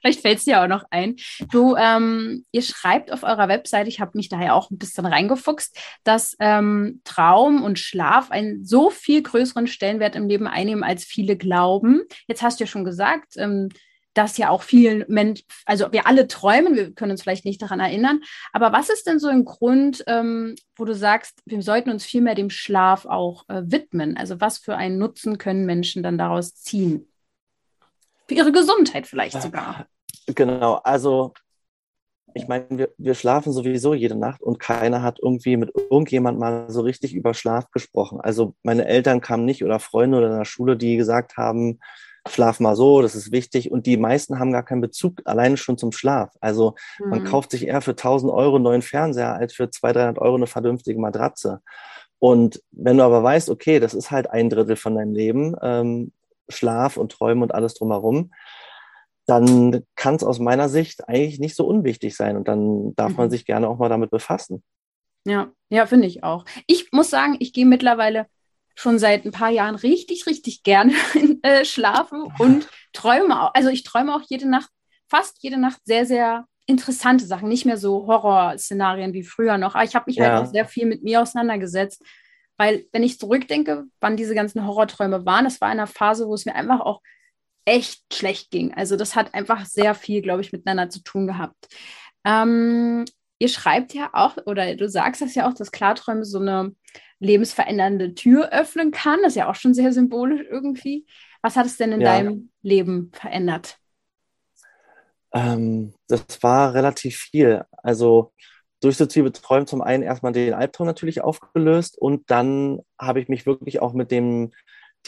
Vielleicht 0.00 0.20
fällt 0.20 0.38
es 0.38 0.44
dir 0.44 0.62
auch 0.62 0.68
noch 0.68 0.84
ein. 0.90 1.16
Du, 1.50 1.76
ähm, 1.76 2.44
ihr 2.52 2.62
schreibt 2.62 3.12
auf 3.12 3.22
eurer 3.22 3.48
Webseite, 3.48 3.88
ich 3.88 4.00
habe 4.00 4.12
mich 4.14 4.28
daher 4.28 4.54
auch 4.54 4.70
ein 4.70 4.78
bisschen 4.78 5.06
reingefuchst, 5.06 5.76
dass 6.04 6.36
ähm, 6.40 7.00
Traum 7.04 7.62
und 7.62 7.78
Schlaf 7.78 8.30
einen 8.30 8.64
so 8.64 8.90
viel 8.90 9.22
größeren 9.22 9.66
Stellenwert 9.66 10.16
im 10.16 10.28
Leben 10.28 10.46
einnehmen, 10.46 10.84
als 10.84 11.04
viele 11.04 11.36
glauben. 11.36 12.02
Jetzt 12.26 12.42
hast 12.42 12.60
du 12.60 12.64
ja 12.64 12.68
schon 12.68 12.84
gesagt, 12.84 13.34
ähm, 13.36 13.68
dass 14.18 14.36
ja 14.36 14.50
auch 14.50 14.62
vielen 14.62 15.04
Menschen, 15.06 15.46
also 15.64 15.92
wir 15.92 16.08
alle 16.08 16.26
träumen, 16.26 16.74
wir 16.74 16.92
können 16.92 17.12
uns 17.12 17.22
vielleicht 17.22 17.44
nicht 17.44 17.62
daran 17.62 17.78
erinnern, 17.78 18.20
aber 18.52 18.72
was 18.72 18.90
ist 18.90 19.06
denn 19.06 19.20
so 19.20 19.28
ein 19.28 19.44
Grund, 19.44 20.02
ähm, 20.08 20.56
wo 20.74 20.84
du 20.84 20.92
sagst, 20.92 21.40
wir 21.46 21.62
sollten 21.62 21.90
uns 21.90 22.04
viel 22.04 22.20
mehr 22.20 22.34
dem 22.34 22.50
Schlaf 22.50 23.06
auch 23.06 23.48
äh, 23.48 23.62
widmen? 23.64 24.16
Also 24.16 24.40
was 24.40 24.58
für 24.58 24.76
einen 24.76 24.98
Nutzen 24.98 25.38
können 25.38 25.66
Menschen 25.66 26.02
dann 26.02 26.18
daraus 26.18 26.56
ziehen? 26.56 27.06
Für 28.26 28.34
ihre 28.34 28.50
Gesundheit 28.50 29.06
vielleicht 29.06 29.40
sogar. 29.40 29.86
Genau, 30.26 30.74
also 30.82 31.32
ich 32.34 32.48
meine, 32.48 32.66
wir, 32.70 32.92
wir 32.98 33.14
schlafen 33.14 33.52
sowieso 33.52 33.94
jede 33.94 34.16
Nacht 34.16 34.42
und 34.42 34.58
keiner 34.58 35.02
hat 35.02 35.20
irgendwie 35.22 35.56
mit 35.56 35.70
irgendjemand 35.74 36.40
mal 36.40 36.68
so 36.70 36.80
richtig 36.80 37.14
über 37.14 37.34
Schlaf 37.34 37.70
gesprochen. 37.70 38.20
Also 38.20 38.54
meine 38.64 38.86
Eltern 38.86 39.20
kamen 39.20 39.44
nicht 39.44 39.62
oder 39.62 39.78
Freunde 39.78 40.18
oder 40.18 40.26
in 40.26 40.38
der 40.38 40.44
Schule, 40.44 40.76
die 40.76 40.96
gesagt 40.96 41.36
haben, 41.36 41.78
schlaf 42.30 42.60
mal 42.60 42.76
so, 42.76 43.02
das 43.02 43.14
ist 43.14 43.32
wichtig. 43.32 43.70
Und 43.70 43.86
die 43.86 43.96
meisten 43.96 44.38
haben 44.38 44.52
gar 44.52 44.64
keinen 44.64 44.80
Bezug 44.80 45.22
alleine 45.24 45.56
schon 45.56 45.78
zum 45.78 45.92
Schlaf. 45.92 46.34
Also 46.40 46.74
mhm. 46.98 47.10
man 47.10 47.24
kauft 47.24 47.50
sich 47.50 47.66
eher 47.66 47.80
für 47.80 47.92
1000 47.92 48.32
Euro 48.32 48.56
einen 48.56 48.64
neuen 48.64 48.82
Fernseher 48.82 49.34
als 49.34 49.54
für 49.54 49.70
200, 49.70 49.96
300 50.16 50.18
Euro 50.18 50.36
eine 50.36 50.46
vernünftige 50.46 51.00
Matratze. 51.00 51.60
Und 52.18 52.62
wenn 52.72 52.98
du 52.98 53.04
aber 53.04 53.22
weißt, 53.22 53.50
okay, 53.50 53.80
das 53.80 53.94
ist 53.94 54.10
halt 54.10 54.30
ein 54.30 54.50
Drittel 54.50 54.76
von 54.76 54.96
deinem 54.96 55.14
Leben, 55.14 55.54
ähm, 55.62 56.12
Schlaf 56.48 56.96
und 56.96 57.12
Träume 57.12 57.42
und 57.42 57.54
alles 57.54 57.74
drumherum, 57.74 58.32
dann 59.26 59.84
kann 59.94 60.14
es 60.14 60.24
aus 60.24 60.38
meiner 60.38 60.68
Sicht 60.68 61.06
eigentlich 61.08 61.38
nicht 61.38 61.54
so 61.54 61.66
unwichtig 61.66 62.16
sein. 62.16 62.36
Und 62.36 62.48
dann 62.48 62.94
darf 62.96 63.10
mhm. 63.10 63.16
man 63.16 63.30
sich 63.30 63.44
gerne 63.44 63.68
auch 63.68 63.78
mal 63.78 63.90
damit 63.90 64.10
befassen. 64.10 64.62
Ja, 65.26 65.52
ja, 65.68 65.86
finde 65.86 66.06
ich 66.06 66.24
auch. 66.24 66.44
Ich 66.66 66.90
muss 66.92 67.10
sagen, 67.10 67.36
ich 67.38 67.52
gehe 67.52 67.66
mittlerweile 67.66 68.26
schon 68.78 69.00
seit 69.00 69.24
ein 69.24 69.32
paar 69.32 69.50
Jahren 69.50 69.74
richtig, 69.74 70.26
richtig 70.26 70.62
gerne 70.62 70.92
äh, 71.42 71.64
schlafen 71.64 72.22
und 72.38 72.68
träume 72.92 73.42
auch. 73.42 73.50
Also 73.54 73.70
ich 73.70 73.82
träume 73.82 74.14
auch 74.14 74.22
jede 74.28 74.48
Nacht, 74.48 74.70
fast 75.08 75.38
jede 75.40 75.58
Nacht 75.58 75.80
sehr, 75.84 76.06
sehr 76.06 76.46
interessante 76.66 77.26
Sachen, 77.26 77.48
nicht 77.48 77.64
mehr 77.64 77.76
so 77.76 78.06
Horrorszenarien 78.06 79.14
wie 79.14 79.24
früher 79.24 79.58
noch. 79.58 79.74
Aber 79.74 79.82
ich 79.82 79.96
habe 79.96 80.04
mich 80.06 80.20
halt 80.20 80.28
ja. 80.28 80.36
halt 80.36 80.46
auch 80.46 80.52
sehr 80.52 80.64
viel 80.64 80.86
mit 80.86 81.02
mir 81.02 81.20
auseinandergesetzt, 81.20 82.04
weil 82.56 82.86
wenn 82.92 83.02
ich 83.02 83.18
zurückdenke, 83.18 83.86
wann 83.98 84.16
diese 84.16 84.36
ganzen 84.36 84.64
Horrorträume 84.64 85.26
waren, 85.26 85.44
das 85.44 85.60
war 85.60 85.72
in 85.72 85.78
einer 85.78 85.88
Phase, 85.88 86.28
wo 86.28 86.34
es 86.34 86.46
mir 86.46 86.54
einfach 86.54 86.78
auch 86.78 87.02
echt 87.64 88.14
schlecht 88.14 88.52
ging. 88.52 88.74
Also 88.74 88.94
das 88.94 89.16
hat 89.16 89.34
einfach 89.34 89.66
sehr 89.66 89.96
viel, 89.96 90.22
glaube 90.22 90.42
ich, 90.42 90.52
miteinander 90.52 90.88
zu 90.88 91.02
tun 91.02 91.26
gehabt. 91.26 91.66
Ähm, 92.24 93.06
ihr 93.40 93.48
schreibt 93.48 93.92
ja 93.92 94.10
auch, 94.12 94.36
oder 94.46 94.76
du 94.76 94.88
sagst 94.88 95.20
das 95.20 95.34
ja 95.34 95.48
auch, 95.48 95.54
dass 95.54 95.72
Klarträume 95.72 96.24
so 96.24 96.38
eine 96.38 96.76
lebensverändernde 97.20 98.14
Tür 98.14 98.52
öffnen 98.52 98.90
kann. 98.90 99.20
Das 99.22 99.32
ist 99.32 99.36
ja 99.36 99.50
auch 99.50 99.54
schon 99.54 99.74
sehr 99.74 99.92
symbolisch 99.92 100.42
irgendwie. 100.48 101.06
Was 101.42 101.56
hat 101.56 101.66
es 101.66 101.76
denn 101.76 101.92
in 101.92 102.00
ja. 102.00 102.12
deinem 102.12 102.50
Leben 102.62 103.10
verändert? 103.12 103.78
Ähm, 105.32 105.94
das 106.08 106.42
war 106.42 106.74
relativ 106.74 107.16
viel. 107.16 107.64
Also 107.76 108.32
durch 108.80 108.96
sukzessive 108.96 109.32
Träumen 109.32 109.66
zum 109.66 109.82
einen 109.82 110.02
erstmal 110.02 110.32
den 110.32 110.54
Albtraum 110.54 110.86
natürlich 110.86 111.20
aufgelöst 111.20 111.98
und 111.98 112.30
dann 112.30 112.80
habe 112.98 113.20
ich 113.20 113.28
mich 113.28 113.44
wirklich 113.44 113.80
auch 113.80 113.92
mit 113.92 114.10
dem 114.10 114.52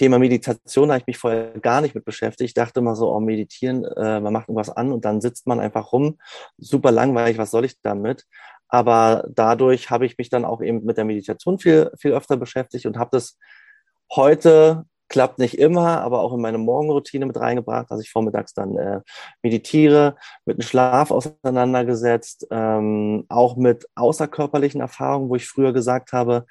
Thema 0.01 0.19
Meditation, 0.19 0.89
habe 0.89 1.01
ich 1.01 1.07
mich 1.07 1.19
vorher 1.19 1.51
gar 1.61 1.83
nicht 1.83 1.95
mit 1.95 2.07
beschäftigt. 2.07 2.49
Ich 2.49 2.55
dachte 2.55 2.81
immer 2.81 2.97
so, 2.97 3.15
oh, 3.15 3.21
meditieren, 3.21 3.85
äh, 3.85 4.19
man 4.19 4.33
macht 4.33 4.49
irgendwas 4.49 4.71
an 4.71 4.93
und 4.93 5.05
dann 5.05 5.21
sitzt 5.21 5.47
man 5.47 5.61
einfach 5.61 5.93
rum. 5.93 6.17
Super 6.57 6.91
langweilig, 6.91 7.37
was 7.37 7.51
soll 7.51 7.67
ich 7.67 7.75
damit? 7.83 8.25
Aber 8.69 9.27
dadurch 9.29 9.91
habe 9.91 10.07
ich 10.07 10.17
mich 10.17 10.31
dann 10.31 10.47
auch 10.47 10.63
eben 10.63 10.87
mit 10.87 10.97
der 10.97 11.05
Meditation 11.05 11.59
viel, 11.59 11.91
viel 11.99 12.13
öfter 12.13 12.39
beschäftigt 12.39 12.87
und 12.87 12.97
habe 12.97 13.11
das 13.13 13.37
heute, 14.11 14.87
klappt 15.11 15.39
nicht 15.39 15.59
immer, 15.59 16.01
aber 16.01 16.23
auch 16.23 16.33
in 16.33 16.41
meine 16.41 16.57
Morgenroutine 16.57 17.27
mit 17.27 17.39
reingebracht, 17.39 17.91
dass 17.91 18.01
ich 18.01 18.11
vormittags 18.11 18.55
dann 18.55 18.79
äh, 18.79 19.01
meditiere, 19.43 20.17
mit 20.47 20.57
dem 20.57 20.63
Schlaf 20.63 21.11
auseinandergesetzt, 21.11 22.47
ähm, 22.51 23.27
auch 23.29 23.57
mit 23.57 23.87
außerkörperlichen 23.97 24.81
Erfahrungen, 24.81 25.29
wo 25.29 25.37
ich 25.37 25.47
früher 25.47 25.75
gesagt 25.75 26.13
habe, 26.13 26.47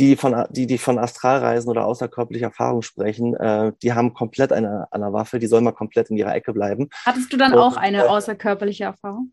die 0.00 0.16
von, 0.16 0.44
die, 0.50 0.66
die 0.66 0.78
von 0.78 0.98
Astralreisen 0.98 1.70
oder 1.70 1.86
außerkörperlicher 1.86 2.46
Erfahrung 2.46 2.82
sprechen, 2.82 3.34
äh, 3.34 3.72
die 3.82 3.92
haben 3.92 4.14
komplett 4.14 4.52
eine, 4.52 4.88
eine 4.90 5.12
Waffe, 5.12 5.38
die 5.38 5.46
sollen 5.46 5.64
mal 5.64 5.72
komplett 5.72 6.10
in 6.10 6.16
ihrer 6.16 6.34
Ecke 6.34 6.52
bleiben. 6.52 6.88
Hattest 7.04 7.32
du 7.32 7.36
dann 7.36 7.52
und, 7.52 7.58
auch 7.58 7.76
eine 7.76 8.04
äh, 8.04 8.08
außerkörperliche 8.08 8.84
Erfahrung? 8.84 9.32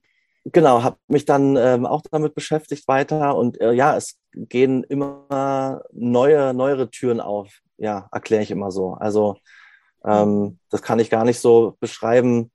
genau, 0.52 0.84
habe 0.84 0.98
mich 1.08 1.26
dann 1.26 1.56
ähm, 1.58 1.86
auch 1.86 2.02
damit 2.10 2.36
beschäftigt 2.36 2.88
weiter 2.88 3.36
und 3.36 3.60
äh, 3.62 3.74
ja, 3.74 3.96
es 3.96 4.20
gehen 4.32 4.84
immer 4.84 5.84
neue, 5.92 6.54
neuere 6.54 6.90
Türen 6.90 7.20
auf. 7.20 7.60
Ja, 7.78 8.08
erkläre 8.12 8.44
ich 8.44 8.52
immer 8.52 8.72
so. 8.72 8.94
Also 8.94 9.38
ähm, 10.06 10.60
das 10.70 10.82
kann 10.82 11.00
ich 11.00 11.10
gar 11.10 11.26
nicht 11.26 11.40
so 11.40 11.76
beschreiben. 11.80 12.52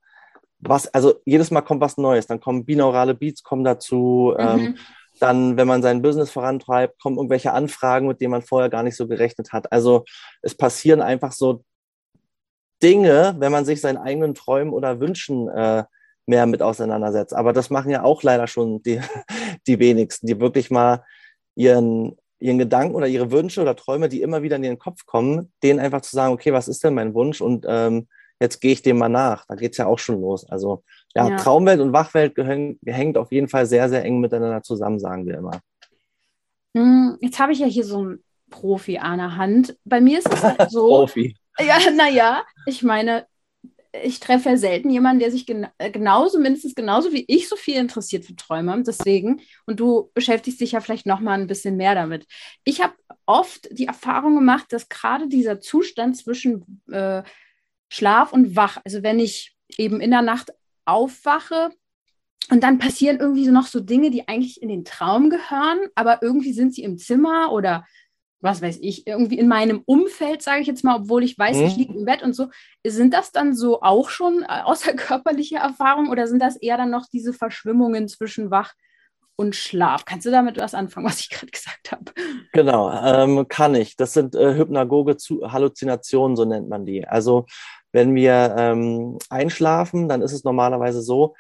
Was, 0.59 0.89
also 0.89 1.15
jedes 1.25 1.51
Mal 1.51 1.63
kommt 1.63 1.81
was 1.81 1.97
Neues. 1.97 2.27
Dann 2.27 2.41
kommen 2.41 2.65
binaurale 2.65 3.15
Beats 3.15 3.43
kommen 3.43 3.65
dazu. 3.65 4.35
Ähm, 4.39 4.61
mhm. 4.61 4.79
Dann, 5.23 5.57
wenn 5.57 5.69
man 5.69 5.83
sein 5.83 6.03
Business 6.03 6.31
vorantreibt, 6.31 7.01
kommen 7.01 7.17
irgendwelche 7.17 7.53
Anfragen, 7.53 8.09
mit 8.09 8.21
denen 8.21 8.33
man 8.33 8.43
vorher 8.43 8.69
gar 8.69 8.83
nicht 8.83 8.97
so 8.97 9.07
gerechnet 9.07 9.53
hat. 9.53 9.71
Also 9.71 10.05
es 10.43 10.57
passieren 10.57 11.01
einfach 11.01 11.31
so 11.31 11.63
Dinge, 12.83 13.37
wenn 13.39 13.53
man 13.53 13.65
sich 13.65 13.81
seinen 13.81 13.99
eigenen 13.99 14.35
Träumen 14.35 14.73
oder 14.73 14.99
Wünschen 14.99 15.49
äh, 15.49 15.85
mehr 16.27 16.47
mit 16.47 16.61
auseinandersetzt. 16.61 17.35
Aber 17.35 17.53
das 17.53 17.71
machen 17.71 17.91
ja 17.91 18.03
auch 18.03 18.25
leider 18.25 18.49
schon 18.49 18.83
die, 18.83 19.01
die 19.67 19.79
wenigsten, 19.79 20.27
die 20.27 20.41
wirklich 20.41 20.71
mal 20.73 21.05
ihren, 21.55 22.17
ihren 22.41 22.59
Gedanken 22.59 22.97
oder 22.97 23.07
ihre 23.07 23.31
Wünsche 23.31 23.63
oder 23.63 23.77
Träume, 23.77 24.09
die 24.09 24.23
immer 24.23 24.43
wieder 24.43 24.57
in 24.57 24.65
ihren 24.65 24.79
Kopf 24.79 25.07
kommen, 25.07 25.53
denen 25.63 25.79
einfach 25.79 26.01
zu 26.01 26.17
sagen, 26.17 26.33
okay, 26.33 26.53
was 26.53 26.67
ist 26.67 26.83
denn 26.83 26.95
mein 26.95 27.15
Wunsch 27.15 27.41
und 27.41 27.65
ähm, 27.69 28.09
jetzt 28.41 28.61
gehe 28.61 28.73
ich 28.73 28.83
dem 28.83 28.99
mal 28.99 29.09
nach. 29.09 29.47
Da 29.47 29.55
geht 29.55 29.73
es 29.73 29.79
ja 29.79 29.87
auch 29.87 30.01
schon 30.01 30.21
los. 30.21 30.49
Also 30.51 30.83
ja, 31.15 31.29
ja, 31.29 31.37
Traumwelt 31.37 31.81
und 31.81 31.93
Wachwelt 31.93 32.35
gehängt 32.35 33.19
auf 33.19 33.33
jeden 33.33 33.49
Fall 33.49 33.67
sehr, 33.67 33.89
sehr 33.89 34.05
eng 34.05 34.21
miteinander 34.21 34.63
zusammen, 34.63 34.99
sagen 34.99 35.27
wir 35.27 35.39
immer. 35.39 35.61
Hm, 36.75 37.19
jetzt 37.21 37.39
habe 37.39 37.53
ich 37.53 37.59
ja 37.59 37.67
hier 37.67 37.85
so 37.85 37.99
einen 37.99 38.25
Profi 38.51 38.99
an 38.99 39.19
der 39.19 39.37
Hand. 39.37 39.77
Bei 39.85 40.01
mir 40.01 40.19
ist 40.19 40.33
es 40.33 40.43
halt 40.43 40.57
so. 40.71 40.89
Profi. 40.89 41.37
Ja, 41.59 41.79
naja, 41.95 42.45
ich 42.67 42.83
meine, 42.83 43.27
ich 44.03 44.21
treffe 44.21 44.51
ja 44.51 44.57
selten 44.57 44.89
jemanden, 44.89 45.21
der 45.21 45.31
sich 45.31 45.45
gen 45.45 45.67
genauso, 45.79 46.39
mindestens 46.39 46.75
genauso 46.75 47.13
wie 47.13 47.25
ich, 47.29 47.49
so 47.49 47.57
viel 47.57 47.77
interessiert 47.77 48.25
für 48.25 48.35
Träume. 48.35 48.83
Deswegen, 48.83 49.43
und 49.67 49.81
du 49.81 50.11
beschäftigst 50.15 50.61
dich 50.61 50.73
ja 50.73 50.81
vielleicht 50.81 51.07
noch 51.07 51.21
mal 51.21 51.39
ein 51.39 51.47
bisschen 51.47 51.77
mehr 51.77 51.95
damit. 51.95 52.27
Ich 52.65 52.81
habe 52.81 52.95
oft 53.27 53.69
die 53.71 53.87
Erfahrung 53.87 54.35
gemacht, 54.35 54.67
dass 54.71 54.89
gerade 54.89 55.29
dieser 55.29 55.61
Zustand 55.61 56.17
zwischen 56.17 56.83
äh, 56.91 57.23
Schlaf 57.91 58.33
und 58.33 58.57
Wach, 58.57 58.79
also 58.85 59.03
wenn 59.03 59.19
ich 59.19 59.55
eben 59.77 60.01
in 60.01 60.11
der 60.11 60.23
Nacht 60.23 60.53
aufwache 60.85 61.71
und 62.51 62.63
dann 62.63 62.79
passieren 62.79 63.19
irgendwie 63.19 63.45
so 63.45 63.53
noch 63.53 63.67
so 63.67 63.81
Dinge, 63.81 64.11
die 64.11 64.29
eigentlich 64.29 64.61
in 64.63 64.69
den 64.69 64.85
Traum 64.85 65.31
gehören, 65.31 65.79
aber 65.95 66.23
irgendwie 66.23 66.53
sind 66.53 66.75
sie 66.75 66.83
im 66.83 66.99
Zimmer 66.99 67.53
oder 67.53 67.85
was 68.43 68.61
weiß 68.61 68.79
ich, 68.83 69.07
irgendwie 69.07 69.39
in 69.39 69.47
meinem 69.47 69.83
Umfeld, 69.87 70.43
sage 70.43 70.61
ich 70.61 70.67
jetzt 70.67 70.83
mal, 70.83 70.97
obwohl 70.97 71.23
ich 71.23 71.39
weiß, 71.39 71.59
mhm. 71.59 71.65
ich 71.65 71.77
liege 71.77 71.95
im 71.95 72.05
Bett 72.05 72.23
und 72.23 72.35
so. 72.35 72.49
Sind 72.85 73.15
das 73.15 73.31
dann 73.31 73.55
so 73.55 73.83
auch 73.83 74.11
schon 74.11 74.43
äh, 74.43 74.47
außerkörperliche 74.65 75.57
Erfahrungen 75.57 76.11
oder 76.11 76.27
sind 76.27 76.41
das 76.41 76.57
eher 76.57 76.77
dann 76.77 76.91
noch 76.91 77.07
diese 77.07 77.33
Verschwimmungen 77.33 78.09
zwischen 78.09 78.51
Wach 78.51 78.75
und 79.37 79.57
Schlaf? 79.57 80.05
Kannst 80.05 80.27
du 80.27 80.31
damit 80.31 80.59
was 80.59 80.75
anfangen, 80.75 81.07
was 81.07 81.21
ich 81.21 81.31
gerade 81.31 81.51
gesagt 81.51 81.93
habe? 81.93 82.05
Genau, 82.53 82.91
ähm, 82.93 83.49
kann 83.49 83.75
ich. 83.75 83.97
Das 83.97 84.13
sind 84.13 84.35
äh, 84.35 84.55
hypnagoge 84.55 85.17
Halluzinationen, 85.17 86.37
so 86.37 86.45
nennt 86.45 86.69
man 86.69 86.85
die. 86.85 87.07
Also 87.07 87.47
wenn 87.93 88.15
wir 88.15 88.55
ähm, 88.59 89.19
einschlafen, 89.29 90.09
dann 90.09 90.23
ist 90.23 90.33
es 90.33 90.45
normalerweise 90.45 91.03
so, 91.03 91.35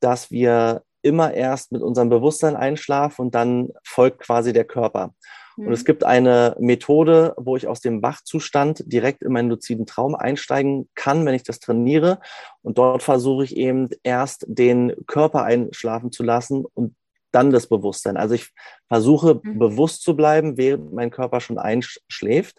dass 0.00 0.30
wir 0.30 0.82
immer 1.02 1.34
erst 1.34 1.72
mit 1.72 1.82
unserem 1.82 2.08
Bewusstsein 2.08 2.56
einschlafen 2.56 3.22
und 3.22 3.34
dann 3.34 3.70
folgt 3.84 4.20
quasi 4.20 4.52
der 4.52 4.64
Körper. 4.64 5.14
Und 5.56 5.72
es 5.72 5.82
mhm. 5.82 5.86
gibt 5.86 6.04
eine 6.04 6.54
Methode, 6.60 7.34
wo 7.38 7.56
ich 7.56 7.66
aus 7.66 7.80
dem 7.80 8.02
Wachzustand 8.02 8.82
direkt 8.92 9.22
in 9.22 9.32
meinen 9.32 9.48
luziden 9.48 9.86
Traum 9.86 10.14
einsteigen 10.14 10.88
kann, 10.94 11.24
wenn 11.24 11.34
ich 11.34 11.44
das 11.44 11.60
trainiere. 11.60 12.20
Und 12.62 12.76
dort 12.76 13.02
versuche 13.02 13.44
ich 13.44 13.56
eben 13.56 13.88
erst 14.02 14.44
den 14.48 14.92
Körper 15.06 15.44
einschlafen 15.44 16.12
zu 16.12 16.22
lassen 16.22 16.64
und 16.74 16.94
dann 17.36 17.52
das 17.52 17.68
Bewusstsein. 17.68 18.16
Also 18.16 18.34
ich 18.34 18.50
versuche 18.88 19.40
mhm. 19.42 19.58
bewusst 19.60 20.02
zu 20.02 20.16
bleiben, 20.16 20.56
während 20.56 20.92
mein 20.92 21.10
Körper 21.10 21.40
schon 21.40 21.58
einschläft. 21.58 22.56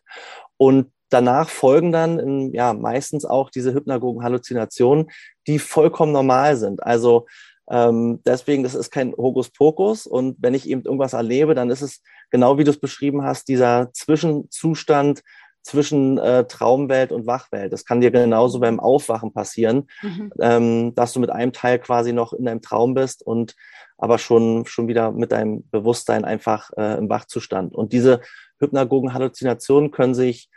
Und 0.56 0.92
danach 1.10 1.50
folgen 1.50 1.92
dann 1.92 2.54
ja 2.54 2.74
meistens 2.74 3.26
auch 3.26 3.50
diese 3.50 3.74
hypnagogen 3.74 4.24
Halluzinationen, 4.24 5.08
die 5.48 5.60
vollkommen 5.60 6.14
normal 6.14 6.56
sind. 6.56 6.82
Also 6.84 7.26
Ähm, 7.70 8.22
deswegen, 8.26 8.64
das 8.64 8.76
ist 8.76 8.92
kein 8.92 9.12
Hokuspokus. 9.12 10.08
Und 10.08 10.38
wenn 10.40 10.54
ich 10.54 10.70
eben 10.70 10.84
irgendwas 10.84 11.12
erlebe, 11.12 11.54
dann 11.54 11.70
ist 11.70 11.82
es 11.82 12.02
genau 12.32 12.58
wie 12.58 12.64
du 12.64 12.72
es 12.72 12.80
beschrieben 12.80 13.24
hast, 13.24 13.50
dieser 13.50 13.90
Zwischenzustand 13.92 15.22
zwischen 15.64 16.18
äh, 16.18 16.46
Traumwelt 16.46 17.12
und 17.12 17.28
Wachwelt. 17.28 17.74
Das 17.74 17.84
kann 17.84 18.00
dir 18.00 18.12
genauso 18.12 18.62
beim 18.62 18.80
Aufwachen 18.80 19.34
passieren, 19.34 19.88
mhm. 20.02 20.32
ähm, 20.40 20.96
dass 20.96 21.12
du 21.12 21.20
mit 21.20 21.30
einem 21.30 21.52
Teil 21.52 21.78
quasi 21.80 22.14
noch 22.14 22.32
in 22.32 22.46
deinem 22.46 22.62
Traum 22.62 22.94
bist 22.94 23.22
und 23.22 23.54
aber 23.98 24.18
schon, 24.18 24.66
schon 24.66 24.88
wieder 24.88 25.12
mit 25.12 25.32
deinem 25.32 25.68
Bewusstsein 25.70 26.26
einfach 26.26 26.70
äh, 26.78 26.98
im 26.98 27.10
Wachzustand. 27.10 27.74
Und 27.74 27.94
diese 27.94 28.22
hypnagogen 28.60 29.14
Halluzinationen 29.14 29.92
können 29.92 30.16
sich 30.16 30.50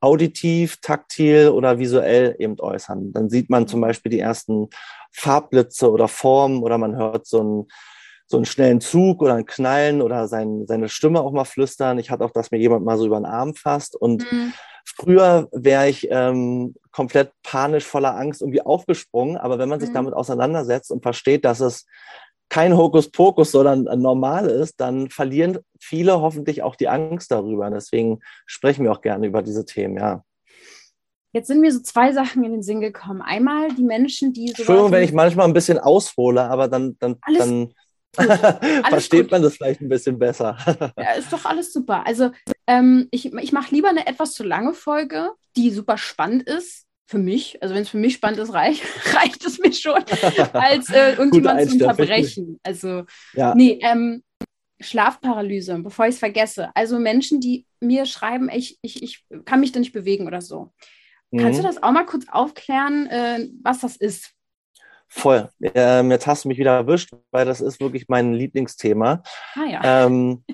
auditiv, 0.00 0.78
taktil 0.80 1.48
oder 1.48 1.78
visuell 1.78 2.36
eben 2.38 2.58
äußern. 2.58 3.12
Dann 3.12 3.30
sieht 3.30 3.50
man 3.50 3.66
zum 3.66 3.80
Beispiel 3.80 4.10
die 4.10 4.20
ersten 4.20 4.68
Farbblitze 5.12 5.90
oder 5.90 6.08
Formen 6.08 6.62
oder 6.62 6.78
man 6.78 6.96
hört 6.96 7.26
so 7.26 7.40
einen, 7.40 7.68
so 8.26 8.36
einen 8.36 8.46
schnellen 8.46 8.80
Zug 8.80 9.22
oder 9.22 9.34
ein 9.34 9.46
Knallen 9.46 10.02
oder 10.02 10.28
sein, 10.28 10.66
seine 10.66 10.88
Stimme 10.88 11.20
auch 11.20 11.32
mal 11.32 11.44
flüstern. 11.44 11.98
Ich 11.98 12.10
hatte 12.10 12.24
auch, 12.24 12.30
dass 12.30 12.50
mir 12.50 12.58
jemand 12.58 12.84
mal 12.84 12.96
so 12.96 13.06
über 13.06 13.18
den 13.18 13.26
Arm 13.26 13.54
fasst 13.54 13.96
und 13.96 14.30
mhm. 14.30 14.52
Früher 14.96 15.48
wäre 15.52 15.88
ich 15.88 16.08
ähm, 16.10 16.74
komplett 16.92 17.30
panisch, 17.42 17.84
voller 17.84 18.16
Angst 18.16 18.40
irgendwie 18.40 18.62
aufgesprungen. 18.62 19.36
Aber 19.36 19.58
wenn 19.58 19.68
man 19.68 19.80
sich 19.80 19.90
mhm. 19.90 19.94
damit 19.94 20.14
auseinandersetzt 20.14 20.90
und 20.90 21.02
versteht, 21.02 21.44
dass 21.44 21.60
es 21.60 21.84
kein 22.48 22.76
Hokuspokus, 22.76 23.50
sondern 23.50 23.84
normal 24.00 24.48
ist, 24.48 24.80
dann 24.80 25.10
verlieren 25.10 25.58
viele 25.78 26.20
hoffentlich 26.20 26.62
auch 26.62 26.76
die 26.76 26.88
Angst 26.88 27.30
darüber. 27.30 27.70
Deswegen 27.70 28.20
sprechen 28.46 28.84
wir 28.84 28.92
auch 28.92 29.02
gerne 29.02 29.26
über 29.26 29.42
diese 29.42 29.64
Themen, 29.64 29.96
ja. 29.96 30.24
Jetzt 31.32 31.48
sind 31.48 31.60
mir 31.60 31.70
so 31.70 31.80
zwei 31.80 32.12
Sachen 32.12 32.42
in 32.42 32.52
den 32.52 32.62
Sinn 32.62 32.80
gekommen. 32.80 33.20
Einmal 33.20 33.68
die 33.74 33.84
Menschen, 33.84 34.32
die 34.32 34.48
so. 34.48 34.54
Entschuldigung, 34.58 34.92
wenn 34.92 35.04
ich 35.04 35.12
manchmal 35.12 35.46
ein 35.46 35.52
bisschen 35.52 35.78
aushole, 35.78 36.42
aber 36.42 36.68
dann, 36.68 36.96
dann, 37.00 37.16
dann 37.36 37.74
versteht 38.88 39.24
gut. 39.24 39.32
man 39.32 39.42
das 39.42 39.56
vielleicht 39.56 39.82
ein 39.82 39.90
bisschen 39.90 40.18
besser. 40.18 40.56
ja, 40.96 41.12
ist 41.12 41.32
doch 41.32 41.44
alles 41.44 41.72
super. 41.72 42.06
Also 42.06 42.30
ähm, 42.66 43.08
ich, 43.10 43.32
ich 43.34 43.52
mache 43.52 43.74
lieber 43.74 43.90
eine 43.90 44.06
etwas 44.06 44.32
zu 44.32 44.42
lange 44.42 44.72
Folge, 44.72 45.32
die 45.56 45.70
super 45.70 45.98
spannend 45.98 46.44
ist, 46.44 46.86
für 47.08 47.18
mich, 47.18 47.60
also 47.62 47.74
wenn 47.74 47.82
es 47.82 47.88
für 47.88 47.96
mich 47.96 48.14
spannend 48.14 48.38
ist, 48.38 48.52
reich, 48.52 48.82
reicht 49.14 49.44
es 49.44 49.58
mir 49.58 49.72
schon, 49.72 50.04
als 50.52 50.90
äh, 50.90 51.14
irgendjemand 51.14 51.62
zu 51.62 51.72
unterbrechen. 51.72 52.60
Also, 52.62 53.04
ja. 53.32 53.54
nee, 53.54 53.78
ähm, 53.82 54.22
Schlafparalyse, 54.78 55.78
bevor 55.78 56.06
ich 56.06 56.14
es 56.14 56.18
vergesse. 56.18 56.70
Also 56.74 56.98
Menschen, 56.98 57.40
die 57.40 57.66
mir 57.80 58.04
schreiben, 58.04 58.50
ich, 58.52 58.78
ich, 58.82 59.02
ich 59.02 59.24
kann 59.46 59.60
mich 59.60 59.72
da 59.72 59.80
nicht 59.80 59.94
bewegen 59.94 60.26
oder 60.26 60.42
so. 60.42 60.70
Mhm. 61.30 61.38
Kannst 61.38 61.58
du 61.58 61.62
mhm. 61.62 61.66
das 61.66 61.82
auch 61.82 61.92
mal 61.92 62.04
kurz 62.04 62.26
aufklären, 62.30 63.06
äh, 63.06 63.48
was 63.62 63.80
das 63.80 63.96
ist? 63.96 64.34
Voll. 65.08 65.48
Ähm, 65.62 66.10
jetzt 66.10 66.26
hast 66.26 66.44
du 66.44 66.48
mich 66.48 66.58
wieder 66.58 66.74
erwischt, 66.74 67.10
weil 67.30 67.46
das 67.46 67.62
ist 67.62 67.80
wirklich 67.80 68.04
mein 68.08 68.34
Lieblingsthema. 68.34 69.22
Ah, 69.54 69.64
ja. 69.64 70.04
ähm, 70.04 70.44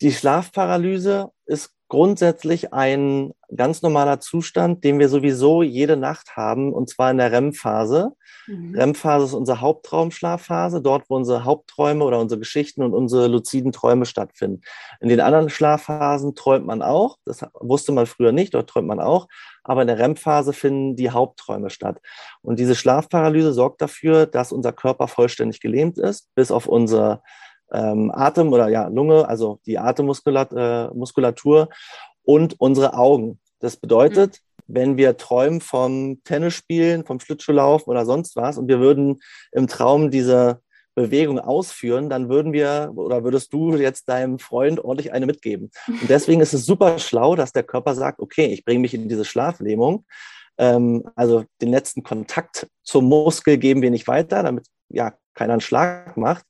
die 0.00 0.12
Schlafparalyse 0.12 1.32
ist 1.46 1.74
grundsätzlich 1.90 2.72
ein 2.72 3.32
ganz 3.54 3.82
normaler 3.82 4.20
Zustand, 4.20 4.84
den 4.84 4.98
wir 4.98 5.08
sowieso 5.08 5.62
jede 5.62 5.96
Nacht 5.96 6.36
haben, 6.36 6.72
und 6.72 6.88
zwar 6.88 7.10
in 7.10 7.18
der 7.18 7.32
REM-Phase. 7.32 8.12
Mhm. 8.46 8.74
REM-Phase 8.74 9.26
ist 9.26 9.34
unsere 9.34 9.60
Haupttraumschlafphase, 9.60 10.80
dort, 10.80 11.10
wo 11.10 11.16
unsere 11.16 11.44
Hauptträume 11.44 12.04
oder 12.04 12.20
unsere 12.20 12.38
Geschichten 12.38 12.82
und 12.82 12.94
unsere 12.94 13.26
luziden 13.26 13.72
Träume 13.72 14.06
stattfinden. 14.06 14.62
In 15.00 15.08
den 15.08 15.20
anderen 15.20 15.50
Schlafphasen 15.50 16.34
träumt 16.34 16.64
man 16.64 16.80
auch, 16.80 17.18
das 17.26 17.44
wusste 17.60 17.92
man 17.92 18.06
früher 18.06 18.32
nicht, 18.32 18.54
dort 18.54 18.70
träumt 18.70 18.88
man 18.88 19.00
auch, 19.00 19.26
aber 19.64 19.82
in 19.82 19.88
der 19.88 19.98
REM-Phase 19.98 20.52
finden 20.52 20.94
die 20.96 21.10
Hauptträume 21.10 21.70
statt. 21.70 22.00
Und 22.40 22.60
diese 22.60 22.76
Schlafparalyse 22.76 23.52
sorgt 23.52 23.82
dafür, 23.82 24.26
dass 24.26 24.52
unser 24.52 24.72
Körper 24.72 25.08
vollständig 25.08 25.60
gelähmt 25.60 25.98
ist, 25.98 26.28
bis 26.34 26.52
auf 26.52 26.66
unsere 26.66 27.22
ähm, 27.72 28.10
Atem 28.14 28.52
oder 28.52 28.68
ja, 28.68 28.88
Lunge, 28.88 29.28
also 29.28 29.60
die 29.66 29.78
Atemmuskulatur 29.78 31.62
äh, 31.62 31.66
und 32.24 32.60
unsere 32.60 32.94
Augen. 32.94 33.38
Das 33.60 33.76
bedeutet, 33.76 34.40
mhm. 34.66 34.74
wenn 34.74 34.96
wir 34.96 35.16
träumen 35.16 35.60
vom 35.60 36.22
Tennisspielen, 36.24 37.04
vom 37.04 37.20
Schlittschuhlaufen 37.20 37.90
oder 37.90 38.04
sonst 38.04 38.36
was 38.36 38.58
und 38.58 38.68
wir 38.68 38.80
würden 38.80 39.20
im 39.52 39.66
Traum 39.66 40.10
diese 40.10 40.60
Bewegung 40.94 41.38
ausführen, 41.38 42.10
dann 42.10 42.28
würden 42.28 42.52
wir 42.52 42.92
oder 42.94 43.24
würdest 43.24 43.52
du 43.52 43.76
jetzt 43.76 44.08
deinem 44.08 44.38
Freund 44.38 44.82
ordentlich 44.82 45.12
eine 45.12 45.26
mitgeben. 45.26 45.70
Und 45.86 46.08
deswegen 46.10 46.40
ist 46.40 46.52
es 46.52 46.66
super 46.66 46.98
schlau, 46.98 47.36
dass 47.36 47.52
der 47.52 47.62
Körper 47.62 47.94
sagt, 47.94 48.20
okay, 48.20 48.46
ich 48.46 48.64
bringe 48.64 48.80
mich 48.80 48.94
in 48.94 49.08
diese 49.08 49.24
Schlaflähmung. 49.24 50.04
Ähm, 50.58 51.04
also 51.14 51.44
den 51.60 51.70
letzten 51.70 52.02
Kontakt 52.02 52.68
zum 52.82 53.06
Muskel 53.06 53.56
geben 53.56 53.82
wir 53.82 53.90
nicht 53.90 54.08
weiter, 54.08 54.42
damit 54.42 54.66
ja 54.88 55.14
keiner 55.34 55.54
einen 55.54 55.60
Schlag 55.62 56.16
macht. 56.16 56.44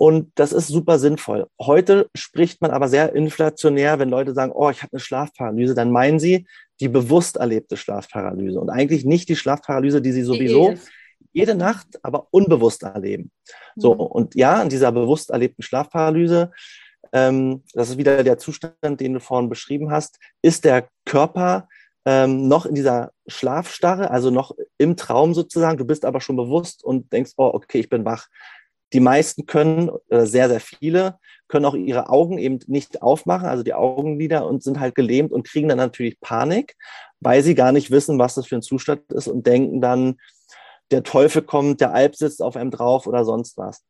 Und 0.00 0.32
das 0.36 0.54
ist 0.54 0.68
super 0.68 0.98
sinnvoll. 0.98 1.46
Heute 1.60 2.08
spricht 2.14 2.62
man 2.62 2.70
aber 2.70 2.88
sehr 2.88 3.14
inflationär, 3.14 3.98
wenn 3.98 4.08
Leute 4.08 4.32
sagen, 4.32 4.50
oh, 4.50 4.70
ich 4.70 4.82
habe 4.82 4.94
eine 4.94 5.00
Schlafparalyse, 5.00 5.74
dann 5.74 5.90
meinen 5.90 6.18
sie 6.18 6.46
die 6.80 6.88
bewusst 6.88 7.36
erlebte 7.36 7.76
Schlafparalyse 7.76 8.58
und 8.58 8.70
eigentlich 8.70 9.04
nicht 9.04 9.28
die 9.28 9.36
Schlafparalyse, 9.36 10.00
die 10.00 10.12
sie 10.12 10.22
sowieso 10.22 10.72
jede 11.34 11.54
Nacht, 11.54 11.86
aber 12.02 12.28
unbewusst 12.30 12.82
erleben. 12.82 13.30
So, 13.76 13.92
mhm. 13.92 14.00
und 14.00 14.34
ja, 14.36 14.62
in 14.62 14.70
dieser 14.70 14.90
bewusst 14.90 15.28
erlebten 15.28 15.60
Schlafparalyse, 15.60 16.50
ähm, 17.12 17.62
das 17.74 17.90
ist 17.90 17.98
wieder 17.98 18.24
der 18.24 18.38
Zustand, 18.38 19.02
den 19.02 19.12
du 19.12 19.20
vorhin 19.20 19.50
beschrieben 19.50 19.90
hast, 19.90 20.18
ist 20.40 20.64
der 20.64 20.88
Körper 21.04 21.68
ähm, 22.06 22.48
noch 22.48 22.64
in 22.64 22.74
dieser 22.74 23.12
Schlafstarre, 23.26 24.10
also 24.10 24.30
noch 24.30 24.54
im 24.78 24.96
Traum 24.96 25.34
sozusagen. 25.34 25.76
Du 25.76 25.84
bist 25.84 26.06
aber 26.06 26.22
schon 26.22 26.36
bewusst 26.36 26.82
und 26.82 27.12
denkst, 27.12 27.32
oh, 27.36 27.50
okay, 27.52 27.80
ich 27.80 27.90
bin 27.90 28.06
wach. 28.06 28.28
Die 28.92 29.00
meisten 29.00 29.46
können, 29.46 29.90
äh, 30.08 30.26
sehr, 30.26 30.48
sehr 30.48 30.60
viele, 30.60 31.18
können 31.48 31.64
auch 31.64 31.74
ihre 31.74 32.08
Augen 32.08 32.38
eben 32.38 32.58
nicht 32.66 33.02
aufmachen, 33.02 33.48
also 33.48 33.62
die 33.62 33.74
Augenlider 33.74 34.46
und 34.46 34.62
sind 34.62 34.80
halt 34.80 34.94
gelähmt 34.94 35.32
und 35.32 35.46
kriegen 35.46 35.68
dann 35.68 35.78
natürlich 35.78 36.20
Panik, 36.20 36.76
weil 37.20 37.42
sie 37.42 37.54
gar 37.54 37.72
nicht 37.72 37.90
wissen, 37.90 38.18
was 38.18 38.34
das 38.34 38.46
für 38.46 38.56
ein 38.56 38.62
Zustand 38.62 39.12
ist 39.12 39.28
und 39.28 39.46
denken 39.46 39.80
dann, 39.80 40.16
der 40.90 41.02
Teufel 41.02 41.42
kommt, 41.42 41.80
der 41.80 41.94
Alp 41.94 42.16
sitzt 42.16 42.42
auf 42.42 42.56
einem 42.56 42.70
drauf 42.70 43.06
oder 43.06 43.24
sonst 43.24 43.56
was. 43.58 43.84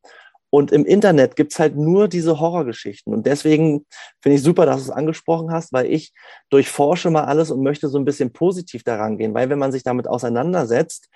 Und 0.50 0.72
im 0.72 0.84
Internet 0.84 1.36
gibt's 1.36 1.58
halt 1.60 1.76
nur 1.76 2.08
diese 2.08 2.40
Horrorgeschichten. 2.40 3.14
Und 3.14 3.26
deswegen 3.26 3.86
finde 4.20 4.36
ich 4.36 4.42
super, 4.42 4.66
dass 4.66 4.76
du 4.76 4.82
es 4.82 4.90
angesprochen 4.90 5.52
hast, 5.52 5.72
weil 5.72 5.86
ich 5.86 6.12
durchforsche 6.50 7.10
mal 7.10 7.24
alles 7.24 7.52
und 7.52 7.62
möchte 7.62 7.88
so 7.88 7.98
ein 7.98 8.04
bisschen 8.04 8.32
positiv 8.32 8.82
daran 8.82 9.16
gehen. 9.16 9.32
Weil 9.32 9.48
wenn 9.48 9.60
man 9.60 9.70
sich 9.70 9.84
damit 9.84 10.08
auseinandersetzt, 10.08 11.08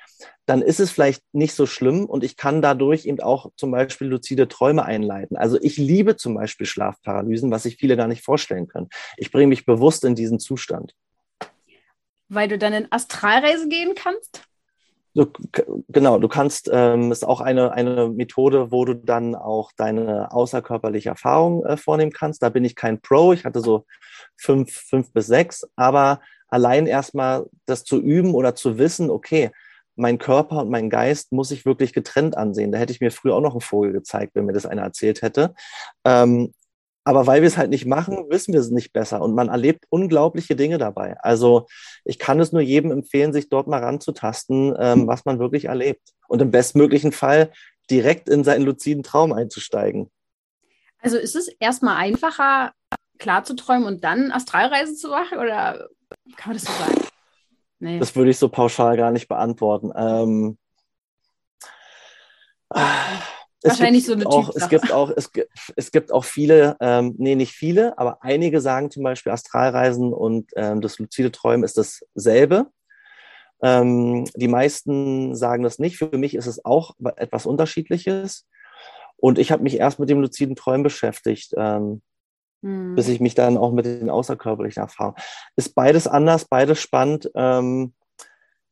dann 0.47 0.63
ist 0.63 0.79
es 0.79 0.93
vielleicht 0.93 1.23
nicht 1.33 1.55
so 1.55 1.67
schlimm 1.67 2.05
und 2.05 2.23
ich 2.23 2.37
kann 2.37 2.63
dadurch 2.63 3.07
eben 3.07 3.21
auch 3.21 3.51
zum 3.57 3.73
Beispiel 3.73 4.07
luzide 4.07 4.47
Träume 4.47 4.85
einleiten. 4.85 5.37
Also 5.37 5.59
ich 5.61 5.79
liebe 5.79 6.17
zum 6.17 6.35
Beispiel 6.35 6.67
Schlafparalysen, 6.67 7.51
was 7.51 7.65
sich 7.65 7.77
viele 7.77 7.97
gar 7.97 8.09
nicht 8.09 8.25
vorstellen 8.25 8.69
können. 8.69 8.89
Ich 9.17 9.33
bringe 9.33 9.49
mich 9.49 9.67
bewusst 9.67 10.05
in 10.05 10.15
diesen 10.15 10.39
Zustand. 10.39 10.95
Weil 12.29 12.49
du 12.49 12.57
dann 12.57 12.73
in 12.73 12.87
Astralreise 12.91 13.69
gehen 13.69 13.95
kannst? 13.95 14.43
Du, 15.17 15.27
genau, 15.89 16.19
du 16.19 16.27
kannst, 16.27 16.69
ähm, 16.73 17.13
ist 17.13 17.25
auch 17.25 17.41
eine, 17.41 17.73
eine 17.73 18.09
Methode, 18.09 18.73
wo 18.73 18.85
du 18.85 18.97
dann 18.97 19.37
auch 19.37 19.71
deine 19.77 20.33
außerkörperliche 20.33 21.11
Erfahrung 21.11 21.65
äh, 21.65 21.77
vornehmen 21.77 22.13
kannst. 22.13 22.43
Da 22.43 22.49
bin 22.49 22.65
ich 22.65 22.75
kein 22.75 23.01
Pro, 23.01 23.33
ich 23.33 23.45
hatte 23.45 23.61
so 23.61 23.87
fünf, 24.37 24.73
fünf 24.73 25.13
bis 25.13 25.29
sechs, 25.29 25.65
aber 25.77 26.21
allein 26.49 26.89
erstmal 26.89 27.47
das 27.65 27.85
zu 27.85 28.01
üben 28.01 28.35
oder 28.35 28.57
zu 28.57 28.77
wissen, 28.77 29.09
okay, 29.09 29.53
mein 29.95 30.19
Körper 30.19 30.63
und 30.63 30.71
mein 30.71 30.91
Geist 30.91 31.31
muss 31.31 31.53
ich 31.53 31.65
wirklich 31.65 31.93
getrennt 31.93 32.37
ansehen. 32.37 32.73
Da 32.73 32.79
hätte 32.79 32.93
ich 32.93 33.01
mir 33.01 33.13
früher 33.13 33.37
auch 33.37 33.41
noch 33.41 33.53
einen 33.53 33.61
Vogel 33.61 33.93
gezeigt, 33.93 34.35
wenn 34.35 34.47
mir 34.47 34.53
das 34.53 34.67
einer 34.67 34.83
erzählt 34.83 35.23
hätte. 35.23 35.55
Ähm, 36.05 36.53
aber 37.05 37.27
weil 37.27 37.43
wir 37.43 37.49
es 37.49 37.59
halt 37.59 37.71
nicht 37.71 37.87
machen, 37.87 38.25
wissen 38.31 38.55
wir 38.55 38.61
es 38.61 38.71
nicht 38.71 38.93
besser. 38.93 39.21
Und 39.21 39.35
man 39.35 39.49
erlebt 39.49 39.85
unglaubliche 39.91 40.57
Dinge 40.57 40.79
dabei. 40.79 41.17
Also 41.21 41.67
ich 42.05 42.19
kann 42.19 42.41
es 42.41 42.51
nur 42.51 42.63
jedem 42.63 42.91
empfehlen, 42.91 43.33
sich 43.33 43.51
dort 43.51 43.67
mal 43.67 43.83
ranzutasten, 43.83 44.75
ähm, 44.79 45.07
was 45.07 45.27
man 45.27 45.39
wirklich 45.39 45.67
erlebt. 45.67 46.15
Und 46.29 46.41
im 46.41 46.51
bestmöglichen 46.51 47.13
Fall 47.13 47.53
direkt 47.91 48.29
in 48.31 48.43
seinen 48.43 48.65
luziden 48.65 49.03
Traum 49.03 49.33
einzusteigen. 49.33 50.11
Also 51.01 51.19
ist 51.19 51.37
es 51.37 51.49
erstmal 51.61 51.97
einfacher, 51.97 52.73
klar 53.19 53.45
zu 53.45 53.55
träumen 53.55 53.85
und 53.85 54.03
dann 54.05 54.33
Astralreisen 54.33 54.97
zu 54.97 55.09
machen? 55.09 55.39
Oder 55.39 55.89
kann 56.37 56.53
man 56.53 56.57
das 56.57 56.65
so 56.65 56.73
sagen? 56.73 57.07
Nee. 57.81 57.99
Das 57.99 58.17
würde 58.17 58.31
ich 58.31 58.39
so 58.39 58.49
pauschal 58.49 58.97
gar 58.97 59.11
nicht 59.11 59.29
beantworten. 59.29 59.93
Ähm, 59.95 60.57
Wahrscheinlich 63.65 64.05
so 64.05 64.13
eine 64.13 64.27
auch, 64.27 64.55
Es 64.55 64.69
gibt 64.69 64.93
auch, 64.93 65.11
es 65.17 65.33
gibt, 65.33 65.49
es 65.77 65.91
gibt 65.91 66.13
auch 66.13 66.25
viele, 66.25 66.77
ähm, 66.81 67.15
nee, 67.19 67.35
nicht 67.35 67.53
viele, 67.53 67.99
aber 67.99 68.19
einige 68.23 68.61
sagen 68.61 68.91
zum 68.91 69.03
Beispiel 69.03 69.33
Astralreisen 69.33 70.13
und 70.13 70.51
ähm, 70.57 70.81
das 70.81 70.99
luzide 70.99 71.33
Träumen 71.33 71.65
ist 71.65 71.79
dasselbe. 71.79 72.67
Ähm, 73.63 74.25
die 74.37 74.49
meisten 74.49 75.35
sagen 75.35 75.63
das 75.63 75.79
nicht. 75.79 75.97
Für 75.97 76.19
mich 76.19 76.35
ist 76.35 76.47
es 76.47 76.65
auch 76.65 76.95
etwas 77.17 77.47
Unterschiedliches. 77.47 78.47
Und 79.17 79.39
ich 79.39 79.51
habe 79.51 79.63
mich 79.63 79.79
erst 79.79 79.99
mit 79.99 80.11
dem 80.11 80.21
luziden 80.21 80.57
Träumen 80.57 80.83
beschäftigt, 80.83 81.55
ähm, 81.57 82.03
hm. 82.63 82.95
bis 82.95 83.09
ich 83.09 83.21
mich 83.21 83.35
dann 83.35 83.57
auch 83.57 83.73
mit 83.73 83.87
den 83.87 84.11
außerkörperlichen 84.11 84.83
Erfahrungen. 84.83 85.17
Ist 85.57 85.75
beides 85.75 86.07
anders, 86.07 86.45
beides 86.45 86.79
spannend. 86.79 87.31
Ähm, 87.35 87.95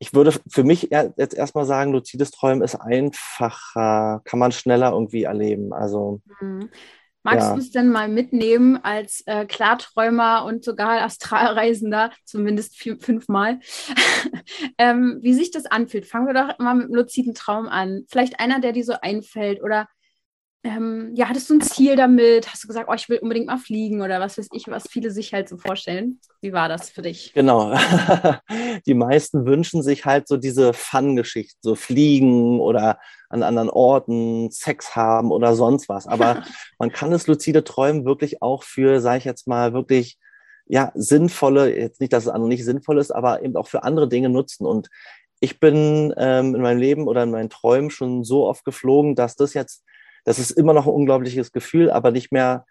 ich 0.02 0.12
würde 0.12 0.32
für 0.48 0.64
mich 0.64 0.90
jetzt 0.90 1.32
erstmal 1.32 1.64
sagen, 1.64 1.92
luzides 1.92 2.32
Träumen 2.32 2.62
ist 2.62 2.74
einfacher, 2.74 4.20
kann 4.24 4.40
man 4.40 4.50
schneller 4.50 4.90
irgendwie 4.90 5.22
erleben. 5.22 5.72
Also. 5.72 6.20
Mhm. 6.40 6.70
Magst 7.22 7.46
ja. 7.46 7.54
du 7.54 7.60
es 7.60 7.70
denn 7.70 7.88
mal 7.88 8.08
mitnehmen 8.08 8.80
als 8.82 9.22
äh, 9.26 9.46
Klarträumer 9.46 10.44
und 10.44 10.64
sogar 10.64 11.02
Astralreisender, 11.02 12.10
zumindest 12.24 12.76
fünfmal, 12.76 13.60
ähm, 14.78 15.20
wie 15.22 15.34
sich 15.34 15.52
das 15.52 15.66
anfühlt? 15.66 16.06
Fangen 16.06 16.26
wir 16.26 16.34
doch 16.34 16.58
mal 16.58 16.74
mit 16.74 16.86
einem 16.86 16.94
luziden 16.94 17.34
Traum 17.34 17.68
an. 17.68 18.04
Vielleicht 18.08 18.40
einer, 18.40 18.58
der 18.58 18.72
dir 18.72 18.84
so 18.84 18.94
einfällt 19.00 19.62
oder 19.62 19.86
ähm, 20.64 21.10
ja, 21.14 21.28
hattest 21.28 21.50
du 21.50 21.54
ein 21.54 21.60
Ziel 21.60 21.96
damit? 21.96 22.48
Hast 22.48 22.62
du 22.62 22.68
gesagt, 22.68 22.88
oh, 22.88 22.94
ich 22.94 23.08
will 23.08 23.18
unbedingt 23.18 23.48
mal 23.48 23.58
fliegen 23.58 24.00
oder 24.00 24.20
was 24.20 24.38
weiß 24.38 24.48
ich, 24.52 24.68
was 24.68 24.84
viele 24.88 25.10
sich 25.10 25.34
halt 25.34 25.48
so 25.48 25.56
vorstellen? 25.56 26.20
Wie 26.40 26.52
war 26.52 26.68
das 26.68 26.88
für 26.88 27.02
dich? 27.02 27.32
Genau. 27.34 27.74
Die 28.86 28.94
meisten 28.94 29.44
wünschen 29.44 29.82
sich 29.82 30.04
halt 30.04 30.28
so 30.28 30.36
diese 30.36 30.72
Fun-Geschichten, 30.72 31.58
so 31.62 31.74
fliegen 31.74 32.60
oder 32.60 33.00
an 33.28 33.42
anderen 33.42 33.70
Orten 33.70 34.52
Sex 34.52 34.94
haben 34.94 35.32
oder 35.32 35.56
sonst 35.56 35.88
was. 35.88 36.06
Aber 36.06 36.44
man 36.78 36.92
kann 36.92 37.10
das 37.10 37.26
luzide 37.26 37.64
Träumen 37.64 38.04
wirklich 38.04 38.40
auch 38.40 38.62
für, 38.62 39.00
sage 39.00 39.18
ich 39.18 39.24
jetzt 39.24 39.48
mal, 39.48 39.72
wirklich 39.72 40.16
ja, 40.66 40.92
sinnvolle, 40.94 41.76
jetzt 41.76 42.00
nicht, 42.00 42.12
dass 42.12 42.24
es 42.24 42.30
andere 42.30 42.48
nicht 42.48 42.64
sinnvoll 42.64 42.98
ist, 42.98 43.10
aber 43.10 43.42
eben 43.42 43.56
auch 43.56 43.66
für 43.66 43.82
andere 43.82 44.08
Dinge 44.08 44.28
nutzen. 44.28 44.64
Und 44.64 44.90
ich 45.40 45.58
bin 45.58 46.14
ähm, 46.16 46.54
in 46.54 46.62
meinem 46.62 46.78
Leben 46.78 47.08
oder 47.08 47.24
in 47.24 47.32
meinen 47.32 47.50
Träumen 47.50 47.90
schon 47.90 48.22
so 48.22 48.46
oft 48.46 48.64
geflogen, 48.64 49.16
dass 49.16 49.34
das 49.34 49.54
jetzt 49.54 49.82
das 50.24 50.38
ist 50.38 50.52
immer 50.52 50.72
noch 50.72 50.86
ein 50.86 50.92
unglaubliches 50.92 51.52
Gefühl, 51.52 51.90
aber 51.90 52.10
nicht 52.10 52.32
mehr 52.32 52.66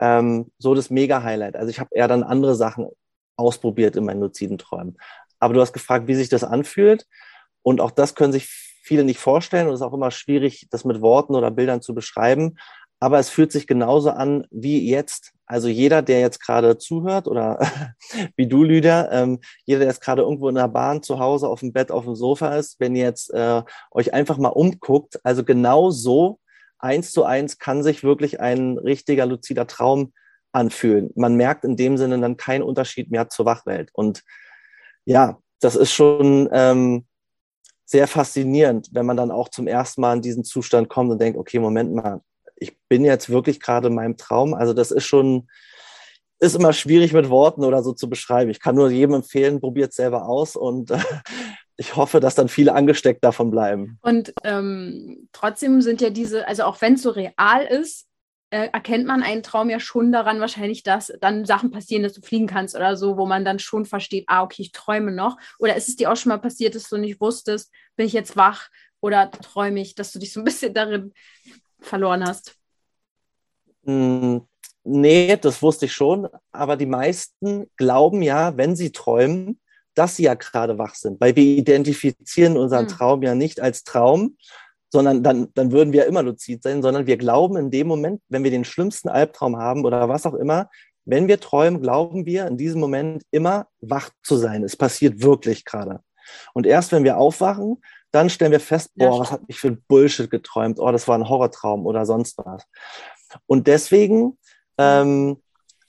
ähm, 0.00 0.50
so 0.58 0.74
das 0.74 0.90
Mega-Highlight. 0.90 1.56
Also 1.56 1.70
ich 1.70 1.80
habe 1.80 1.90
eher 1.92 2.08
dann 2.08 2.22
andere 2.22 2.54
Sachen 2.54 2.88
ausprobiert 3.36 3.96
in 3.96 4.04
meinen 4.04 4.20
luziden 4.20 4.58
Träumen. 4.58 4.96
Aber 5.38 5.54
du 5.54 5.60
hast 5.60 5.72
gefragt, 5.72 6.06
wie 6.06 6.14
sich 6.14 6.28
das 6.28 6.44
anfühlt. 6.44 7.06
Und 7.62 7.80
auch 7.80 7.90
das 7.90 8.14
können 8.14 8.32
sich 8.32 8.48
viele 8.82 9.04
nicht 9.04 9.20
vorstellen 9.20 9.68
und 9.68 9.74
es 9.74 9.80
ist 9.80 9.86
auch 9.86 9.92
immer 9.92 10.10
schwierig, 10.10 10.66
das 10.70 10.84
mit 10.84 11.00
Worten 11.00 11.34
oder 11.34 11.50
Bildern 11.50 11.82
zu 11.82 11.94
beschreiben. 11.94 12.58
Aber 13.00 13.18
es 13.18 13.30
fühlt 13.30 13.50
sich 13.50 13.66
genauso 13.66 14.10
an 14.10 14.46
wie 14.50 14.88
jetzt. 14.88 15.32
Also 15.46 15.68
jeder, 15.68 16.02
der 16.02 16.20
jetzt 16.20 16.40
gerade 16.40 16.78
zuhört 16.78 17.26
oder 17.26 17.58
wie 18.36 18.46
du, 18.46 18.62
Lydia, 18.64 19.10
ähm, 19.10 19.40
jeder, 19.64 19.80
der 19.80 19.88
jetzt 19.88 20.00
gerade 20.00 20.22
irgendwo 20.22 20.48
in 20.48 20.54
der 20.54 20.68
Bahn, 20.68 21.02
zu 21.02 21.18
Hause, 21.18 21.48
auf 21.48 21.60
dem 21.60 21.72
Bett, 21.72 21.90
auf 21.90 22.04
dem 22.04 22.14
Sofa 22.14 22.54
ist, 22.56 22.78
wenn 22.80 22.94
ihr 22.94 23.04
jetzt 23.04 23.32
äh, 23.34 23.62
euch 23.90 24.14
einfach 24.14 24.38
mal 24.38 24.48
umguckt, 24.48 25.20
also 25.24 25.44
genau 25.44 25.90
so 25.90 26.38
eins 26.82 27.12
zu 27.12 27.24
eins 27.24 27.58
kann 27.58 27.82
sich 27.82 28.02
wirklich 28.02 28.40
ein 28.40 28.78
richtiger 28.78 29.26
luzider 29.26 29.66
Traum 29.66 30.12
anfühlen. 30.52 31.10
Man 31.14 31.36
merkt 31.36 31.64
in 31.64 31.76
dem 31.76 31.96
Sinne 31.96 32.18
dann 32.20 32.36
keinen 32.36 32.62
Unterschied 32.62 33.10
mehr 33.10 33.28
zur 33.28 33.46
Wachwelt. 33.46 33.90
Und 33.92 34.22
ja, 35.04 35.38
das 35.60 35.76
ist 35.76 35.92
schon 35.92 36.48
ähm, 36.52 37.06
sehr 37.84 38.06
faszinierend, 38.06 38.88
wenn 38.92 39.06
man 39.06 39.16
dann 39.16 39.30
auch 39.30 39.48
zum 39.48 39.66
ersten 39.66 40.00
Mal 40.00 40.16
in 40.16 40.22
diesen 40.22 40.44
Zustand 40.44 40.88
kommt 40.88 41.10
und 41.10 41.20
denkt, 41.20 41.38
okay, 41.38 41.58
Moment 41.58 41.94
mal, 41.94 42.20
ich 42.56 42.76
bin 42.88 43.04
jetzt 43.04 43.30
wirklich 43.30 43.60
gerade 43.60 43.88
in 43.88 43.94
meinem 43.94 44.16
Traum. 44.16 44.54
Also 44.54 44.72
das 44.72 44.90
ist 44.90 45.04
schon, 45.04 45.48
ist 46.38 46.56
immer 46.56 46.72
schwierig 46.72 47.12
mit 47.12 47.28
Worten 47.28 47.64
oder 47.64 47.82
so 47.82 47.92
zu 47.92 48.08
beschreiben. 48.08 48.50
Ich 48.50 48.60
kann 48.60 48.74
nur 48.74 48.90
jedem 48.90 49.14
empfehlen, 49.14 49.60
probiert 49.60 49.90
es 49.90 49.96
selber 49.96 50.26
aus 50.28 50.56
und 50.56 50.90
äh, 50.90 50.98
ich 51.76 51.96
hoffe, 51.96 52.20
dass 52.20 52.34
dann 52.34 52.48
viele 52.48 52.74
angesteckt 52.74 53.24
davon 53.24 53.50
bleiben. 53.50 53.98
Und 54.02 54.32
ähm, 54.44 55.28
trotzdem 55.32 55.80
sind 55.80 56.00
ja 56.00 56.10
diese, 56.10 56.46
also 56.46 56.64
auch 56.64 56.80
wenn 56.80 56.94
es 56.94 57.02
so 57.02 57.10
real 57.10 57.64
ist, 57.64 58.06
äh, 58.50 58.68
erkennt 58.70 59.06
man 59.06 59.22
einen 59.22 59.42
Traum 59.42 59.70
ja 59.70 59.80
schon 59.80 60.12
daran 60.12 60.38
wahrscheinlich, 60.38 60.82
dass 60.82 61.10
dann 61.22 61.46
Sachen 61.46 61.70
passieren, 61.70 62.02
dass 62.02 62.12
du 62.12 62.20
fliegen 62.20 62.46
kannst 62.46 62.76
oder 62.76 62.96
so, 62.98 63.16
wo 63.16 63.24
man 63.24 63.46
dann 63.46 63.58
schon 63.58 63.86
versteht, 63.86 64.24
ah, 64.26 64.42
okay, 64.42 64.60
ich 64.60 64.72
träume 64.72 65.10
noch. 65.10 65.38
Oder 65.58 65.74
ist 65.74 65.88
es 65.88 65.96
dir 65.96 66.12
auch 66.12 66.16
schon 66.16 66.28
mal 66.28 66.38
passiert, 66.38 66.74
dass 66.74 66.90
du 66.90 66.98
nicht 66.98 67.18
wusstest, 67.18 67.72
bin 67.96 68.06
ich 68.06 68.12
jetzt 68.12 68.36
wach 68.36 68.68
oder 69.00 69.30
träume 69.30 69.80
ich, 69.80 69.94
dass 69.94 70.12
du 70.12 70.18
dich 70.18 70.34
so 70.34 70.40
ein 70.40 70.44
bisschen 70.44 70.74
darin 70.74 71.14
verloren 71.80 72.24
hast? 72.26 72.54
Mm, 73.84 74.40
nee, 74.84 75.36
das 75.38 75.62
wusste 75.62 75.86
ich 75.86 75.94
schon. 75.94 76.28
Aber 76.52 76.76
die 76.76 76.86
meisten 76.86 77.70
glauben 77.78 78.20
ja, 78.20 78.54
wenn 78.58 78.76
sie 78.76 78.92
träumen, 78.92 79.61
dass 79.94 80.16
sie 80.16 80.24
ja 80.24 80.34
gerade 80.34 80.78
wach 80.78 80.94
sind, 80.94 81.20
weil 81.20 81.36
wir 81.36 81.44
identifizieren 81.44 82.56
unseren 82.56 82.84
mhm. 82.84 82.88
Traum 82.88 83.22
ja 83.22 83.34
nicht 83.34 83.60
als 83.60 83.84
Traum, 83.84 84.36
sondern 84.90 85.22
dann, 85.22 85.48
dann 85.54 85.72
würden 85.72 85.92
wir 85.92 86.06
immer 86.06 86.22
luzid 86.22 86.62
sein, 86.62 86.82
sondern 86.82 87.06
wir 87.06 87.16
glauben 87.16 87.56
in 87.56 87.70
dem 87.70 87.86
Moment, 87.86 88.20
wenn 88.28 88.44
wir 88.44 88.50
den 88.50 88.64
schlimmsten 88.64 89.08
Albtraum 89.08 89.56
haben 89.56 89.84
oder 89.84 90.08
was 90.08 90.26
auch 90.26 90.34
immer, 90.34 90.68
wenn 91.04 91.28
wir 91.28 91.40
träumen, 91.40 91.80
glauben 91.80 92.26
wir 92.26 92.46
in 92.46 92.56
diesem 92.56 92.80
Moment 92.80 93.24
immer 93.30 93.66
wach 93.80 94.10
zu 94.22 94.36
sein. 94.36 94.62
Es 94.62 94.76
passiert 94.76 95.22
wirklich 95.22 95.64
gerade. 95.64 96.00
Und 96.54 96.66
erst 96.66 96.92
wenn 96.92 97.04
wir 97.04 97.16
aufwachen, 97.16 97.82
dann 98.12 98.30
stellen 98.30 98.52
wir 98.52 98.60
fest, 98.60 98.90
boah, 98.94 99.20
was 99.20 99.32
hat 99.32 99.48
mich 99.48 99.58
für 99.58 99.68
ein 99.68 99.82
Bullshit 99.88 100.30
geträumt? 100.30 100.78
Oh, 100.78 100.92
das 100.92 101.08
war 101.08 101.18
ein 101.18 101.28
Horrortraum 101.28 101.86
oder 101.86 102.04
sonst 102.04 102.38
was. 102.38 102.64
Und 103.46 103.66
deswegen 103.66 104.38
ähm, 104.78 105.38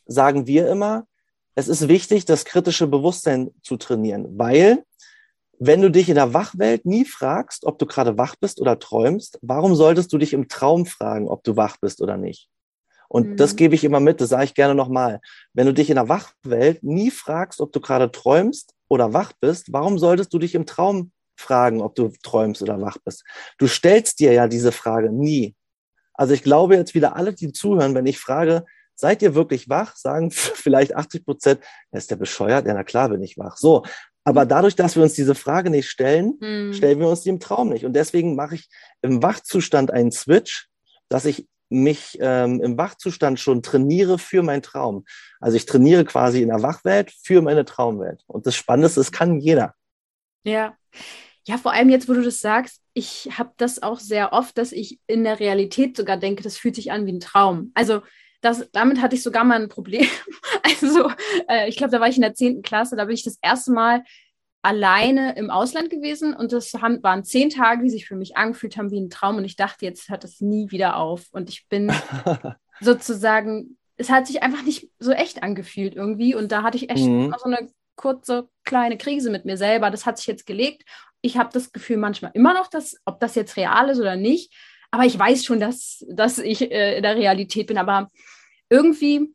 sagen 0.06 0.48
wir 0.48 0.70
immer, 0.70 1.06
es 1.56 1.68
ist 1.68 1.88
wichtig, 1.88 2.26
das 2.26 2.46
kritische 2.46 2.88
Bewusstsein 2.88 3.52
zu 3.62 3.78
trainieren, 3.78 4.38
weil 4.38 4.84
wenn 5.60 5.82
du 5.82 5.90
dich 5.90 6.10
in 6.10 6.16
der 6.16 6.34
Wachwelt 6.34 6.86
nie 6.86 7.06
fragst, 7.06 7.66
ob 7.66 7.80
du 7.80 7.86
gerade 7.86 8.18
wach 8.18 8.36
bist 8.36 8.60
oder 8.60 8.80
träumst, 8.80 9.40
warum 9.42 9.76
solltest 9.76 10.12
du 10.12 10.18
dich 10.18 10.34
im 10.34 10.50
Traum 10.50 10.86
fragen, 10.86 11.28
ob 11.28 11.44
du 11.44 11.56
wach 11.56 11.78
bist 11.78 12.02
oder 12.02 12.18
nicht? 12.18 12.50
Und 13.08 13.30
mhm. 13.30 13.38
das 13.38 13.56
gebe 13.56 13.76
ich 13.76 13.84
immer 13.84 14.00
mit, 14.00 14.20
das 14.20 14.30
sage 14.30 14.46
ich 14.46 14.56
gerne 14.56 14.76
nochmal. 14.76 15.22
Wenn 15.54 15.68
du 15.68 15.74
dich 15.74 15.90
in 15.90 15.96
der 15.96 16.10
Wachwelt 16.10 16.84
nie 16.84 17.12
fragst, 17.12 17.62
ob 17.62 17.72
du 17.72 17.80
gerade 17.80 18.12
träumst 18.12 18.74
oder 18.88 19.14
wach 19.14 19.34
bist, 19.40 19.72
warum 19.72 20.00
solltest 20.00 20.34
du 20.34 20.40
dich 20.40 20.56
im 20.56 20.66
Traum 20.66 21.12
fragen, 21.38 21.82
ob 21.82 21.96
du 21.96 22.12
träumst 22.24 22.62
oder 22.64 22.82
wach 22.82 22.98
bist? 23.06 23.24
Du 23.60 23.68
stellst 23.68 24.20
dir 24.20 24.34
ja 24.34 24.48
diese 24.48 24.72
Frage 24.72 25.12
nie. 25.12 25.56
Also 26.16 26.34
ich 26.34 26.44
glaube 26.44 26.76
jetzt 26.76 26.96
wieder 26.96 27.16
alle, 27.16 27.34
die 27.34 27.52
zuhören, 27.52 27.96
wenn 27.96 28.06
ich 28.06 28.20
frage, 28.20 28.66
Seid 28.96 29.22
ihr 29.22 29.36
wirklich 29.36 29.70
wach? 29.70 29.96
Sagen 29.96 30.32
vielleicht 30.32 30.96
80 30.96 31.26
Prozent, 31.26 31.62
ist 31.92 32.12
der 32.12 32.16
bescheuert? 32.16 32.66
Ja, 32.66 32.74
na 32.74 32.84
klar 32.84 33.10
bin 33.10 33.24
ich 33.24 33.38
wach. 33.38 33.58
So. 33.58 33.84
Aber 34.26 34.46
dadurch, 34.46 34.76
dass 34.76 34.96
wir 34.96 35.04
uns 35.04 35.14
diese 35.14 35.36
Frage 35.36 35.70
nicht 35.70 35.90
stellen, 35.90 36.38
mhm. 36.40 36.74
stellen 36.74 37.00
wir 37.00 37.08
uns 37.08 37.22
die 37.22 37.30
im 37.30 37.40
Traum 37.40 37.70
nicht. 37.70 37.86
Und 37.86 37.94
deswegen 37.94 38.36
mache 38.36 38.56
ich 38.56 38.70
im 39.02 39.22
Wachzustand 39.22 39.92
einen 39.92 40.12
Switch, 40.12 40.70
dass 41.10 41.26
ich 41.26 41.48
mich 41.70 42.18
ähm, 42.22 42.62
im 42.62 42.78
Wachzustand 42.78 43.40
schon 43.40 43.64
trainiere 43.64 44.20
für 44.20 44.44
meinen 44.44 44.62
Traum. 44.62 45.06
Also 45.40 45.58
ich 45.58 45.66
trainiere 45.66 46.06
quasi 46.06 46.42
in 46.42 46.50
der 46.50 46.62
Wachwelt 46.62 47.12
für 47.24 47.42
meine 47.42 47.66
Traumwelt. 47.66 48.24
Und 48.28 48.46
das 48.46 48.56
Spannende 48.56 48.88
ist, 48.88 48.98
es 48.98 49.12
kann 49.12 49.40
jeder. 49.40 49.74
Ja. 50.44 50.78
Ja, 51.46 51.58
vor 51.58 51.74
allem 51.74 51.90
jetzt, 51.90 52.08
wo 52.08 52.14
du 52.14 52.22
das 52.22 52.40
sagst, 52.40 52.80
ich 52.94 53.38
habe 53.38 53.52
das 53.58 53.84
auch 53.84 54.00
sehr 54.00 54.32
oft, 54.32 54.58
dass 54.58 54.72
ich 54.72 55.00
in 55.08 55.26
der 55.26 55.40
Realität 55.40 55.98
sogar 55.98 56.16
denke, 56.16 56.42
das 56.44 56.56
fühlt 56.56 56.76
sich 56.76 56.92
an 56.92 57.06
wie 57.06 57.12
ein 57.12 57.20
Traum. 57.20 57.72
Also 57.74 58.02
das, 58.44 58.70
damit 58.72 59.02
hatte 59.02 59.16
ich 59.16 59.24
sogar 59.24 59.44
mal 59.44 59.62
ein 59.62 59.70
Problem. 59.70 60.08
Also, 60.66 61.10
äh, 61.48 61.70
ich 61.70 61.78
glaube, 61.78 61.92
da 61.92 62.00
war 62.00 62.10
ich 62.10 62.18
in 62.18 62.22
der 62.22 62.34
10. 62.34 62.62
Klasse, 62.62 62.96
da 62.98 63.06
bin 63.06 63.14
ich 63.14 63.24
das 63.24 63.38
erste 63.42 63.72
Mal 63.72 64.04
alleine 64.62 65.36
im 65.36 65.50
Ausland 65.50 65.90
gewesen 65.90 66.34
und 66.34 66.52
das 66.52 66.74
haben, 66.74 67.02
waren 67.04 67.24
zehn 67.24 67.50
Tage, 67.50 67.84
die 67.84 67.90
sich 67.90 68.06
für 68.06 68.16
mich 68.16 68.36
angefühlt 68.36 68.76
haben 68.76 68.92
wie 68.92 69.00
ein 69.00 69.10
Traum 69.10 69.38
und 69.38 69.46
ich 69.46 69.56
dachte, 69.56 69.86
jetzt 69.86 70.10
hört 70.10 70.24
das 70.24 70.42
nie 70.42 70.72
wieder 70.72 70.98
auf 70.98 71.28
und 71.32 71.50
ich 71.50 71.68
bin 71.70 71.92
sozusagen, 72.82 73.78
es 73.98 74.10
hat 74.10 74.28
sich 74.28 74.42
einfach 74.42 74.64
nicht 74.64 74.90
so 75.00 75.12
echt 75.12 75.44
angefühlt 75.44 75.96
irgendwie 75.96 76.36
und 76.36 76.52
da 76.52 76.64
hatte 76.64 76.78
ich 76.78 76.90
echt 76.90 77.06
mhm. 77.06 77.34
so 77.38 77.46
eine 77.46 77.70
kurze 77.96 78.50
kleine 78.64 78.98
Krise 78.98 79.30
mit 79.30 79.46
mir 79.46 79.58
selber. 79.58 79.92
Das 79.92 80.06
hat 80.06 80.18
sich 80.18 80.28
jetzt 80.28 80.46
gelegt. 80.46 80.84
Ich 81.22 81.38
habe 81.38 81.50
das 81.54 81.72
Gefühl 81.72 81.98
manchmal 81.98 82.32
immer 82.34 82.54
noch, 82.54 82.68
dass, 82.68 82.98
ob 83.06 83.20
das 83.20 83.36
jetzt 83.36 83.58
real 83.58 83.90
ist 83.90 84.00
oder 84.00 84.16
nicht, 84.16 84.54
aber 84.94 85.06
ich 85.06 85.18
weiß 85.18 85.44
schon, 85.44 85.60
dass, 85.60 86.06
dass 86.08 86.38
ich 86.38 86.72
äh, 86.72 86.98
in 86.98 87.02
der 87.02 87.16
Realität 87.16 87.66
bin. 87.66 87.80
Aber 87.80 88.12
irgendwie, 88.70 89.34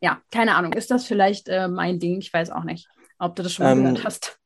ja, 0.00 0.20
keine 0.32 0.56
Ahnung, 0.56 0.72
ist 0.72 0.90
das 0.90 1.06
vielleicht 1.06 1.48
äh, 1.48 1.68
mein 1.68 2.00
Ding? 2.00 2.18
Ich 2.18 2.32
weiß 2.32 2.50
auch 2.50 2.64
nicht, 2.64 2.88
ob 3.20 3.36
du 3.36 3.44
das 3.44 3.52
schon 3.52 3.66
mal 3.66 3.72
ähm, 3.76 3.84
gehört 3.84 4.04
hast. 4.04 4.36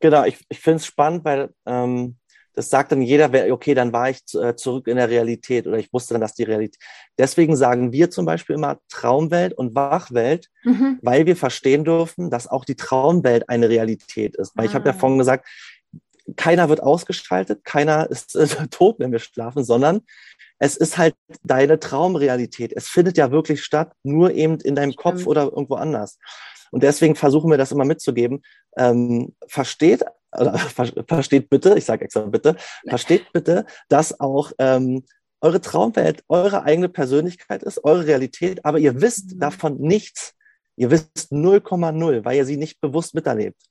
Genau, 0.00 0.24
ich, 0.26 0.44
ich 0.50 0.60
finde 0.60 0.76
es 0.76 0.86
spannend, 0.86 1.24
weil 1.24 1.48
ähm, 1.64 2.16
das 2.52 2.68
sagt 2.68 2.92
dann 2.92 3.00
jeder, 3.00 3.30
okay, 3.52 3.72
dann 3.72 3.94
war 3.94 4.10
ich 4.10 4.18
äh, 4.34 4.54
zurück 4.54 4.86
in 4.86 4.96
der 4.96 5.08
Realität 5.08 5.66
oder 5.66 5.78
ich 5.78 5.90
wusste 5.94 6.12
dann, 6.12 6.20
dass 6.20 6.34
die 6.34 6.44
Realität. 6.44 6.80
Deswegen 7.16 7.56
sagen 7.56 7.90
wir 7.90 8.10
zum 8.10 8.26
Beispiel 8.26 8.56
immer 8.56 8.80
Traumwelt 8.90 9.54
und 9.54 9.74
Wachwelt, 9.74 10.50
mhm. 10.62 10.98
weil 11.00 11.24
wir 11.24 11.36
verstehen 11.36 11.84
dürfen, 11.84 12.28
dass 12.28 12.46
auch 12.48 12.66
die 12.66 12.76
Traumwelt 12.76 13.48
eine 13.48 13.70
Realität 13.70 14.36
ist. 14.36 14.54
Weil 14.56 14.66
ah. 14.66 14.68
ich 14.68 14.74
habe 14.74 14.86
ja 14.86 14.92
vorhin 14.92 15.18
gesagt, 15.18 15.48
keiner 16.36 16.68
wird 16.68 16.82
ausgeschaltet, 16.82 17.64
keiner 17.64 18.10
ist 18.10 18.34
äh, 18.34 18.46
tot, 18.70 18.98
wenn 18.98 19.12
wir 19.12 19.18
schlafen, 19.18 19.64
sondern 19.64 20.02
es 20.58 20.76
ist 20.76 20.96
halt 20.96 21.14
deine 21.42 21.78
Traumrealität. 21.78 22.72
Es 22.74 22.88
findet 22.88 23.16
ja 23.16 23.30
wirklich 23.30 23.62
statt, 23.62 23.92
nur 24.02 24.32
eben 24.32 24.60
in 24.60 24.74
deinem 24.74 24.94
Kopf 24.94 25.26
oder 25.26 25.44
irgendwo 25.44 25.74
anders. 25.74 26.18
Und 26.70 26.82
deswegen 26.82 27.16
versuchen 27.16 27.50
wir 27.50 27.58
das 27.58 27.72
immer 27.72 27.84
mitzugeben. 27.84 28.42
Ähm, 28.76 29.34
versteht, 29.46 30.04
oder, 30.32 30.56
versteht 31.08 31.50
bitte, 31.50 31.76
ich 31.76 31.84
sage 31.84 32.04
extra 32.04 32.22
bitte, 32.22 32.56
versteht 32.88 33.32
bitte, 33.32 33.66
dass 33.88 34.18
auch 34.20 34.52
ähm, 34.58 35.04
eure 35.40 35.60
Traumwelt 35.60 36.24
eure 36.28 36.62
eigene 36.62 36.88
Persönlichkeit 36.88 37.62
ist, 37.62 37.84
eure 37.84 38.06
Realität, 38.06 38.64
aber 38.64 38.78
ihr 38.78 39.00
wisst 39.00 39.34
mhm. 39.34 39.40
davon 39.40 39.80
nichts. 39.80 40.34
Ihr 40.76 40.90
wisst 40.90 41.30
0,0, 41.30 42.24
weil 42.24 42.36
ihr 42.36 42.46
sie 42.46 42.56
nicht 42.56 42.80
bewusst 42.80 43.14
miterlebt. 43.14 43.62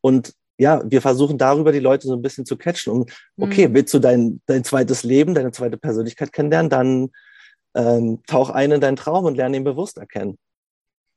Und 0.00 0.32
ja, 0.58 0.82
wir 0.84 1.02
versuchen 1.02 1.38
darüber 1.38 1.72
die 1.72 1.80
Leute 1.80 2.06
so 2.06 2.14
ein 2.14 2.22
bisschen 2.22 2.46
zu 2.46 2.56
catchen. 2.56 2.92
Um, 2.92 3.06
okay, 3.38 3.68
mhm. 3.68 3.74
willst 3.74 3.92
du 3.94 3.98
dein, 3.98 4.40
dein 4.46 4.64
zweites 4.64 5.02
Leben, 5.02 5.34
deine 5.34 5.52
zweite 5.52 5.76
Persönlichkeit 5.76 6.32
kennenlernen, 6.32 6.70
dann 6.70 7.10
ähm, 7.74 8.22
tauch 8.26 8.50
ein 8.50 8.72
in 8.72 8.80
deinen 8.80 8.96
Traum 8.96 9.24
und 9.24 9.36
lerne 9.36 9.56
ihn 9.56 9.64
bewusst 9.64 9.98
erkennen. 9.98 10.38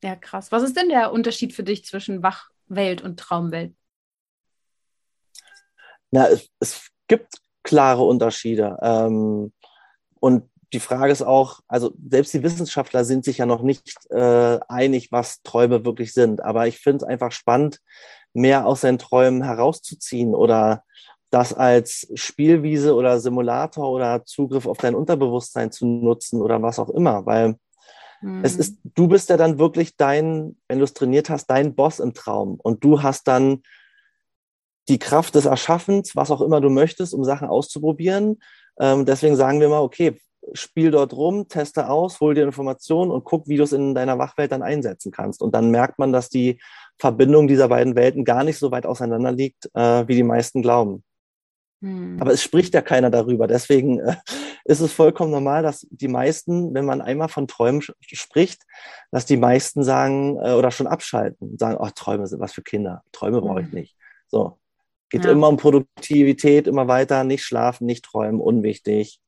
Ja, 0.04 0.16
krass. 0.16 0.52
Was 0.52 0.64
ist 0.64 0.78
denn 0.78 0.90
der 0.90 1.12
Unterschied 1.12 1.54
für 1.54 1.64
dich 1.64 1.86
zwischen 1.86 2.24
Wachwelt 2.24 3.02
und 3.02 3.20
Traumwelt? 3.20 3.74
Na, 6.12 6.28
es, 6.28 6.50
es 6.60 6.90
gibt 7.08 7.36
klare 7.64 8.04
Unterschiede. 8.04 8.78
Ähm, 8.82 9.54
und 10.20 10.50
die 10.74 10.80
Frage 10.80 11.12
ist 11.12 11.22
auch, 11.22 11.62
also 11.68 11.94
selbst 12.10 12.34
die 12.34 12.44
Wissenschaftler 12.44 13.04
sind 13.04 13.26
sich 13.26 13.40
ja 13.40 13.46
noch 13.46 13.64
nicht 13.64 13.98
äh, 14.12 14.60
einig, 14.68 15.12
was 15.12 15.42
Träume 15.42 15.84
wirklich 15.84 16.14
sind. 16.14 16.44
Aber 16.44 16.68
ich 16.68 16.80
finde 16.80 16.98
es 16.98 17.04
einfach 17.04 17.32
spannend, 17.32 17.80
mehr 18.34 18.65
aus 18.65 18.82
seinen 18.82 18.99
Träumen 18.99 19.43
herauszuziehen 19.43 20.36
oder 20.36 20.84
das 21.30 21.53
als 21.53 22.07
Spielwiese 22.15 22.95
oder 22.95 23.19
Simulator 23.19 23.89
oder 23.89 24.25
Zugriff 24.25 24.65
auf 24.65 24.77
dein 24.77 24.95
Unterbewusstsein 24.95 25.71
zu 25.71 25.86
nutzen 25.86 26.41
oder 26.41 26.61
was 26.61 26.80
auch 26.80 26.89
immer, 26.89 27.25
weil 27.25 27.55
mhm. 28.21 28.43
es 28.43 28.55
ist, 28.55 28.77
du 28.84 29.07
bist 29.07 29.30
ja 29.30 29.38
dann 29.38 29.59
wirklich 29.59 29.95
dein, 29.95 30.57
wenn 30.67 30.80
du 30.80 30.84
es 30.84 30.93
trainiert 30.93 31.30
hast, 31.30 31.47
dein 31.47 31.75
Boss 31.75 31.99
im 31.99 32.13
Traum 32.13 32.59
und 32.61 32.84
du 32.84 33.03
hast 33.03 33.27
dann 33.27 33.61
die 34.88 34.99
Kraft 34.99 35.36
des 35.36 35.45
Erschaffens, 35.45 36.15
was 36.15 36.32
auch 36.32 36.41
immer 36.41 36.61
du 36.61 36.69
möchtest, 36.71 37.13
um 37.13 37.23
Sachen 37.23 37.47
auszuprobieren. 37.47 38.39
Ähm, 38.80 39.05
deswegen 39.05 39.36
sagen 39.36 39.59
wir 39.59 39.69
mal, 39.69 39.82
okay, 39.82 40.19
spiel 40.53 40.89
dort 40.89 41.13
rum, 41.13 41.47
teste 41.47 41.89
aus, 41.89 42.19
hol 42.19 42.34
dir 42.34 42.43
Informationen 42.43 43.11
und 43.11 43.23
guck, 43.23 43.47
wie 43.47 43.57
du 43.57 43.63
es 43.63 43.71
in 43.71 43.93
deiner 43.93 44.17
Wachwelt 44.17 44.51
dann 44.51 44.63
einsetzen 44.63 45.11
kannst. 45.11 45.43
Und 45.43 45.53
dann 45.53 45.69
merkt 45.69 45.99
man, 45.99 46.11
dass 46.11 46.30
die 46.30 46.59
Verbindung 47.00 47.47
dieser 47.47 47.70
beiden 47.70 47.95
Welten 47.95 48.26
gar 48.26 48.43
nicht 48.43 48.58
so 48.58 48.72
weit 48.72 48.86
auseinander 48.86 49.32
liegt, 49.32 49.70
äh, 49.74 50.08
wie 50.08 50.16
die 50.16 50.24
meisten 50.24 50.62
glauben. 50.62 51.04
Hm. 51.82 52.18
Aber 52.20 52.32
es 52.34 52.43
spricht 52.43 52.74
ja 52.74 52.82
keiner 52.82 53.10
darüber. 53.10 53.47
Deswegen 53.47 54.00
äh, 54.00 54.18
ist 54.66 54.82
es 54.82 54.91
vollkommen 54.91 55.32
normal, 55.32 55.64
dass 55.64 55.88
die 55.89 56.10
meisten, 56.10 56.74
wenn 56.74 56.86
man 56.86 57.02
einmal 57.02 57.30
von 57.30 57.47
Träumen 57.47 57.82
spricht, 58.02 58.64
dass 59.12 59.26
die 59.26 59.38
meisten 59.38 59.84
sagen 59.84 60.38
äh, 60.43 60.54
oder 60.54 60.72
schon 60.72 60.88
abschalten 60.88 61.52
und 61.52 61.60
sagen, 61.60 61.78
oh, 61.80 61.89
Träume 61.95 62.28
sind 62.28 62.41
was 62.41 62.54
für 62.54 62.64
Kinder. 62.64 63.04
Träume 63.14 63.41
brauche 63.41 63.62
ich 63.62 63.68
hm. 63.68 63.76
nicht. 63.76 63.95
So. 64.28 64.60
Geht 65.10 65.26
ja. 65.26 65.32
immer 65.32 65.47
um 65.47 65.58
Produktivität, 65.58 66.68
immer 66.68 66.88
weiter, 66.88 67.24
nicht 67.24 67.43
schlafen, 67.43 67.88
nicht 67.88 68.06
träumen, 68.06 68.39
unwichtig. 68.39 69.20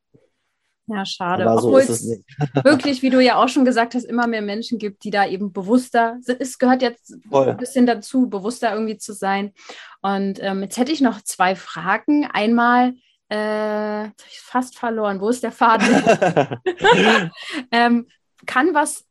Ja, 0.92 1.06
schade. 1.06 1.48
Aber 1.48 1.64
Obwohl 1.64 1.84
so 1.84 1.94
es, 1.94 2.24
wirklich, 2.64 3.02
wie 3.02 3.10
du 3.10 3.22
ja 3.22 3.36
auch 3.36 3.48
schon 3.48 3.66
gesagt 3.66 3.96
hast, 3.96 4.04
immer 4.04 4.28
mehr 4.28 4.42
Menschen 4.42 4.78
gibt, 4.78 5.04
die 5.04 5.12
da 5.12 5.26
eben 5.26 5.54
bewusster 5.54 6.18
sind. 6.22 6.42
Es 6.42 6.58
gehört 6.58 6.82
jetzt 6.82 7.16
Voll. 7.30 7.50
ein 7.50 7.58
bisschen 7.58 7.86
dazu, 7.86 8.30
bewusster 8.30 8.74
irgendwie 8.74 8.98
zu 8.98 9.14
sein. 9.14 9.54
Und 10.02 10.40
ähm, 10.42 10.64
jetzt 10.64 10.78
hätte 10.78 10.92
ich 10.92 11.02
noch 11.02 11.22
zwei 11.22 11.56
Fragen. 11.56 12.26
Einmal, 12.26 12.96
äh, 13.30 14.10
fast 14.28 14.78
verloren. 14.78 15.22
Wo 15.22 15.30
ist 15.30 15.44
der 15.44 15.52
Faden? 15.52 15.88
ähm, 17.72 18.08
kann 18.46 18.74
was 18.74 19.06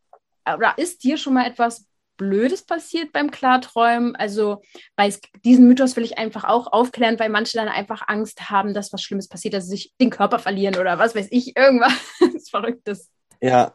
oder 0.54 0.74
ist 0.76 1.04
dir 1.04 1.16
schon 1.16 1.34
mal 1.34 1.46
etwas 1.46 1.86
Blödes 2.20 2.66
passiert 2.66 3.12
beim 3.12 3.30
Klarträumen. 3.30 4.14
Also 4.14 4.60
bei 4.94 5.10
diesen 5.42 5.66
Mythos 5.66 5.96
will 5.96 6.04
ich 6.04 6.18
einfach 6.18 6.44
auch 6.44 6.70
aufklären, 6.70 7.18
weil 7.18 7.30
manche 7.30 7.56
dann 7.56 7.68
einfach 7.68 8.02
Angst 8.08 8.50
haben, 8.50 8.74
dass 8.74 8.92
was 8.92 9.02
Schlimmes 9.02 9.26
passiert, 9.26 9.54
dass 9.54 9.64
sie 9.64 9.70
sich 9.70 9.94
den 9.98 10.10
Körper 10.10 10.38
verlieren 10.38 10.76
oder 10.76 10.98
was 10.98 11.14
weiß 11.14 11.28
ich, 11.30 11.56
irgendwas 11.56 11.94
Verrücktes. 12.50 13.08
Ja, 13.40 13.74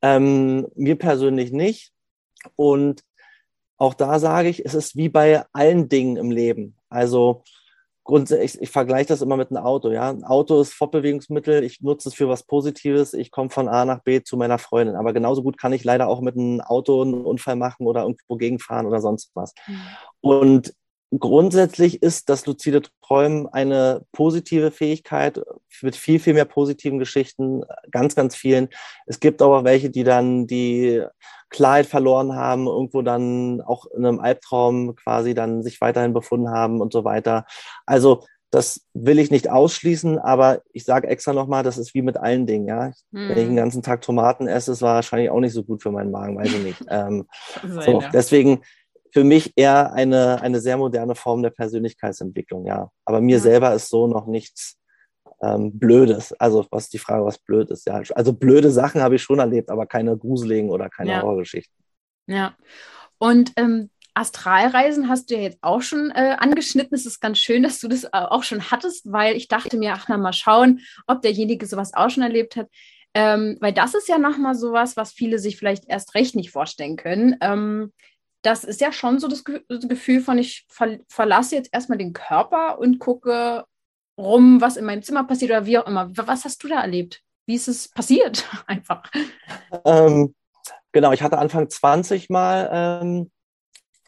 ähm, 0.00 0.66
mir 0.76 0.96
persönlich 0.96 1.52
nicht. 1.52 1.92
Und 2.56 3.02
auch 3.76 3.92
da 3.92 4.18
sage 4.18 4.48
ich, 4.48 4.64
es 4.64 4.72
ist 4.72 4.96
wie 4.96 5.10
bei 5.10 5.44
allen 5.52 5.90
Dingen 5.90 6.16
im 6.16 6.30
Leben. 6.30 6.74
Also 6.88 7.42
grundsätzlich, 8.08 8.54
ich, 8.54 8.62
ich 8.62 8.70
vergleiche 8.70 9.08
das 9.08 9.20
immer 9.20 9.36
mit 9.36 9.50
einem 9.50 9.62
Auto. 9.62 9.92
Ja, 9.92 10.08
ein 10.08 10.24
Auto 10.24 10.60
ist 10.62 10.72
Fortbewegungsmittel. 10.72 11.62
Ich 11.62 11.82
nutze 11.82 12.08
es 12.08 12.14
für 12.14 12.26
was 12.26 12.42
Positives. 12.42 13.12
Ich 13.12 13.30
komme 13.30 13.50
von 13.50 13.68
A 13.68 13.84
nach 13.84 14.02
B 14.02 14.22
zu 14.22 14.38
meiner 14.38 14.58
Freundin. 14.58 14.96
Aber 14.96 15.12
genauso 15.12 15.42
gut 15.42 15.58
kann 15.58 15.74
ich 15.74 15.84
leider 15.84 16.08
auch 16.08 16.22
mit 16.22 16.34
einem 16.34 16.62
Auto 16.62 17.02
einen 17.02 17.22
Unfall 17.22 17.56
machen 17.56 17.86
oder 17.86 18.02
irgendwo 18.02 18.36
gegenfahren 18.36 18.86
oder 18.86 19.02
sonst 19.02 19.30
was. 19.34 19.52
Mhm. 19.66 19.80
Und 20.22 20.74
grundsätzlich 21.16 22.02
ist 22.02 22.28
das 22.28 22.46
luzide 22.46 22.82
Träumen 23.02 23.46
eine 23.48 24.04
positive 24.12 24.70
Fähigkeit 24.70 25.40
mit 25.82 25.96
viel, 25.96 26.18
viel 26.18 26.34
mehr 26.34 26.44
positiven 26.44 26.98
Geschichten, 26.98 27.62
ganz, 27.90 28.14
ganz 28.14 28.36
vielen. 28.36 28.68
Es 29.06 29.20
gibt 29.20 29.40
aber 29.40 29.64
welche, 29.64 29.90
die 29.90 30.04
dann 30.04 30.46
die 30.46 31.02
Klarheit 31.50 31.86
verloren 31.86 32.34
haben, 32.34 32.66
irgendwo 32.66 33.02
dann 33.02 33.62
auch 33.62 33.86
in 33.86 34.04
einem 34.04 34.20
Albtraum 34.20 34.94
quasi 34.96 35.34
dann 35.34 35.62
sich 35.62 35.80
weiterhin 35.80 36.12
befunden 36.12 36.50
haben 36.50 36.80
und 36.80 36.92
so 36.92 37.04
weiter. 37.04 37.46
Also 37.86 38.24
das 38.50 38.80
will 38.94 39.18
ich 39.18 39.30
nicht 39.30 39.50
ausschließen, 39.50 40.18
aber 40.18 40.62
ich 40.72 40.84
sage 40.84 41.08
extra 41.08 41.32
nochmal, 41.32 41.62
das 41.62 41.76
ist 41.76 41.94
wie 41.94 42.02
mit 42.02 42.16
allen 42.16 42.46
Dingen, 42.46 42.66
ja. 42.66 42.92
Hm. 43.12 43.28
Wenn 43.28 43.30
ich 43.30 43.34
den 43.34 43.48
hm. 43.48 43.56
ganzen 43.56 43.82
Tag 43.82 44.00
Tomaten 44.00 44.46
esse, 44.46 44.72
ist 44.72 44.82
wahrscheinlich 44.82 45.30
auch 45.30 45.40
nicht 45.40 45.52
so 45.52 45.64
gut 45.64 45.82
für 45.82 45.90
meinen 45.90 46.10
Magen, 46.10 46.36
weiß 46.36 46.52
ich 46.52 46.64
nicht. 46.64 46.84
ähm, 46.88 47.26
so, 47.84 48.02
deswegen 48.12 48.62
für 49.12 49.24
mich 49.24 49.52
eher 49.56 49.92
eine, 49.92 50.40
eine 50.42 50.60
sehr 50.60 50.76
moderne 50.76 51.14
Form 51.14 51.42
der 51.42 51.50
Persönlichkeitsentwicklung, 51.50 52.66
ja. 52.66 52.90
Aber 53.04 53.20
mir 53.20 53.36
ja. 53.36 53.42
selber 53.42 53.74
ist 53.74 53.88
so 53.88 54.06
noch 54.06 54.26
nichts 54.26 54.78
ähm, 55.42 55.78
Blödes. 55.78 56.32
Also 56.34 56.66
was 56.70 56.88
die 56.88 56.98
Frage, 56.98 57.24
was 57.24 57.38
blöd 57.38 57.70
ist? 57.70 57.86
Ja, 57.86 58.02
also 58.14 58.32
blöde 58.32 58.70
Sachen 58.70 59.00
habe 59.00 59.16
ich 59.16 59.22
schon 59.22 59.38
erlebt, 59.38 59.70
aber 59.70 59.86
keine 59.86 60.16
gruseligen 60.16 60.70
oder 60.70 60.88
keine 60.88 61.12
ja. 61.12 61.22
Horrorgeschichten. 61.22 61.74
Ja. 62.26 62.54
Und 63.18 63.52
ähm, 63.56 63.90
Astralreisen 64.14 65.08
hast 65.08 65.30
du 65.30 65.36
ja 65.36 65.42
jetzt 65.42 65.58
auch 65.60 65.80
schon 65.80 66.10
äh, 66.10 66.36
angeschnitten. 66.38 66.94
Es 66.94 67.06
ist 67.06 67.20
ganz 67.20 67.38
schön, 67.38 67.62
dass 67.62 67.80
du 67.80 67.88
das 67.88 68.04
äh, 68.04 68.08
auch 68.12 68.42
schon 68.42 68.70
hattest, 68.70 69.12
weil 69.12 69.36
ich 69.36 69.48
dachte 69.48 69.76
mir, 69.76 69.94
ach 69.94 70.06
na 70.08 70.18
mal 70.18 70.32
schauen, 70.32 70.80
ob 71.06 71.22
derjenige 71.22 71.66
sowas 71.66 71.94
auch 71.94 72.10
schon 72.10 72.24
erlebt 72.24 72.56
hat. 72.56 72.68
Ähm, 73.14 73.56
weil 73.60 73.72
das 73.72 73.94
ist 73.94 74.08
ja 74.08 74.18
nochmal 74.18 74.54
sowas, 74.54 74.96
was 74.96 75.12
viele 75.12 75.38
sich 75.38 75.56
vielleicht 75.56 75.84
erst 75.88 76.14
recht 76.14 76.34
nicht 76.34 76.50
vorstellen 76.50 76.96
können. 76.96 77.36
Ähm, 77.40 77.92
das 78.42 78.64
ist 78.64 78.80
ja 78.80 78.92
schon 78.92 79.18
so 79.18 79.28
das 79.28 79.44
Gefühl 79.44 80.20
von, 80.20 80.38
ich 80.38 80.66
ver 80.68 80.98
verlasse 81.08 81.56
jetzt 81.56 81.70
erstmal 81.72 81.98
den 81.98 82.12
Körper 82.12 82.78
und 82.78 82.98
gucke 82.98 83.64
rum, 84.16 84.60
was 84.60 84.76
in 84.76 84.84
meinem 84.84 85.02
Zimmer 85.02 85.24
passiert 85.24 85.50
oder 85.50 85.66
wie 85.66 85.78
auch 85.78 85.86
immer. 85.86 86.10
Was 86.16 86.44
hast 86.44 86.62
du 86.62 86.68
da 86.68 86.80
erlebt? 86.80 87.22
Wie 87.46 87.54
ist 87.54 87.68
es 87.68 87.88
passiert? 87.88 88.48
Einfach. 88.66 89.10
Ähm, 89.84 90.34
genau, 90.92 91.12
ich 91.12 91.22
hatte 91.22 91.38
Anfang 91.38 91.68
20 91.68 92.28
mal 92.30 92.68
ähm, 92.72 93.30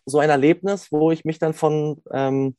so 0.06 0.18
ein 0.18 0.30
Erlebnis, 0.30 0.90
wo 0.90 1.10
ich 1.10 1.24
mich 1.24 1.38
dann 1.38 1.54
von, 1.54 2.02
ähm, 2.12 2.56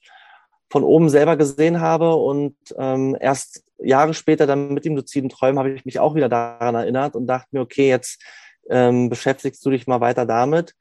von 0.70 0.84
oben 0.84 1.10
selber 1.10 1.36
gesehen 1.36 1.82
habe 1.82 2.16
und 2.16 2.56
ähm, 2.78 3.18
erst 3.20 3.64
Jahre 3.78 4.14
später 4.14 4.48
dann 4.48 4.74
mit 4.74 4.86
dem 4.86 4.96
luziden 4.96 5.30
Träumen 5.30 5.60
habe 5.60 5.72
ich 5.72 5.86
mich 5.86 6.00
auch 6.00 6.16
wieder 6.16 6.30
daran 6.30 6.76
erinnert 6.76 7.16
und 7.16 7.28
dachte 7.28 7.50
mir, 7.52 7.62
okay, 7.62 7.90
jetzt 7.90 8.24
ähm, 8.70 9.10
beschäftigst 9.10 9.66
du 9.66 9.72
dich 9.72 9.88
mal 9.88 10.02
weiter 10.02 10.26
damit. 10.26 10.76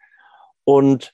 Und 0.65 1.13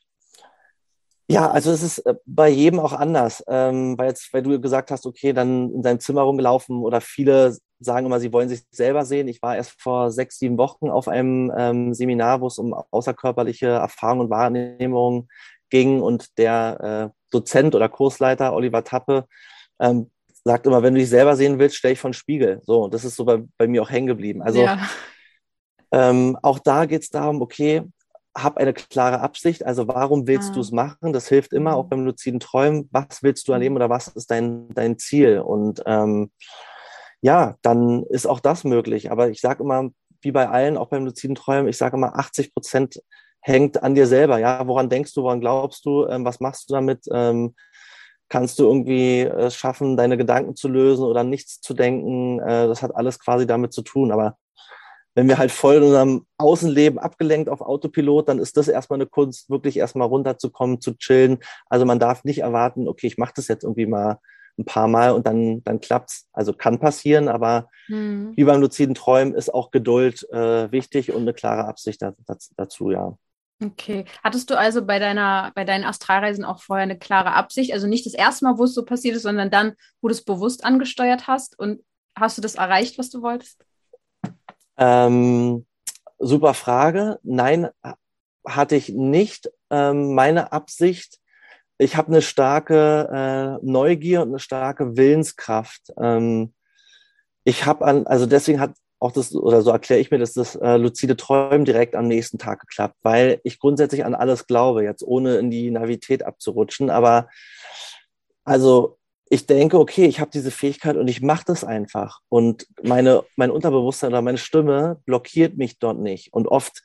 ja, 1.28 1.50
also 1.50 1.72
es 1.72 1.82
ist 1.82 1.98
äh, 1.98 2.14
bei 2.24 2.48
jedem 2.48 2.78
auch 2.78 2.92
anders, 2.92 3.42
ähm, 3.48 3.98
weil 3.98 4.08
jetzt, 4.08 4.32
weil 4.32 4.42
du 4.42 4.60
gesagt 4.60 4.90
hast, 4.90 5.06
okay, 5.06 5.32
dann 5.32 5.70
in 5.72 5.82
deinem 5.82 5.98
Zimmer 5.98 6.22
rumgelaufen 6.22 6.82
oder 6.82 7.00
viele 7.00 7.56
sagen 7.80 8.06
immer, 8.06 8.20
sie 8.20 8.32
wollen 8.32 8.48
sich 8.48 8.62
selber 8.70 9.04
sehen. 9.04 9.28
Ich 9.28 9.42
war 9.42 9.56
erst 9.56 9.80
vor 9.80 10.10
sechs, 10.12 10.38
sieben 10.38 10.56
Wochen 10.56 10.88
auf 10.88 11.08
einem 11.08 11.52
ähm, 11.56 11.94
Seminar, 11.94 12.40
wo 12.40 12.46
es 12.46 12.58
um 12.58 12.74
außerkörperliche 12.74 13.66
Erfahrung 13.66 14.20
und 14.20 14.30
Wahrnehmung 14.30 15.28
ging 15.68 16.00
und 16.00 16.38
der 16.38 17.12
äh, 17.12 17.16
Dozent 17.32 17.74
oder 17.74 17.88
Kursleiter 17.88 18.54
Oliver 18.54 18.84
Tappe 18.84 19.26
ähm, 19.80 20.10
sagt 20.44 20.66
immer, 20.66 20.82
wenn 20.82 20.94
du 20.94 21.00
dich 21.00 21.10
selber 21.10 21.34
sehen 21.34 21.58
willst, 21.58 21.76
stell 21.76 21.92
dich 21.92 22.00
von 22.00 22.12
Spiegel. 22.12 22.60
So, 22.62 22.86
das 22.86 23.04
ist 23.04 23.16
so 23.16 23.24
bei, 23.24 23.42
bei 23.58 23.66
mir 23.66 23.82
auch 23.82 23.90
hängen 23.90 24.06
geblieben. 24.06 24.42
Also 24.42 24.62
ja. 24.62 24.78
ähm, 25.90 26.38
auch 26.40 26.60
da 26.60 26.84
geht 26.86 27.02
es 27.02 27.10
darum, 27.10 27.42
okay, 27.42 27.82
hab 28.36 28.58
eine 28.58 28.74
klare 28.74 29.20
Absicht. 29.20 29.64
Also 29.64 29.88
warum 29.88 30.26
willst 30.26 30.50
ah. 30.50 30.54
du 30.54 30.60
es 30.60 30.70
machen? 30.70 31.12
Das 31.12 31.28
hilft 31.28 31.52
immer, 31.52 31.76
auch 31.76 31.84
mhm. 31.84 31.88
beim 31.88 32.04
luziden 32.04 32.40
Träumen. 32.40 32.88
Was 32.92 33.22
willst 33.22 33.48
du 33.48 33.52
erleben 33.52 33.74
mhm. 33.74 33.76
oder 33.76 33.90
was 33.90 34.08
ist 34.08 34.30
dein, 34.30 34.68
dein 34.74 34.98
Ziel? 34.98 35.40
Und 35.40 35.82
ähm, 35.86 36.30
ja, 37.22 37.56
dann 37.62 38.04
ist 38.04 38.26
auch 38.26 38.40
das 38.40 38.64
möglich. 38.64 39.10
Aber 39.10 39.30
ich 39.30 39.40
sage 39.40 39.62
immer, 39.62 39.90
wie 40.20 40.32
bei 40.32 40.48
allen, 40.48 40.76
auch 40.76 40.88
beim 40.88 41.04
luziden 41.04 41.34
Träumen, 41.34 41.68
ich 41.68 41.78
sage 41.78 41.96
immer, 41.96 42.16
80 42.18 42.52
Prozent 42.52 43.02
hängt 43.40 43.82
an 43.82 43.94
dir 43.94 44.06
selber. 44.06 44.38
Ja, 44.38 44.66
woran 44.66 44.90
denkst 44.90 45.14
du, 45.14 45.22
woran 45.22 45.40
glaubst 45.40 45.84
du, 45.86 46.06
ähm, 46.06 46.24
was 46.24 46.40
machst 46.40 46.68
du 46.68 46.74
damit? 46.74 47.06
Ähm, 47.12 47.54
kannst 48.28 48.58
du 48.58 48.64
irgendwie 48.64 49.20
äh, 49.20 49.50
schaffen, 49.50 49.96
deine 49.96 50.16
Gedanken 50.16 50.56
zu 50.56 50.68
lösen 50.68 51.04
oder 51.04 51.24
nichts 51.24 51.60
zu 51.60 51.74
denken? 51.74 52.40
Äh, 52.40 52.66
das 52.66 52.82
hat 52.82 52.94
alles 52.94 53.18
quasi 53.18 53.46
damit 53.46 53.72
zu 53.72 53.82
tun. 53.82 54.10
Aber 54.12 54.36
wenn 55.16 55.28
wir 55.28 55.38
halt 55.38 55.50
voll 55.50 55.76
in 55.76 55.82
unserem 55.82 56.26
Außenleben 56.36 56.98
abgelenkt 56.98 57.48
auf 57.48 57.62
Autopilot, 57.62 58.28
dann 58.28 58.38
ist 58.38 58.58
das 58.58 58.68
erstmal 58.68 58.98
eine 58.98 59.06
Kunst, 59.06 59.48
wirklich 59.48 59.78
erstmal 59.78 60.06
runterzukommen, 60.06 60.82
zu 60.82 60.94
chillen. 60.94 61.38
Also 61.70 61.86
man 61.86 61.98
darf 61.98 62.22
nicht 62.24 62.40
erwarten, 62.40 62.86
okay, 62.86 63.06
ich 63.06 63.16
mache 63.16 63.32
das 63.34 63.48
jetzt 63.48 63.64
irgendwie 63.64 63.86
mal 63.86 64.20
ein 64.58 64.66
paar 64.66 64.88
Mal 64.88 65.12
und 65.12 65.26
dann, 65.26 65.64
dann 65.64 65.80
klappt's. 65.80 66.28
Also 66.34 66.52
kann 66.52 66.78
passieren, 66.78 67.28
aber 67.28 67.70
hm. 67.86 68.34
wie 68.36 68.44
beim 68.44 68.60
luziden 68.60 68.94
Träumen 68.94 69.34
ist 69.34 69.52
auch 69.52 69.70
Geduld 69.70 70.28
äh, 70.30 70.70
wichtig 70.70 71.12
und 71.12 71.22
eine 71.22 71.32
klare 71.32 71.64
Absicht 71.64 72.02
dazu, 72.56 72.90
ja. 72.90 73.16
Okay. 73.64 74.04
Hattest 74.22 74.50
du 74.50 74.58
also 74.58 74.84
bei 74.84 74.98
deiner, 74.98 75.50
bei 75.54 75.64
deinen 75.64 75.84
Astralreisen 75.84 76.44
auch 76.44 76.60
vorher 76.60 76.82
eine 76.82 76.98
klare 76.98 77.32
Absicht? 77.32 77.72
Also 77.72 77.86
nicht 77.86 78.04
das 78.04 78.12
erste 78.12 78.44
Mal, 78.44 78.58
wo 78.58 78.64
es 78.64 78.74
so 78.74 78.84
passiert 78.84 79.16
ist, 79.16 79.22
sondern 79.22 79.50
dann, 79.50 79.72
wo 80.02 80.08
du 80.08 80.12
es 80.12 80.22
bewusst 80.22 80.62
angesteuert 80.62 81.26
hast 81.26 81.58
und 81.58 81.82
hast 82.14 82.36
du 82.36 82.42
das 82.42 82.56
erreicht, 82.56 82.98
was 82.98 83.08
du 83.08 83.22
wolltest? 83.22 83.65
Ähm, 84.78 85.66
super 86.18 86.54
Frage. 86.54 87.18
Nein, 87.22 87.68
hatte 88.46 88.76
ich 88.76 88.90
nicht. 88.90 89.50
Ähm, 89.70 90.14
meine 90.14 90.52
Absicht, 90.52 91.18
ich 91.78 91.96
habe 91.96 92.08
eine 92.08 92.22
starke 92.22 93.58
äh, 93.62 93.66
Neugier 93.66 94.22
und 94.22 94.28
eine 94.28 94.38
starke 94.38 94.96
Willenskraft. 94.96 95.92
Ähm, 96.00 96.54
ich 97.44 97.66
habe 97.66 97.84
an, 97.84 98.06
also 98.06 98.26
deswegen 98.26 98.60
hat 98.60 98.72
auch 98.98 99.12
das, 99.12 99.34
oder 99.34 99.60
so 99.60 99.70
erkläre 99.70 100.00
ich 100.00 100.10
mir, 100.10 100.18
dass 100.18 100.32
das 100.32 100.54
äh, 100.56 100.76
luzide 100.76 101.16
Träumen 101.16 101.66
direkt 101.66 101.94
am 101.94 102.08
nächsten 102.08 102.38
Tag 102.38 102.60
geklappt, 102.60 102.96
weil 103.02 103.40
ich 103.44 103.58
grundsätzlich 103.58 104.04
an 104.04 104.14
alles 104.14 104.46
glaube, 104.46 104.84
jetzt 104.84 105.02
ohne 105.02 105.36
in 105.36 105.50
die 105.50 105.70
Navität 105.70 106.24
abzurutschen. 106.24 106.88
Aber 106.88 107.28
also 108.44 108.95
ich 109.28 109.46
denke, 109.46 109.78
okay, 109.78 110.06
ich 110.06 110.20
habe 110.20 110.30
diese 110.32 110.50
Fähigkeit 110.50 110.96
und 110.96 111.08
ich 111.08 111.20
mache 111.20 111.44
das 111.46 111.64
einfach. 111.64 112.20
Und 112.28 112.66
meine, 112.82 113.24
mein 113.34 113.50
Unterbewusstsein 113.50 114.10
oder 114.10 114.22
meine 114.22 114.38
Stimme 114.38 115.00
blockiert 115.04 115.56
mich 115.56 115.78
dort 115.78 115.98
nicht. 115.98 116.32
Und 116.32 116.46
oft 116.46 116.82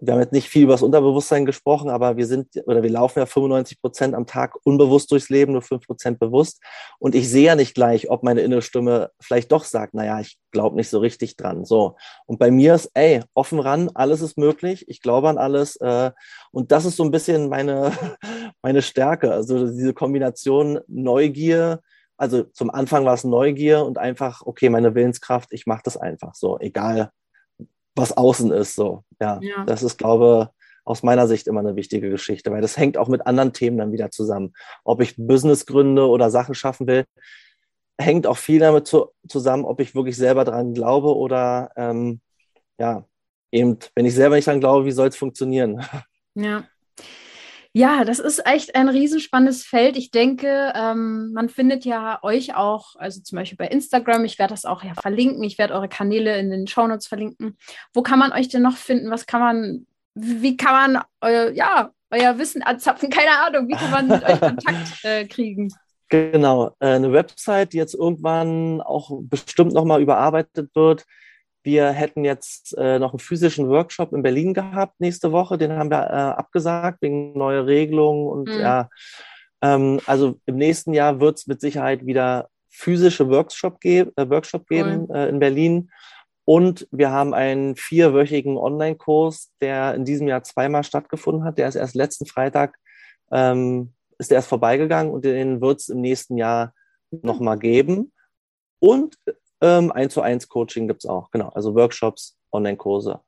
wir 0.00 0.12
haben 0.12 0.20
jetzt 0.20 0.32
nicht 0.32 0.48
viel 0.48 0.64
über 0.64 0.74
das 0.74 0.82
Unterbewusstsein 0.82 1.46
gesprochen, 1.46 1.88
aber 1.88 2.16
wir 2.18 2.26
sind 2.26 2.48
oder 2.66 2.82
wir 2.82 2.90
laufen 2.90 3.18
ja 3.18 3.26
95 3.26 3.80
Prozent 3.80 4.14
am 4.14 4.26
Tag 4.26 4.54
unbewusst 4.64 5.10
durchs 5.10 5.30
Leben, 5.30 5.52
nur 5.52 5.62
fünf 5.62 5.86
Prozent 5.86 6.18
bewusst. 6.18 6.62
Und 6.98 7.14
ich 7.14 7.30
sehe 7.30 7.46
ja 7.46 7.54
nicht 7.54 7.74
gleich, 7.74 8.10
ob 8.10 8.22
meine 8.22 8.42
innere 8.42 8.60
Stimme 8.60 9.10
vielleicht 9.20 9.52
doch 9.52 9.64
sagt, 9.64 9.94
naja, 9.94 10.20
ich 10.20 10.38
glaube 10.50 10.76
nicht 10.76 10.90
so 10.90 10.98
richtig 10.98 11.36
dran. 11.36 11.64
So. 11.64 11.96
Und 12.26 12.38
bei 12.38 12.50
mir 12.50 12.74
ist, 12.74 12.90
ey, 12.92 13.22
offen 13.32 13.58
ran, 13.58 13.90
alles 13.94 14.20
ist 14.20 14.36
möglich, 14.36 14.84
ich 14.88 15.00
glaube 15.00 15.30
an 15.30 15.38
alles. 15.38 15.76
Äh, 15.76 16.10
und 16.52 16.72
das 16.72 16.84
ist 16.84 16.96
so 16.96 17.04
ein 17.04 17.10
bisschen 17.10 17.48
meine, 17.48 17.92
meine 18.62 18.82
Stärke. 18.82 19.32
Also 19.32 19.66
diese 19.66 19.94
Kombination 19.94 20.78
Neugier, 20.88 21.80
also 22.18 22.42
zum 22.42 22.70
Anfang 22.70 23.06
war 23.06 23.14
es 23.14 23.24
Neugier 23.24 23.84
und 23.84 23.96
einfach, 23.96 24.42
okay, 24.44 24.68
meine 24.68 24.94
Willenskraft, 24.94 25.52
ich 25.52 25.66
mache 25.66 25.82
das 25.84 25.96
einfach 25.96 26.34
so, 26.34 26.58
egal 26.58 27.10
was 27.96 28.16
außen 28.16 28.52
ist. 28.52 28.76
So, 28.76 29.02
ja, 29.20 29.40
ja. 29.42 29.64
das 29.64 29.82
ist, 29.82 29.98
glaube 29.98 30.50
aus 30.84 31.02
meiner 31.02 31.26
Sicht 31.26 31.48
immer 31.48 31.60
eine 31.60 31.74
wichtige 31.74 32.08
Geschichte, 32.10 32.52
weil 32.52 32.62
das 32.62 32.76
hängt 32.76 32.96
auch 32.96 33.08
mit 33.08 33.26
anderen 33.26 33.52
Themen 33.52 33.76
dann 33.76 33.92
wieder 33.92 34.12
zusammen. 34.12 34.54
Ob 34.84 35.00
ich 35.00 35.16
Business 35.16 35.66
gründe 35.66 36.08
oder 36.08 36.30
Sachen 36.30 36.54
schaffen 36.54 36.86
will, 36.86 37.04
hängt 37.98 38.26
auch 38.26 38.36
viel 38.36 38.60
damit 38.60 38.86
zu, 38.86 39.10
zusammen, 39.28 39.64
ob 39.64 39.80
ich 39.80 39.96
wirklich 39.96 40.16
selber 40.16 40.44
dran 40.44 40.74
glaube 40.74 41.16
oder 41.16 41.70
ähm, 41.76 42.20
ja, 42.78 43.04
eben, 43.50 43.78
wenn 43.96 44.06
ich 44.06 44.14
selber 44.14 44.36
nicht 44.36 44.46
dran 44.46 44.60
glaube, 44.60 44.84
wie 44.86 44.92
soll 44.92 45.08
es 45.08 45.16
funktionieren? 45.16 45.84
Ja. 46.38 46.68
Ja, 47.76 48.06
das 48.06 48.20
ist 48.20 48.46
echt 48.46 48.74
ein 48.74 48.88
riesenspannendes 48.88 49.62
Feld. 49.62 49.98
Ich 49.98 50.10
denke, 50.10 50.72
ähm, 50.74 51.34
man 51.34 51.50
findet 51.50 51.84
ja 51.84 52.18
euch 52.22 52.54
auch, 52.54 52.96
also 52.96 53.20
zum 53.20 53.36
Beispiel 53.36 53.58
bei 53.58 53.66
Instagram, 53.66 54.24
ich 54.24 54.38
werde 54.38 54.54
das 54.54 54.64
auch 54.64 54.82
ja 54.82 54.94
verlinken, 54.94 55.42
ich 55.42 55.58
werde 55.58 55.74
eure 55.74 55.90
Kanäle 55.90 56.38
in 56.38 56.48
den 56.48 56.66
Shownotes 56.66 57.06
verlinken. 57.06 57.58
Wo 57.92 58.00
kann 58.00 58.18
man 58.18 58.32
euch 58.32 58.48
denn 58.48 58.62
noch 58.62 58.78
finden? 58.78 59.10
Was 59.10 59.26
kann 59.26 59.40
man, 59.40 59.86
wie 60.14 60.56
kann 60.56 60.94
man 60.94 61.04
euer, 61.20 61.50
ja, 61.50 61.90
euer 62.10 62.38
Wissen 62.38 62.62
anzapfen? 62.62 63.10
Keine 63.10 63.40
Ahnung, 63.46 63.68
wie 63.68 63.74
kann 63.74 63.90
man 63.90 64.08
mit 64.08 64.24
euch 64.24 64.40
Kontakt 64.40 64.92
äh, 65.04 65.26
kriegen? 65.26 65.70
Genau, 66.08 66.68
äh, 66.80 66.94
eine 66.94 67.12
Website, 67.12 67.74
die 67.74 67.76
jetzt 67.76 67.94
irgendwann 67.94 68.80
auch 68.80 69.10
bestimmt 69.20 69.74
nochmal 69.74 70.00
überarbeitet 70.00 70.74
wird, 70.74 71.04
wir 71.66 71.90
hätten 71.90 72.24
jetzt 72.24 72.78
äh, 72.78 73.00
noch 73.00 73.12
einen 73.12 73.18
physischen 73.18 73.68
Workshop 73.68 74.12
in 74.12 74.22
Berlin 74.22 74.54
gehabt 74.54 75.00
nächste 75.00 75.32
Woche. 75.32 75.58
Den 75.58 75.72
haben 75.72 75.90
wir 75.90 76.04
äh, 76.04 76.38
abgesagt 76.38 77.02
wegen 77.02 77.36
neuer 77.36 77.66
Regelungen. 77.66 78.28
Und 78.28 78.48
mhm. 78.48 78.60
ja, 78.60 78.88
ähm, 79.60 80.00
also 80.06 80.38
im 80.46 80.56
nächsten 80.58 80.94
Jahr 80.94 81.18
wird 81.18 81.38
es 81.38 81.48
mit 81.48 81.60
Sicherheit 81.60 82.06
wieder 82.06 82.48
physische 82.68 83.28
Workshop, 83.28 83.80
ge 83.80 84.06
äh, 84.14 84.30
Workshop 84.30 84.68
geben 84.68 85.06
cool. 85.08 85.16
Äh, 85.16 85.28
in 85.28 85.40
Berlin. 85.40 85.90
Und 86.44 86.86
wir 86.92 87.10
haben 87.10 87.34
einen 87.34 87.74
vierwöchigen 87.74 88.56
Online-Kurs, 88.56 89.50
der 89.60 89.94
in 89.96 90.04
diesem 90.04 90.28
Jahr 90.28 90.44
zweimal 90.44 90.84
stattgefunden 90.84 91.42
hat. 91.42 91.58
Der 91.58 91.66
ist 91.66 91.74
erst 91.74 91.96
letzten 91.96 92.26
Freitag, 92.26 92.78
ähm, 93.32 93.92
ist 94.18 94.30
der 94.30 94.36
erst 94.36 94.48
vorbeigegangen 94.48 95.12
und 95.12 95.24
den 95.24 95.60
wird 95.60 95.80
es 95.80 95.88
im 95.88 96.00
nächsten 96.00 96.36
Jahr 96.36 96.72
nochmal 97.10 97.58
geben. 97.58 98.12
Und 98.78 99.16
ähm, 99.66 99.92
1 99.92 100.14
zu 100.14 100.22
1 100.22 100.48
Coaching 100.48 100.88
gibt 100.88 101.04
es 101.04 101.10
auch, 101.10 101.30
genau. 101.30 101.48
Also 101.48 101.74
Workshops, 101.74 102.36
Online-Kurse, 102.52 103.20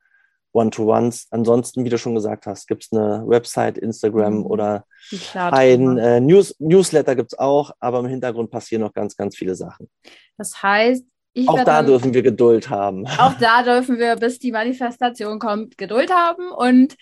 One-to-Ones. 0.53 1.27
Ansonsten, 1.31 1.85
wie 1.85 1.89
du 1.89 1.97
schon 1.97 2.15
gesagt 2.15 2.45
hast, 2.45 2.67
gibt 2.67 2.83
es 2.83 2.91
eine 2.91 3.23
Website, 3.27 3.77
Instagram 3.77 4.39
mhm. 4.39 4.45
oder 4.45 4.85
ein 5.33 5.97
äh, 5.97 6.19
News 6.19 6.55
Newsletter 6.59 7.15
gibt 7.15 7.33
es 7.33 7.39
auch, 7.39 7.71
aber 7.79 7.99
im 7.99 8.07
Hintergrund 8.07 8.49
passieren 8.49 8.81
noch 8.81 8.93
ganz, 8.93 9.15
ganz 9.15 9.35
viele 9.35 9.55
Sachen. 9.55 9.89
Das 10.37 10.63
heißt, 10.63 11.05
auch 11.47 11.63
da 11.63 11.83
dürfen 11.83 12.13
wir 12.13 12.23
Geduld 12.23 12.69
haben. 12.69 13.05
Auch 13.07 13.33
da 13.33 13.63
dürfen 13.63 13.99
wir, 13.99 14.15
bis 14.15 14.39
die 14.39 14.51
Manifestation 14.51 15.39
kommt, 15.39 15.77
Geduld 15.77 16.11
haben 16.11 16.51
und 16.51 16.95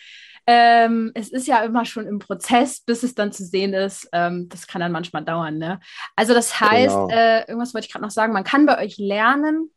ähm, 0.48 1.12
es 1.14 1.30
ist 1.30 1.46
ja 1.46 1.62
immer 1.64 1.84
schon 1.84 2.08
im 2.08 2.20
Prozess, 2.20 2.80
bis 2.80 3.04
es 3.04 3.14
dann 3.14 3.34
zu 3.34 3.44
sehen 3.44 3.74
ist. 3.74 4.08
Ähm, 4.14 4.48
das 4.48 4.66
kann 4.66 4.80
dann 4.80 4.94
manchmal 4.94 5.26
dauern. 5.26 5.58
Ne? 5.58 5.82
Also 6.16 6.34
das 6.34 6.60
heißt, 6.60 6.96
genau. 6.96 7.10
äh, 7.10 7.42
irgendwas 7.42 7.74
wollte 7.74 7.86
ich 7.86 7.92
gerade 7.92 8.06
noch 8.06 8.12
sagen, 8.12 8.32
man 8.32 8.46
kann 8.46 8.66
bei 8.66 8.82
euch 8.82 8.98
lernen, 8.98 9.70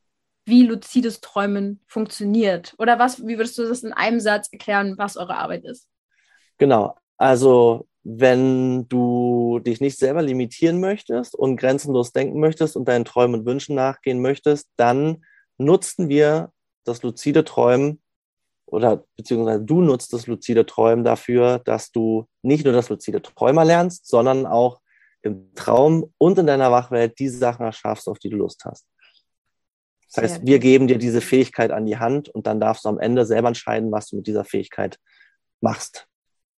wie 0.46 0.62
luzides 0.62 1.20
Träumen 1.20 1.82
funktioniert. 1.88 2.74
Oder 2.78 3.00
was, 3.00 3.26
wie 3.26 3.36
würdest 3.36 3.58
du 3.58 3.66
das 3.66 3.82
in 3.82 3.92
einem 3.92 4.20
Satz 4.20 4.48
erklären, 4.52 4.94
was 4.96 5.16
eure 5.16 5.36
Arbeit 5.36 5.64
ist? 5.64 5.88
Genau. 6.58 6.96
Also 7.16 7.88
wenn 8.04 8.88
du 8.88 9.58
dich 9.58 9.80
nicht 9.80 9.98
selber 9.98 10.22
limitieren 10.22 10.80
möchtest 10.80 11.34
und 11.34 11.56
grenzenlos 11.56 12.12
denken 12.12 12.38
möchtest 12.38 12.76
und 12.76 12.86
deinen 12.86 13.04
Träumen 13.04 13.40
und 13.40 13.46
Wünschen 13.46 13.74
nachgehen 13.74 14.22
möchtest, 14.22 14.68
dann 14.76 15.24
nutzen 15.58 16.08
wir 16.08 16.52
das 16.84 17.02
luzide 17.02 17.44
Träumen 17.44 18.00
oder 18.72 19.04
beziehungsweise 19.16 19.62
du 19.62 19.80
nutzt 19.80 20.12
das 20.12 20.26
luzide 20.26 20.66
Träumen 20.66 21.04
dafür, 21.04 21.60
dass 21.64 21.90
du 21.90 22.26
nicht 22.42 22.64
nur 22.64 22.72
das 22.72 22.88
luzide 22.88 23.22
Träumer 23.22 23.64
lernst, 23.64 24.06
sondern 24.06 24.46
auch 24.46 24.80
im 25.22 25.54
Traum 25.54 26.12
und 26.18 26.38
in 26.38 26.46
deiner 26.46 26.70
Wachwelt 26.70 27.18
die 27.18 27.28
Sachen 27.28 27.66
erschaffst, 27.66 28.08
auf 28.08 28.18
die 28.18 28.30
du 28.30 28.36
Lust 28.36 28.64
hast. 28.64 28.86
Das 30.12 30.24
heißt, 30.24 30.46
wir 30.46 30.58
geben 30.58 30.88
dir 30.88 30.98
diese 30.98 31.20
Fähigkeit 31.20 31.70
an 31.70 31.86
die 31.86 31.98
Hand 31.98 32.28
und 32.28 32.46
dann 32.46 32.58
darfst 32.58 32.84
du 32.84 32.88
am 32.88 32.98
Ende 32.98 33.24
selber 33.24 33.48
entscheiden, 33.48 33.92
was 33.92 34.08
du 34.08 34.16
mit 34.16 34.26
dieser 34.26 34.44
Fähigkeit 34.44 34.98
machst. 35.60 36.08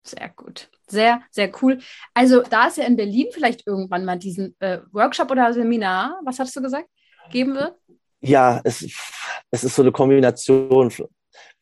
Sehr 0.03 0.29
gut. 0.29 0.69
Sehr, 0.87 1.21
sehr 1.31 1.51
cool. 1.61 1.79
Also, 2.13 2.41
da 2.41 2.67
es 2.67 2.77
ja 2.77 2.85
in 2.85 2.95
Berlin 2.95 3.27
vielleicht 3.31 3.65
irgendwann 3.67 4.05
mal 4.05 4.17
diesen 4.17 4.55
äh, 4.59 4.79
Workshop 4.91 5.31
oder 5.31 5.53
Seminar, 5.53 6.19
was 6.25 6.39
hast 6.39 6.55
du 6.55 6.61
gesagt, 6.61 6.87
geben 7.31 7.55
wird? 7.55 7.75
Ja, 8.21 8.59
es, 8.63 8.85
es 9.51 9.63
ist 9.63 9.75
so 9.75 9.81
eine 9.81 9.91
Kombination 9.91 10.91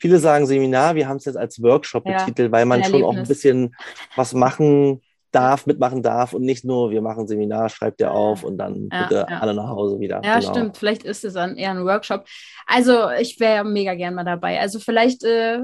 Viele 0.02 0.18
sagen 0.18 0.48
Seminar, 0.48 0.96
wir 0.96 1.08
haben 1.08 1.18
es 1.18 1.26
jetzt 1.26 1.38
als 1.38 1.62
Workshop 1.62 2.08
ja, 2.08 2.18
betitelt, 2.18 2.52
weil 2.52 2.66
man 2.66 2.84
schon 2.84 3.04
auch 3.04 3.16
ein 3.16 3.28
bisschen 3.28 3.76
was 4.16 4.34
machen 4.34 5.00
darf, 5.32 5.68
mitmachen 5.68 6.02
darf 6.02 6.34
und 6.34 6.42
nicht 6.42 6.66
nur, 6.66 6.90
wir 6.90 7.04
machen 7.04 7.28
Seminar, 7.28 7.70
schreibt 7.70 8.02
ihr 8.02 8.12
auf 8.12 8.44
und 8.44 8.58
dann 8.58 8.90
ja, 8.92 9.04
bitte 9.04 9.28
ja. 9.30 9.38
alle 9.38 9.54
nach 9.54 9.70
Hause 9.70 10.00
wieder. 10.00 10.20
Ja, 10.24 10.40
genau. 10.40 10.52
stimmt. 10.52 10.78
Vielleicht 10.78 11.04
ist 11.04 11.24
es 11.24 11.36
dann 11.36 11.56
eher 11.56 11.70
ein 11.70 11.86
Workshop. 11.86 12.26
Also 12.66 13.12
ich 13.12 13.40
wäre 13.40 13.64
mega 13.64 13.94
gern 13.94 14.16
mal 14.16 14.24
dabei. 14.24 14.60
Also 14.60 14.80
vielleicht 14.80 15.24
äh, 15.24 15.60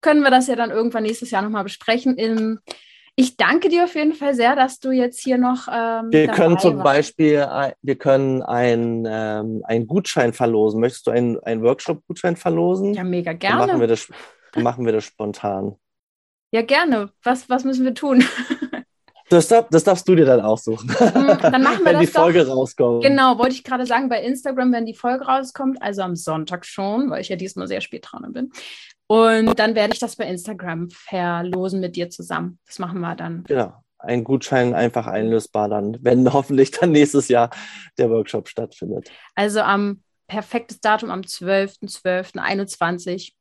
können 0.00 0.22
wir 0.22 0.30
das 0.30 0.46
ja 0.46 0.56
dann 0.56 0.70
irgendwann 0.70 1.02
nächstes 1.02 1.30
Jahr 1.30 1.42
nochmal 1.42 1.64
besprechen. 1.64 2.16
Im 2.16 2.60
ich 3.16 3.36
danke 3.36 3.68
dir 3.68 3.84
auf 3.84 3.94
jeden 3.94 4.12
Fall 4.12 4.34
sehr, 4.34 4.56
dass 4.56 4.80
du 4.80 4.90
jetzt 4.90 5.20
hier 5.20 5.38
noch. 5.38 5.68
Ähm, 5.72 6.08
wir 6.10 6.28
können 6.28 6.58
zum 6.58 6.78
warst. 6.78 6.84
Beispiel, 6.84 7.46
wir 7.80 7.96
können 7.96 8.42
einen, 8.42 9.06
ähm, 9.08 9.62
einen 9.64 9.86
Gutschein 9.86 10.32
verlosen. 10.32 10.80
Möchtest 10.80 11.06
du 11.06 11.12
einen, 11.12 11.38
einen 11.40 11.62
Workshop-Gutschein 11.62 12.36
verlosen? 12.36 12.94
Ja, 12.94 13.04
mega 13.04 13.32
gerne. 13.32 13.58
Dann 13.58 13.68
machen 13.68 13.80
wir 13.80 13.86
das, 13.86 14.08
machen 14.56 14.84
wir 14.84 14.92
das 14.92 15.04
spontan. 15.04 15.76
Ja, 16.50 16.62
gerne. 16.62 17.10
Was, 17.22 17.48
was 17.48 17.64
müssen 17.64 17.84
wir 17.84 17.94
tun? 17.94 18.24
Das, 19.30 19.48
das, 19.48 19.84
darfst 19.84 20.06
du 20.06 20.14
dir 20.14 20.26
dann 20.26 20.42
aussuchen. 20.42 20.86
Mhm, 20.86 21.38
dann 21.40 21.62
machen 21.62 21.78
wir 21.78 21.86
wenn 21.86 21.94
das 21.94 22.00
die 22.02 22.06
Folge 22.12 22.44
doch. 22.44 22.56
rauskommt. 22.56 23.02
Genau, 23.02 23.38
wollte 23.38 23.54
ich 23.54 23.64
gerade 23.64 23.86
sagen, 23.86 24.10
bei 24.10 24.22
Instagram, 24.22 24.70
wenn 24.72 24.84
die 24.84 24.94
Folge 24.94 25.24
rauskommt, 25.24 25.80
also 25.82 26.02
am 26.02 26.14
Sonntag 26.14 26.66
schon, 26.66 27.10
weil 27.10 27.22
ich 27.22 27.30
ja 27.30 27.36
diesmal 27.36 27.66
sehr 27.66 27.80
spät 27.80 28.06
dran 28.06 28.32
bin. 28.32 28.52
Und 29.14 29.58
dann 29.60 29.76
werde 29.76 29.92
ich 29.92 30.00
das 30.00 30.16
bei 30.16 30.24
Instagram 30.24 30.90
verlosen 30.90 31.78
mit 31.78 31.94
dir 31.94 32.10
zusammen. 32.10 32.58
Das 32.66 32.80
machen 32.80 32.98
wir 33.00 33.14
dann. 33.14 33.44
Genau. 33.44 33.72
Ein 33.98 34.24
Gutschein 34.24 34.74
einfach 34.74 35.06
einlösbar 35.06 35.68
dann, 35.68 35.98
wenn 36.00 36.32
hoffentlich 36.32 36.72
dann 36.72 36.90
nächstes 36.90 37.28
Jahr 37.28 37.50
der 37.96 38.10
Workshop 38.10 38.48
stattfindet. 38.48 39.12
Also 39.36 39.60
am 39.60 40.02
perfektes 40.26 40.80
Datum 40.80 41.12
am 41.12 41.20
12.12.21. 41.20 43.34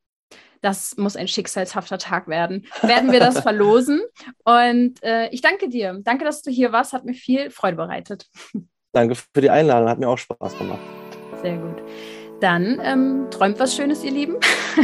Das 0.62 0.96
muss 0.96 1.16
ein 1.16 1.28
schicksalshafter 1.28 1.98
Tag 1.98 2.28
werden. 2.28 2.68
Werden 2.84 3.12
wir 3.12 3.20
das 3.20 3.40
verlosen. 3.42 4.00
Und 4.46 5.02
äh, 5.02 5.30
ich 5.30 5.42
danke 5.42 5.70
dir. 5.70 6.00
Danke, 6.04 6.24
dass 6.24 6.44
du 6.44 6.52
hier 6.52 6.72
warst. 6.72 6.94
Hat 6.94 7.04
mir 7.04 7.16
viel 7.16 7.50
Freude 7.50 7.78
bereitet. 7.78 8.28
Danke 8.92 9.16
für 9.16 9.42
die 9.42 9.50
Einladung. 9.50 9.90
Hat 9.90 9.98
mir 9.98 10.08
auch 10.08 10.20
Spaß 10.20 10.56
gemacht. 10.56 10.82
Sehr 11.42 11.58
gut. 11.58 11.82
Dann 12.44 12.82
ähm, 12.84 13.28
träumt 13.32 13.58
was 13.58 13.74
Schönes, 13.74 14.04
ihr 14.04 14.12
Lieben. 14.12 14.36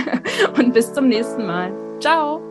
Und 0.57 0.73
bis 0.73 0.93
zum 0.93 1.09
nächsten 1.09 1.45
Mal. 1.45 1.73
Ciao. 1.99 2.41